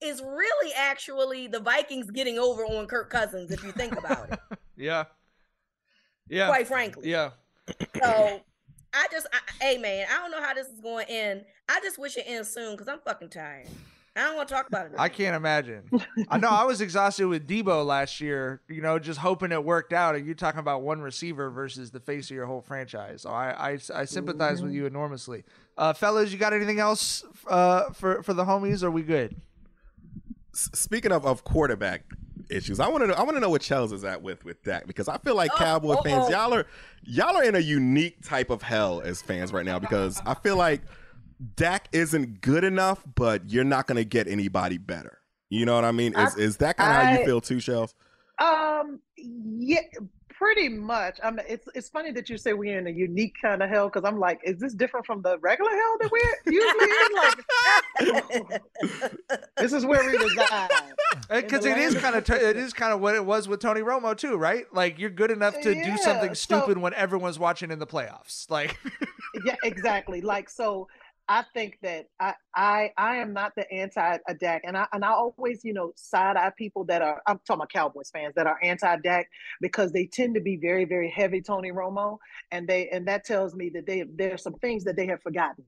is 0.00 0.22
really 0.22 0.72
actually 0.74 1.46
the 1.46 1.60
Vikings 1.60 2.10
getting 2.10 2.38
over 2.38 2.64
on 2.64 2.86
Kirk 2.86 3.10
Cousins, 3.10 3.50
if 3.50 3.62
you 3.62 3.72
think 3.72 3.98
about 3.98 4.32
it, 4.32 4.38
Yeah. 4.76 5.04
Yeah. 6.28 6.46
quite 6.46 6.66
frankly. 6.66 7.10
Yeah. 7.10 7.30
So 8.02 8.40
I 8.94 9.06
just, 9.12 9.26
I, 9.32 9.64
hey 9.64 9.78
man, 9.78 10.06
I 10.10 10.18
don't 10.22 10.30
know 10.30 10.42
how 10.42 10.54
this 10.54 10.68
is 10.68 10.80
going 10.80 11.06
to 11.06 11.12
end. 11.12 11.44
I 11.68 11.80
just 11.80 11.98
wish 11.98 12.16
it 12.16 12.24
ends 12.26 12.48
soon 12.48 12.72
because 12.72 12.88
I'm 12.88 13.00
fucking 13.04 13.28
tired. 13.30 13.68
I 14.20 14.24
don't 14.24 14.36
want 14.36 14.48
to 14.48 14.54
talk 14.54 14.66
about 14.66 14.86
it. 14.86 14.92
I 14.98 15.08
can't 15.08 15.34
imagine. 15.34 15.82
I 16.28 16.38
know 16.38 16.48
I 16.48 16.64
was 16.66 16.80
exhausted 16.80 17.26
with 17.26 17.48
Deebo 17.48 17.84
last 17.86 18.20
year, 18.20 18.60
you 18.68 18.82
know, 18.82 18.98
just 18.98 19.18
hoping 19.18 19.50
it 19.50 19.64
worked 19.64 19.92
out. 19.92 20.14
And 20.14 20.26
you're 20.26 20.34
talking 20.34 20.60
about 20.60 20.82
one 20.82 21.00
receiver 21.00 21.50
versus 21.50 21.90
the 21.90 22.00
face 22.00 22.30
of 22.30 22.36
your 22.36 22.46
whole 22.46 22.60
franchise. 22.60 23.22
So 23.22 23.30
I, 23.30 23.72
I, 23.72 23.78
I 23.94 24.04
sympathize 24.04 24.62
with 24.62 24.72
you 24.72 24.86
enormously. 24.86 25.44
Uh, 25.78 25.92
fellas, 25.94 26.32
you 26.32 26.38
got 26.38 26.52
anything 26.52 26.80
else 26.80 27.24
uh, 27.48 27.90
for, 27.90 28.22
for 28.22 28.34
the 28.34 28.44
homies? 28.44 28.82
Or 28.82 28.88
are 28.88 28.90
we 28.90 29.02
good? 29.02 29.36
Speaking 30.52 31.12
of, 31.12 31.24
of 31.24 31.44
quarterback 31.44 32.02
issues, 32.50 32.80
I 32.80 32.88
want 32.88 33.04
to 33.04 33.06
know, 33.08 33.14
I 33.14 33.22
want 33.22 33.36
to 33.36 33.40
know 33.40 33.50
what 33.50 33.62
Chels 33.62 33.92
is 33.92 34.04
at 34.04 34.20
with 34.20 34.44
with 34.44 34.62
Dak 34.64 34.86
because 34.86 35.08
I 35.08 35.16
feel 35.18 35.36
like 35.36 35.50
Oh, 35.54 35.58
Cowboy 35.58 36.02
fans, 36.02 36.24
uh-oh. 36.24 36.30
y'all 36.30 36.54
are 36.54 36.66
y'all 37.04 37.36
are 37.36 37.44
in 37.44 37.54
a 37.54 37.60
unique 37.60 38.22
type 38.22 38.50
of 38.50 38.60
hell 38.62 39.00
as 39.00 39.22
fans 39.22 39.52
right 39.52 39.64
now 39.64 39.78
because 39.78 40.20
I 40.26 40.34
feel 40.34 40.56
like 40.56 40.82
Dak 41.56 41.88
isn't 41.92 42.40
good 42.40 42.64
enough, 42.64 43.02
but 43.14 43.48
you're 43.50 43.64
not 43.64 43.86
going 43.86 43.96
to 43.96 44.04
get 44.04 44.28
anybody 44.28 44.78
better. 44.78 45.18
You 45.48 45.64
know 45.66 45.74
what 45.74 45.84
I 45.84 45.92
mean? 45.92 46.12
Is 46.18 46.36
I- 46.36 46.38
is 46.40 46.56
that 46.58 46.76
kind 46.76 46.90
of 46.90 47.02
how 47.04 47.12
you 47.18 47.24
feel 47.24 47.40
too, 47.40 47.56
Chels? 47.56 47.94
Um, 48.38 49.00
yeah, 49.16 49.80
pretty 50.30 50.68
much. 50.70 51.18
I 51.22 51.30
mean, 51.30 51.44
it's 51.48 51.68
it's 51.74 51.88
funny 51.90 52.10
that 52.12 52.30
you 52.30 52.38
say 52.38 52.52
we're 52.54 52.78
in 52.78 52.86
a 52.86 52.90
unique 52.90 53.34
kind 53.42 53.62
of 53.62 53.68
hell 53.68 53.88
because 53.88 54.04
I'm 54.04 54.18
like, 54.18 54.40
is 54.44 54.58
this 54.58 54.72
different 54.74 55.04
from 55.06 55.20
the 55.22 55.38
regular 55.40 55.70
hell 55.70 55.98
that 56.00 56.10
we're 56.10 56.52
usually 56.52 56.90
in? 58.08 58.48
Like, 58.48 58.62
this 59.58 59.72
is 59.72 59.84
where 59.84 60.02
we 60.10 60.16
reside. 60.16 60.70
Because 61.28 61.64
In 61.66 61.72
it 61.72 61.74
the 61.76 61.80
is 61.82 61.92
land 61.94 62.04
kind 62.04 62.16
of 62.16 62.24
t- 62.24 62.32
it 62.32 62.56
is 62.56 62.72
kind 62.72 62.92
of 62.92 63.00
what 63.00 63.14
it 63.14 63.24
was 63.24 63.48
with 63.48 63.60
Tony 63.60 63.80
Romo 63.82 64.16
too, 64.16 64.36
right? 64.36 64.64
Like 64.72 64.98
you're 64.98 65.10
good 65.10 65.30
enough 65.30 65.54
to 65.60 65.74
do 65.74 65.80
Yeah, 65.80 65.96
something 65.96 66.34
so- 66.34 66.60
stupid 66.60 66.78
when 66.78 66.94
everyone's 66.94 67.38
watching 67.38 67.70
in 67.70 67.78
the 67.78 67.86
playoffs. 67.86 68.48
Like 68.50 68.78
yeah, 69.44 69.56
exactly. 69.64 70.20
Like 70.20 70.48
so 70.48 70.88
I 71.30 71.44
think 71.54 71.78
that 71.82 72.06
I 72.18 72.34
I 72.56 72.90
I 72.96 73.16
am 73.18 73.32
not 73.32 73.52
the 73.54 73.70
anti 73.72 74.18
Dak 74.40 74.62
and 74.64 74.76
I 74.76 74.88
and 74.92 75.04
I 75.04 75.12
always, 75.12 75.64
you 75.64 75.72
know, 75.72 75.92
side 75.94 76.36
eye 76.36 76.50
people 76.58 76.82
that 76.86 77.02
are 77.02 77.22
I'm 77.24 77.38
talking 77.46 77.60
about 77.60 77.70
Cowboys 77.70 78.10
fans 78.10 78.34
that 78.34 78.48
are 78.48 78.58
anti 78.64 78.96
Dak 78.96 79.28
because 79.60 79.92
they 79.92 80.06
tend 80.06 80.34
to 80.34 80.40
be 80.40 80.56
very, 80.56 80.84
very 80.84 81.08
heavy 81.08 81.40
Tony 81.40 81.70
Romo 81.70 82.18
and 82.50 82.66
they 82.66 82.88
and 82.88 83.06
that 83.06 83.24
tells 83.24 83.54
me 83.54 83.70
that 83.70 83.86
they 83.86 84.02
there's 84.12 84.42
some 84.42 84.54
things 84.54 84.82
that 84.82 84.96
they 84.96 85.06
have 85.06 85.22
forgotten. 85.22 85.64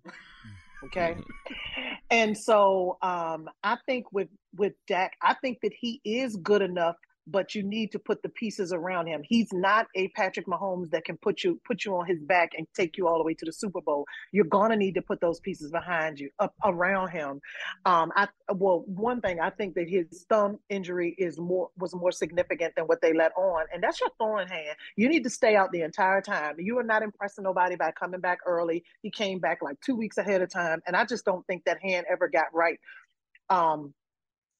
Okay. 0.86 1.14
and 2.10 2.36
so 2.36 2.98
um 3.00 3.48
I 3.62 3.78
think 3.86 4.12
with 4.12 4.30
with 4.56 4.72
Dak, 4.88 5.12
I 5.22 5.34
think 5.34 5.58
that 5.62 5.72
he 5.78 6.00
is 6.04 6.34
good 6.34 6.62
enough 6.62 6.96
but 7.26 7.54
you 7.54 7.62
need 7.62 7.92
to 7.92 7.98
put 7.98 8.22
the 8.22 8.28
pieces 8.28 8.72
around 8.72 9.06
him. 9.06 9.22
He's 9.24 9.52
not 9.52 9.86
a 9.94 10.08
Patrick 10.08 10.46
Mahomes 10.46 10.90
that 10.90 11.04
can 11.04 11.16
put 11.18 11.44
you 11.44 11.60
put 11.64 11.84
you 11.84 11.96
on 11.96 12.06
his 12.06 12.20
back 12.20 12.52
and 12.56 12.66
take 12.74 12.96
you 12.96 13.06
all 13.06 13.18
the 13.18 13.24
way 13.24 13.34
to 13.34 13.44
the 13.44 13.52
Super 13.52 13.80
Bowl. 13.80 14.04
You're 14.32 14.44
gonna 14.44 14.76
need 14.76 14.94
to 14.94 15.02
put 15.02 15.20
those 15.20 15.40
pieces 15.40 15.70
behind 15.70 16.18
you, 16.18 16.30
up 16.38 16.54
around 16.64 17.10
him. 17.10 17.40
Um, 17.84 18.12
I 18.16 18.28
well, 18.54 18.84
one 18.86 19.20
thing 19.20 19.40
I 19.40 19.50
think 19.50 19.74
that 19.74 19.88
his 19.88 20.26
thumb 20.28 20.58
injury 20.68 21.14
is 21.18 21.38
more 21.38 21.70
was 21.78 21.94
more 21.94 22.12
significant 22.12 22.74
than 22.76 22.86
what 22.86 23.00
they 23.00 23.12
let 23.12 23.32
on, 23.36 23.66
and 23.72 23.82
that's 23.82 24.00
your 24.00 24.10
throwing 24.18 24.48
hand. 24.48 24.76
You 24.96 25.08
need 25.08 25.24
to 25.24 25.30
stay 25.30 25.56
out 25.56 25.70
the 25.72 25.82
entire 25.82 26.20
time. 26.20 26.56
You 26.58 26.78
are 26.78 26.84
not 26.84 27.02
impressing 27.02 27.44
nobody 27.44 27.76
by 27.76 27.92
coming 27.92 28.20
back 28.20 28.38
early. 28.46 28.84
He 29.02 29.10
came 29.10 29.38
back 29.38 29.58
like 29.62 29.80
two 29.80 29.96
weeks 29.96 30.18
ahead 30.18 30.42
of 30.42 30.50
time, 30.50 30.80
and 30.86 30.96
I 30.96 31.04
just 31.04 31.24
don't 31.24 31.46
think 31.46 31.64
that 31.64 31.78
hand 31.82 32.06
ever 32.10 32.28
got 32.28 32.46
right. 32.52 32.78
Um, 33.50 33.94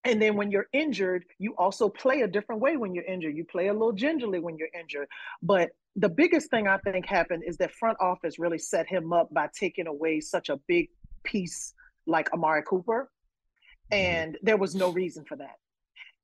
and 0.05 0.21
then 0.21 0.37
when 0.37 0.51
you're 0.51 0.67
injured, 0.73 1.25
you 1.39 1.55
also 1.57 1.89
play 1.89 2.23
a 2.23 2.29
different 2.29 2.61
way 2.61 2.77
when 2.77 2.95
you're 2.95 3.05
injured. 3.05 3.37
You 3.37 3.45
play 3.45 3.69
a 3.69 3.73
little 3.73 3.93
gingerly 3.93 4.41
when 4.41 4.57
you're 4.57 4.69
injured. 4.79 5.07
But 5.43 5.71
the 5.95 6.09
biggest 6.09 6.51
thing 6.51 6.67
I 6.67 6.79
think 6.79 7.07
happened 7.07 7.45
is 7.47 7.57
that 7.59 7.73
front 7.73 7.99
office 8.01 8.39
really 8.39 8.59
set 8.59 8.89
him 8.89 9.13
up 9.13 9.33
by 9.33 9.49
taking 9.57 9.87
away 9.87 10.21
such 10.21 10.49
a 10.49 10.59
big 10.67 10.89
piece 11.23 11.75
like 12.07 12.33
Amari 12.33 12.63
Cooper. 12.67 13.11
And 13.93 14.39
there 14.43 14.57
was 14.57 14.75
no 14.75 14.91
reason 14.91 15.25
for 15.25 15.37
that. 15.37 15.57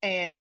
And 0.03 0.33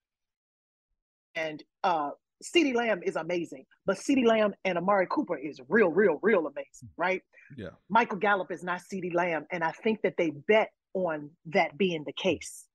and 1.36 1.64
uh 1.84 2.12
CeeDee 2.44 2.76
Lamb 2.76 3.02
is 3.04 3.16
amazing, 3.16 3.66
but 3.86 3.98
CeeDee 3.98 4.26
Lamb 4.26 4.54
and 4.64 4.78
Amari 4.78 5.08
Cooper 5.10 5.38
is 5.38 5.60
real, 5.70 5.90
real, 5.90 6.20
real 6.22 6.46
amazing, 6.46 6.90
right? 6.96 7.22
Yeah. 7.58 7.70
Michael 7.90 8.18
Gallup 8.18 8.52
is 8.52 8.64
not 8.64 8.82
CeeDee 8.82 9.14
Lamb, 9.14 9.48
and 9.52 9.64
I 9.64 9.72
think 9.72 10.02
that 10.04 10.14
they 10.20 10.32
bet 10.48 10.70
on 10.94 11.32
that 11.48 11.78
being 11.78 12.04
the 12.06 12.14
case. 12.14 12.67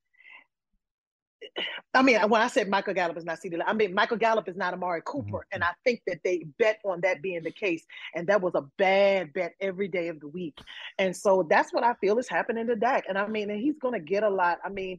I 1.94 2.02
mean, 2.02 2.20
when 2.28 2.40
I 2.40 2.48
said 2.48 2.68
Michael 2.68 2.94
Gallup 2.94 3.16
is 3.16 3.24
not 3.24 3.38
Lamb, 3.44 3.62
I 3.66 3.72
mean 3.72 3.94
Michael 3.94 4.16
Gallup 4.16 4.48
is 4.48 4.57
not 4.57 4.74
Amari 4.74 5.00
mm-hmm. 5.00 5.11
Cooper, 5.11 5.46
and 5.52 5.62
I 5.62 5.72
think 5.85 6.02
that 6.07 6.20
they 6.24 6.46
bet 6.59 6.81
on 6.85 7.00
that 7.02 7.22
being 7.22 7.42
the 7.42 7.50
case, 7.50 7.85
and 8.14 8.26
that 8.28 8.40
was 8.40 8.55
a 8.55 8.62
bad 8.78 9.33
bet 9.33 9.55
every 9.61 9.88
day 9.88 10.09
of 10.09 10.20
the 10.20 10.28
week, 10.28 10.59
and 10.98 11.16
so 11.16 11.46
that's 11.48 11.72
what 11.72 11.85
I 11.85 11.94
feel 11.94 12.18
is 12.18 12.28
happening 12.28 12.66
to 12.68 12.76
Dak, 12.76 13.05
and 13.09 13.18
I 13.18 13.26
mean, 13.26 13.50
and 13.50 13.61
he's 13.61 13.78
going 13.78 13.94
to 13.94 14.00
get 14.00 14.22
a 14.22 14.31
lot. 14.31 14.59
I 14.64 14.68
mean, 14.68 14.98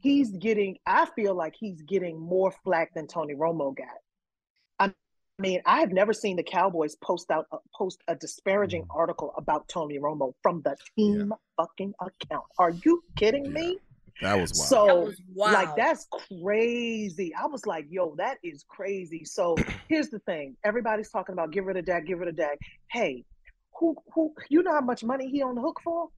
he's 0.00 0.30
getting. 0.30 0.78
I 0.86 1.06
feel 1.14 1.34
like 1.34 1.54
he's 1.58 1.82
getting 1.82 2.18
more 2.18 2.52
flack 2.64 2.94
than 2.94 3.06
Tony 3.06 3.34
Romo 3.34 3.76
got. 3.76 3.86
I 4.78 4.92
mean, 5.38 5.62
I 5.66 5.80
have 5.80 5.92
never 5.92 6.12
seen 6.12 6.36
the 6.36 6.42
Cowboys 6.42 6.96
post 6.96 7.30
out 7.30 7.46
uh, 7.52 7.58
post 7.74 8.02
a 8.08 8.14
disparaging 8.16 8.82
mm-hmm. 8.82 8.98
article 8.98 9.32
about 9.36 9.68
Tony 9.68 9.98
Romo 9.98 10.34
from 10.42 10.62
the 10.62 10.76
team 10.96 11.32
fucking 11.56 11.94
account. 12.00 12.44
Are 12.58 12.70
you 12.70 13.02
kidding 13.16 13.52
me? 13.52 13.78
That 14.20 14.38
was 14.38 14.52
wild. 14.54 14.68
So 14.68 14.86
That 14.86 14.96
was 14.96 15.20
like 15.34 15.76
that's 15.76 16.06
crazy. 16.42 17.34
I 17.34 17.46
was 17.46 17.66
like, 17.66 17.86
yo, 17.88 18.14
that 18.16 18.38
is 18.42 18.64
crazy. 18.68 19.24
So 19.24 19.56
here's 19.88 20.10
the 20.10 20.18
thing. 20.20 20.56
Everybody's 20.64 21.10
talking 21.10 21.32
about 21.32 21.52
get 21.52 21.64
rid 21.64 21.76
of 21.76 21.84
Dak, 21.84 22.06
get 22.06 22.18
rid 22.18 22.28
of 22.28 22.36
Dak. 22.36 22.58
Hey, 22.90 23.24
who 23.78 23.96
who 24.14 24.34
you 24.48 24.62
know 24.62 24.72
how 24.72 24.80
much 24.80 25.02
money 25.02 25.30
he 25.30 25.42
on 25.42 25.54
the 25.54 25.60
hook 25.60 25.80
for? 25.82 26.08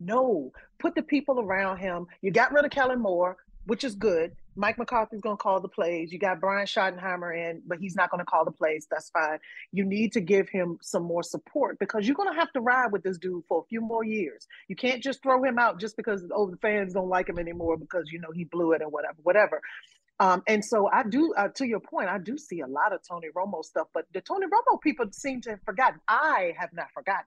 No. 0.00 0.50
Put 0.78 0.94
the 0.94 1.02
people 1.02 1.40
around 1.40 1.78
him. 1.78 2.06
You 2.22 2.32
got 2.32 2.52
rid 2.52 2.64
of 2.64 2.70
Kellen 2.70 3.00
Moore, 3.00 3.36
which 3.66 3.84
is 3.84 3.94
good. 3.94 4.32
Mike 4.54 4.76
McCarthy's 4.76 5.20
gonna 5.20 5.36
call 5.36 5.60
the 5.60 5.68
plays. 5.68 6.12
You 6.12 6.18
got 6.18 6.40
Brian 6.40 6.66
Schottenheimer 6.66 7.34
in, 7.34 7.62
but 7.66 7.78
he's 7.78 7.96
not 7.96 8.10
gonna 8.10 8.24
call 8.24 8.44
the 8.44 8.50
plays. 8.50 8.86
That's 8.90 9.08
fine. 9.10 9.38
You 9.72 9.84
need 9.84 10.12
to 10.12 10.20
give 10.20 10.48
him 10.48 10.78
some 10.82 11.04
more 11.04 11.22
support 11.22 11.78
because 11.78 12.06
you're 12.06 12.16
gonna 12.16 12.34
have 12.34 12.52
to 12.52 12.60
ride 12.60 12.92
with 12.92 13.02
this 13.02 13.18
dude 13.18 13.44
for 13.48 13.62
a 13.62 13.66
few 13.68 13.80
more 13.80 14.04
years. 14.04 14.46
You 14.68 14.76
can't 14.76 15.02
just 15.02 15.22
throw 15.22 15.42
him 15.42 15.58
out 15.58 15.80
just 15.80 15.96
because 15.96 16.24
oh 16.34 16.50
the 16.50 16.58
fans 16.58 16.92
don't 16.92 17.08
like 17.08 17.28
him 17.28 17.38
anymore 17.38 17.76
because 17.76 18.10
you 18.12 18.20
know 18.20 18.30
he 18.34 18.44
blew 18.44 18.72
it 18.72 18.82
or 18.82 18.88
whatever, 18.88 19.16
whatever. 19.22 19.62
Um, 20.20 20.42
and 20.46 20.64
so 20.64 20.88
I 20.92 21.02
do, 21.02 21.34
uh, 21.36 21.48
to 21.56 21.66
your 21.66 21.80
point, 21.80 22.08
I 22.08 22.18
do 22.18 22.38
see 22.38 22.60
a 22.60 22.66
lot 22.66 22.92
of 22.92 23.00
Tony 23.08 23.28
Romo 23.34 23.64
stuff, 23.64 23.88
but 23.92 24.04
the 24.12 24.20
Tony 24.20 24.46
Romo 24.46 24.80
people 24.80 25.06
seem 25.10 25.40
to 25.40 25.50
have 25.50 25.62
forgotten. 25.64 26.00
I 26.06 26.52
have 26.58 26.72
not 26.72 26.92
forgotten. 26.94 27.24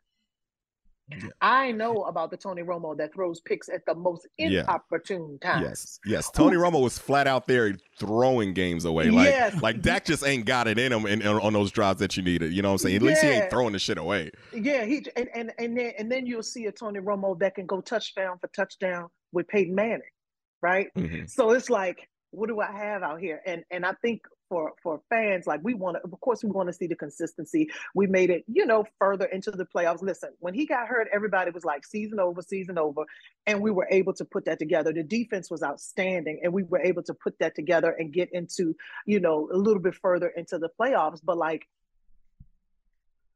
I 1.41 1.71
know 1.71 2.03
about 2.05 2.31
the 2.31 2.37
Tony 2.37 2.63
Romo 2.63 2.97
that 2.97 3.13
throws 3.13 3.39
picks 3.41 3.69
at 3.69 3.85
the 3.85 3.93
most 3.93 4.27
Yeah. 4.37 4.61
inopportune 4.61 5.37
times. 5.39 5.63
Yes, 5.63 5.99
yes. 6.05 6.31
Tony 6.31 6.57
Romo 6.57 6.81
was 6.81 6.97
flat 6.97 7.27
out 7.27 7.45
there 7.47 7.75
throwing 7.99 8.53
games 8.53 8.85
away. 8.85 9.11
Like, 9.11 9.25
Yes. 9.27 9.61
like 9.61 9.81
Dak 9.81 10.05
just 10.05 10.25
ain't 10.25 10.45
got 10.45 10.67
it 10.67 10.79
in 10.79 10.91
him 10.91 11.05
in, 11.05 11.25
on 11.25 11.53
those 11.53 11.71
drives 11.71 11.99
that 11.99 12.17
you 12.17 12.23
needed. 12.23 12.53
You 12.53 12.61
know 12.63 12.69
what 12.69 12.81
I'm 12.81 12.89
saying? 12.89 12.95
At 12.97 13.01
least 13.03 13.21
he 13.21 13.29
ain't 13.29 13.49
throwing 13.51 13.73
the 13.73 13.79
shit 13.79 13.97
away. 13.97 14.31
Yeah, 14.53 14.83
he 14.85 15.05
and 15.15 15.29
and 15.35 15.51
and 15.59 15.77
then 15.77 15.93
and 15.99 16.11
then 16.11 16.25
you'll 16.25 16.41
see 16.43 16.65
a 16.65 16.71
Tony 16.71 16.99
Romo 16.99 17.37
that 17.39 17.55
can 17.55 17.65
go 17.67 17.81
touchdown 17.81 18.37
for 18.39 18.47
touchdown 18.47 19.09
with 19.31 19.47
Peyton 19.47 19.75
Manning, 19.75 20.01
right? 20.61 20.87
Mhm. 20.97 21.29
So 21.29 21.51
it's 21.51 21.69
like, 21.69 22.09
what 22.35 22.49
do 22.49 22.59
I 22.59 22.71
have 22.71 23.03
out 23.03 23.19
here? 23.19 23.41
And 23.45 23.63
and 23.71 23.85
I 23.85 23.93
think 24.01 24.21
for 24.49 24.73
for 24.83 25.01
fans, 25.09 25.47
like 25.47 25.59
we 25.63 25.73
want 25.73 25.97
to, 25.97 26.03
of 26.03 26.19
course, 26.21 26.43
we 26.43 26.51
want 26.51 26.67
to 26.69 26.73
see 26.73 26.85
the 26.87 26.95
consistency. 26.95 27.69
We 27.95 28.05
made 28.07 28.29
it, 28.29 28.43
you 28.47 28.65
know, 28.65 28.83
further 28.99 29.25
into 29.25 29.51
the 29.51 29.65
playoffs. 29.65 30.01
Listen, 30.01 30.29
when 30.39 30.53
he 30.53 30.65
got 30.65 30.87
hurt, 30.87 31.07
everybody 31.11 31.49
was 31.51 31.65
like, 31.65 31.85
season 31.85 32.19
over, 32.19 32.41
season 32.41 32.77
over, 32.77 33.03
and 33.47 33.61
we 33.61 33.71
were 33.71 33.87
able 33.89 34.13
to 34.13 34.25
put 34.25 34.45
that 34.45 34.59
together. 34.59 34.93
The 34.93 35.03
defense 35.03 35.49
was 35.49 35.63
outstanding, 35.63 36.41
and 36.43 36.53
we 36.53 36.63
were 36.63 36.81
able 36.81 37.01
to 37.03 37.13
put 37.15 37.39
that 37.39 37.55
together 37.55 37.91
and 37.97 38.13
get 38.13 38.29
into, 38.33 38.75
you 39.07 39.19
know, 39.19 39.49
a 39.51 39.57
little 39.57 39.81
bit 39.81 39.95
further 39.95 40.27
into 40.27 40.59
the 40.59 40.69
playoffs. 40.79 41.21
But 41.23 41.37
like 41.37 41.67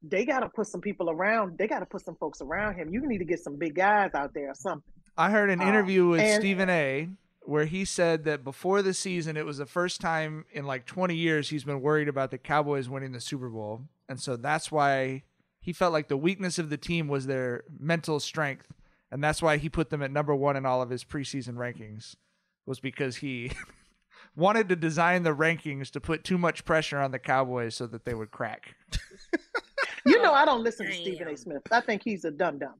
they 0.01 0.25
got 0.25 0.41
to 0.41 0.49
put 0.49 0.67
some 0.67 0.79
people 0.81 1.09
around. 1.09 1.57
They 1.57 1.67
got 1.67 1.79
to 1.79 1.85
put 1.85 2.05
some 2.05 2.15
folks 2.15 2.39
around 2.41 2.75
him. 2.75 2.89
You 2.89 3.05
need 3.05 3.17
to 3.17 3.25
get 3.25 3.39
some 3.41 3.57
big 3.57 3.75
guys 3.75 4.12
out 4.13 4.33
there 4.33 4.49
or 4.51 4.55
something. 4.55 4.83
I 5.17 5.29
heard 5.29 5.49
an 5.49 5.59
Um, 5.62 5.67
interview 5.67 6.07
with 6.07 6.21
and- 6.21 6.39
Stephen 6.41 6.69
A. 6.69 7.09
where 7.41 7.65
he 7.65 7.86
said 7.86 8.25
that 8.25 8.43
before 8.43 8.82
the 8.82 8.93
season, 8.93 9.38
it 9.38 9.45
was 9.45 9.58
the 9.58 9.65
first 9.65 10.02
time 10.02 10.45
in 10.52 10.65
like 10.65 10.86
20 10.86 11.15
years 11.15 11.49
he's 11.49 11.63
been 11.63 11.82
worried 11.82 12.08
about 12.08 12.32
the 12.32 12.38
Cowboys 12.38 12.89
winning 12.89 13.12
the 13.12 13.21
Super 13.21 13.49
Bowl, 13.49 13.82
and 14.08 14.19
so 14.19 14.36
that's 14.36 14.71
why 14.71 15.23
he 15.60 15.73
felt 15.73 15.93
like 15.93 16.08
the 16.08 16.17
weakness 16.17 16.60
of 16.60 16.69
the 16.69 16.78
team 16.78 17.08
was 17.08 17.28
their 17.28 17.63
mental 17.80 18.19
strength, 18.19 18.67
and 19.12 19.23
that's 19.23 19.41
why 19.41 19.58
he 19.58 19.69
put 19.69 19.89
them 19.89 20.04
at 20.04 20.12
number 20.12 20.36
one 20.36 20.56
in 20.56 20.65
all 20.65 20.82
of 20.82 20.89
his 20.89 21.04
preseason 21.04 21.56
rankings, 21.56 22.15
was 22.65 22.80
because 22.80 23.17
he 23.17 23.52
wanted 24.36 24.69
to 24.69 24.75
design 24.75 25.23
the 25.23 25.36
rankings 25.36 25.89
to 25.91 25.99
put 25.99 26.23
too 26.23 26.38
much 26.38 26.65
pressure 26.65 26.99
on 26.99 27.12
the 27.12 27.19
Cowboys 27.19 27.75
so 27.75 27.88
that 27.88 28.06
they 28.06 28.13
would 28.13 28.32
crack. 28.32 28.75
You 30.06 30.21
know, 30.21 30.34
I 30.34 30.45
don't 30.45 30.63
listen 30.63 30.88
to 30.88 30.93
Stephen 31.02 31.28
A. 31.28 31.38
Smith. 31.38 31.62
I 31.71 31.82
think 31.82 32.04
he's 32.04 32.25
a 32.25 32.32
dum 32.32 32.60
dum. 32.60 32.73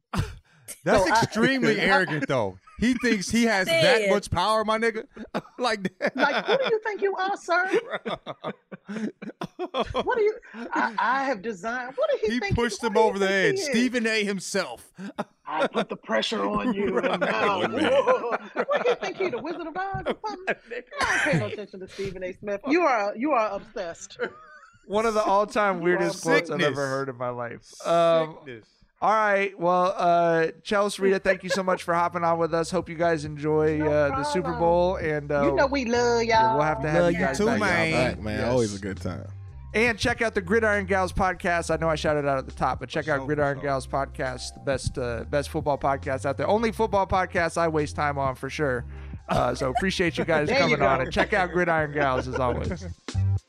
That's 0.84 1.05
So 1.05 1.13
I- 1.13 1.21
extremely 1.23 1.79
arrogant, 1.79 2.27
though. 2.27 2.58
He 2.79 2.93
thinks 2.93 3.29
he 3.29 3.43
has 3.43 3.67
that 3.67 4.10
much 4.10 4.32
power, 4.32 4.63
my 4.63 4.77
nigga. 4.77 5.03
like 5.60 5.84
that. 5.99 6.15
Like, 6.15 6.45
who 6.45 6.58
do 6.58 6.63
you 6.71 6.79
think 6.79 7.01
you 7.01 7.13
are, 7.15 7.36
sir? 7.36 7.69
What 10.03 10.17
do 10.17 10.23
you? 10.23 10.34
I, 10.73 10.95
I 10.97 11.23
have 11.25 11.41
designed. 11.41 11.93
What 11.95 12.10
do 12.10 12.17
he, 12.21 12.34
he 12.34 12.39
think? 12.39 12.55
pushed 12.55 12.82
what 12.82 12.91
him 12.93 12.97
over 12.97 13.19
the 13.19 13.29
edge. 13.29 13.60
Stephen 13.60 14.08
A. 14.08 14.23
himself. 14.23 14.91
I 15.45 15.67
put 15.67 15.89
the 15.89 15.95
pressure 15.95 16.43
on 16.45 16.73
you, 16.73 16.97
and 16.99 17.19
now, 17.19 17.67
Good 17.67 17.84
whoa. 17.84 18.38
what 18.65 18.84
do 18.84 18.89
you 18.89 18.95
think 18.95 19.17
he, 19.17 19.29
the 19.29 19.38
Wizard 19.39 19.67
of 19.67 19.75
Oz 19.77 20.03
or 20.08 20.15
something? 20.27 20.55
I 21.01 21.05
don't 21.05 21.19
pay 21.34 21.39
no 21.39 21.45
attention 21.47 21.79
to 21.82 21.88
Stephen 21.88 22.23
A. 22.23 22.34
Smith. 22.34 22.62
You 22.67 22.82
are 22.82 23.13
you 23.15 23.32
are 23.34 23.51
obsessed. 23.51 24.17
One 24.88 25.05
of 25.05 25.13
the 25.13 25.21
all-time 25.23 25.82
weirdest 25.82 26.23
quotes 26.23 26.49
I've 26.49 26.62
ever 26.62 26.88
heard 26.88 27.10
in 27.10 27.17
my 27.17 27.29
life. 27.29 27.62
Um, 27.86 28.38
Sickness. 28.45 28.65
All 29.02 29.12
right. 29.14 29.58
Well, 29.58 29.94
uh, 29.96 30.48
Chelsea 30.62 31.02
Reeta, 31.02 31.24
thank 31.24 31.44
you 31.44 31.50
so 31.50 31.64
much 31.64 31.84
for 31.84 31.94
hopping 31.94 32.24
on 32.26 32.38
with 32.38 32.54
us. 32.54 32.70
Hope 32.70 32.90
you 32.90 32.96
guys 32.96 33.24
enjoy 33.24 33.78
No 33.78 33.88
uh, 33.88 34.10
the 34.10 34.24
Super. 34.26 34.52
Bowl, 34.54 34.98
and 34.98 35.32
uh, 35.32 35.44
you 35.46 35.56
know 35.56 35.68
we 35.68 35.86
love 35.86 36.24
y'all. 36.24 36.26
yeah, 36.26 36.54
we'll 36.54 36.64
have 36.64 36.82
to 36.82 36.90
have 36.90 37.04
Love 37.04 37.14
you 37.14 37.20
you 37.20 37.26
guys 37.26 37.38
too, 37.38 37.46
back, 37.46 37.60
man. 37.62 37.92
y'all 37.92 38.02
Back, 38.10 38.20
man. 38.20 38.39
Yes. 38.39 38.50
Always 38.52 38.76
a 38.76 38.80
good 38.80 38.97
time. 39.00 39.26
And 39.74 39.97
check 39.97 40.22
out 40.22 40.34
the 40.34 40.41
Gridiron 40.41 40.86
Gals 40.86 41.14
podcast. 41.14 41.72
I 41.72 41.78
know 41.78 41.88
I 41.88 41.95
shouted 41.95 42.28
out 42.28 42.39
at 42.39 42.45
the 42.47 42.52
top, 42.52 42.80
but 42.80 42.89
check 42.89 43.08
out 43.08 43.26
Gridiron 43.26 43.58
for 43.58 43.62
sure. 43.62 43.70
Gals 43.70 43.88
podcast, 43.88 44.56
the 44.56 44.60
best 44.66 44.97
uh, 44.97 45.24
best 45.30 45.50
football 45.50 45.78
podcast 45.78 46.26
out 46.26 46.36
there. 46.38 46.47
Only 46.47 46.72
football 46.74 47.08
podcast 47.08 47.58
I 47.58 47.68
waste 47.70 47.95
time 47.95 48.18
on 48.18 48.36
for 48.36 48.50
sure. 48.50 48.84
Uh, 49.30 49.54
so 49.56 49.70
appreciate 49.70 50.18
you 50.18 50.26
guys 50.26 50.47
There 50.50 50.58
you 50.68 50.76
coming 50.76 50.82
on 50.82 51.02
and 51.02 51.14
check 51.14 51.34
out 51.34 51.52
Gridiron 51.52 51.93
Gals 51.93 52.28
as 52.28 52.36
always. 52.36 52.84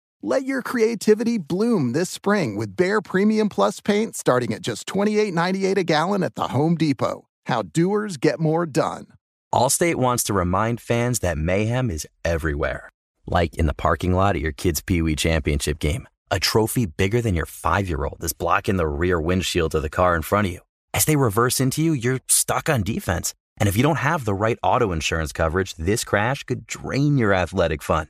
Let 0.23 0.45
your 0.45 0.61
creativity 0.61 1.39
bloom 1.39 1.93
this 1.93 2.11
spring 2.11 2.55
with 2.55 2.75
Behr 2.75 3.03
Premium 3.03 3.49
Plus 3.49 3.79
paint 3.79 4.15
starting 4.15 4.53
at 4.53 4.61
just 4.61 4.85
$28.98 4.85 5.77
a 5.77 5.83
gallon 5.83 6.21
at 6.21 6.35
the 6.35 6.49
Home 6.49 6.75
Depot. 6.75 7.27
How 7.47 7.63
doers 7.63 8.17
get 8.17 8.39
more 8.39 8.67
done. 8.67 9.07
Allstate 9.51 9.95
wants 9.95 10.23
to 10.25 10.33
remind 10.33 10.79
fans 10.79 11.21
that 11.21 11.39
mayhem 11.39 11.89
is 11.89 12.07
everywhere. 12.23 12.91
Like 13.25 13.55
in 13.55 13.65
the 13.65 13.73
parking 13.73 14.13
lot 14.13 14.35
at 14.35 14.43
your 14.43 14.51
kid's 14.51 14.83
Pee 14.83 15.01
Wee 15.01 15.15
Championship 15.15 15.79
game. 15.79 16.07
A 16.29 16.39
trophy 16.39 16.85
bigger 16.85 17.19
than 17.19 17.33
your 17.33 17.47
five 17.47 17.89
year 17.89 18.05
old 18.05 18.23
is 18.23 18.31
blocking 18.31 18.77
the 18.77 18.87
rear 18.87 19.19
windshield 19.19 19.73
of 19.73 19.81
the 19.81 19.89
car 19.89 20.15
in 20.15 20.21
front 20.21 20.45
of 20.45 20.53
you. 20.53 20.59
As 20.93 21.05
they 21.05 21.15
reverse 21.15 21.59
into 21.59 21.81
you, 21.81 21.93
you're 21.93 22.19
stuck 22.27 22.69
on 22.69 22.83
defense. 22.83 23.33
And 23.57 23.67
if 23.67 23.75
you 23.75 23.81
don't 23.81 23.95
have 23.95 24.25
the 24.25 24.35
right 24.35 24.59
auto 24.61 24.91
insurance 24.91 25.31
coverage, 25.31 25.73
this 25.77 26.03
crash 26.03 26.43
could 26.43 26.67
drain 26.67 27.17
your 27.17 27.33
athletic 27.33 27.81
fund. 27.81 28.09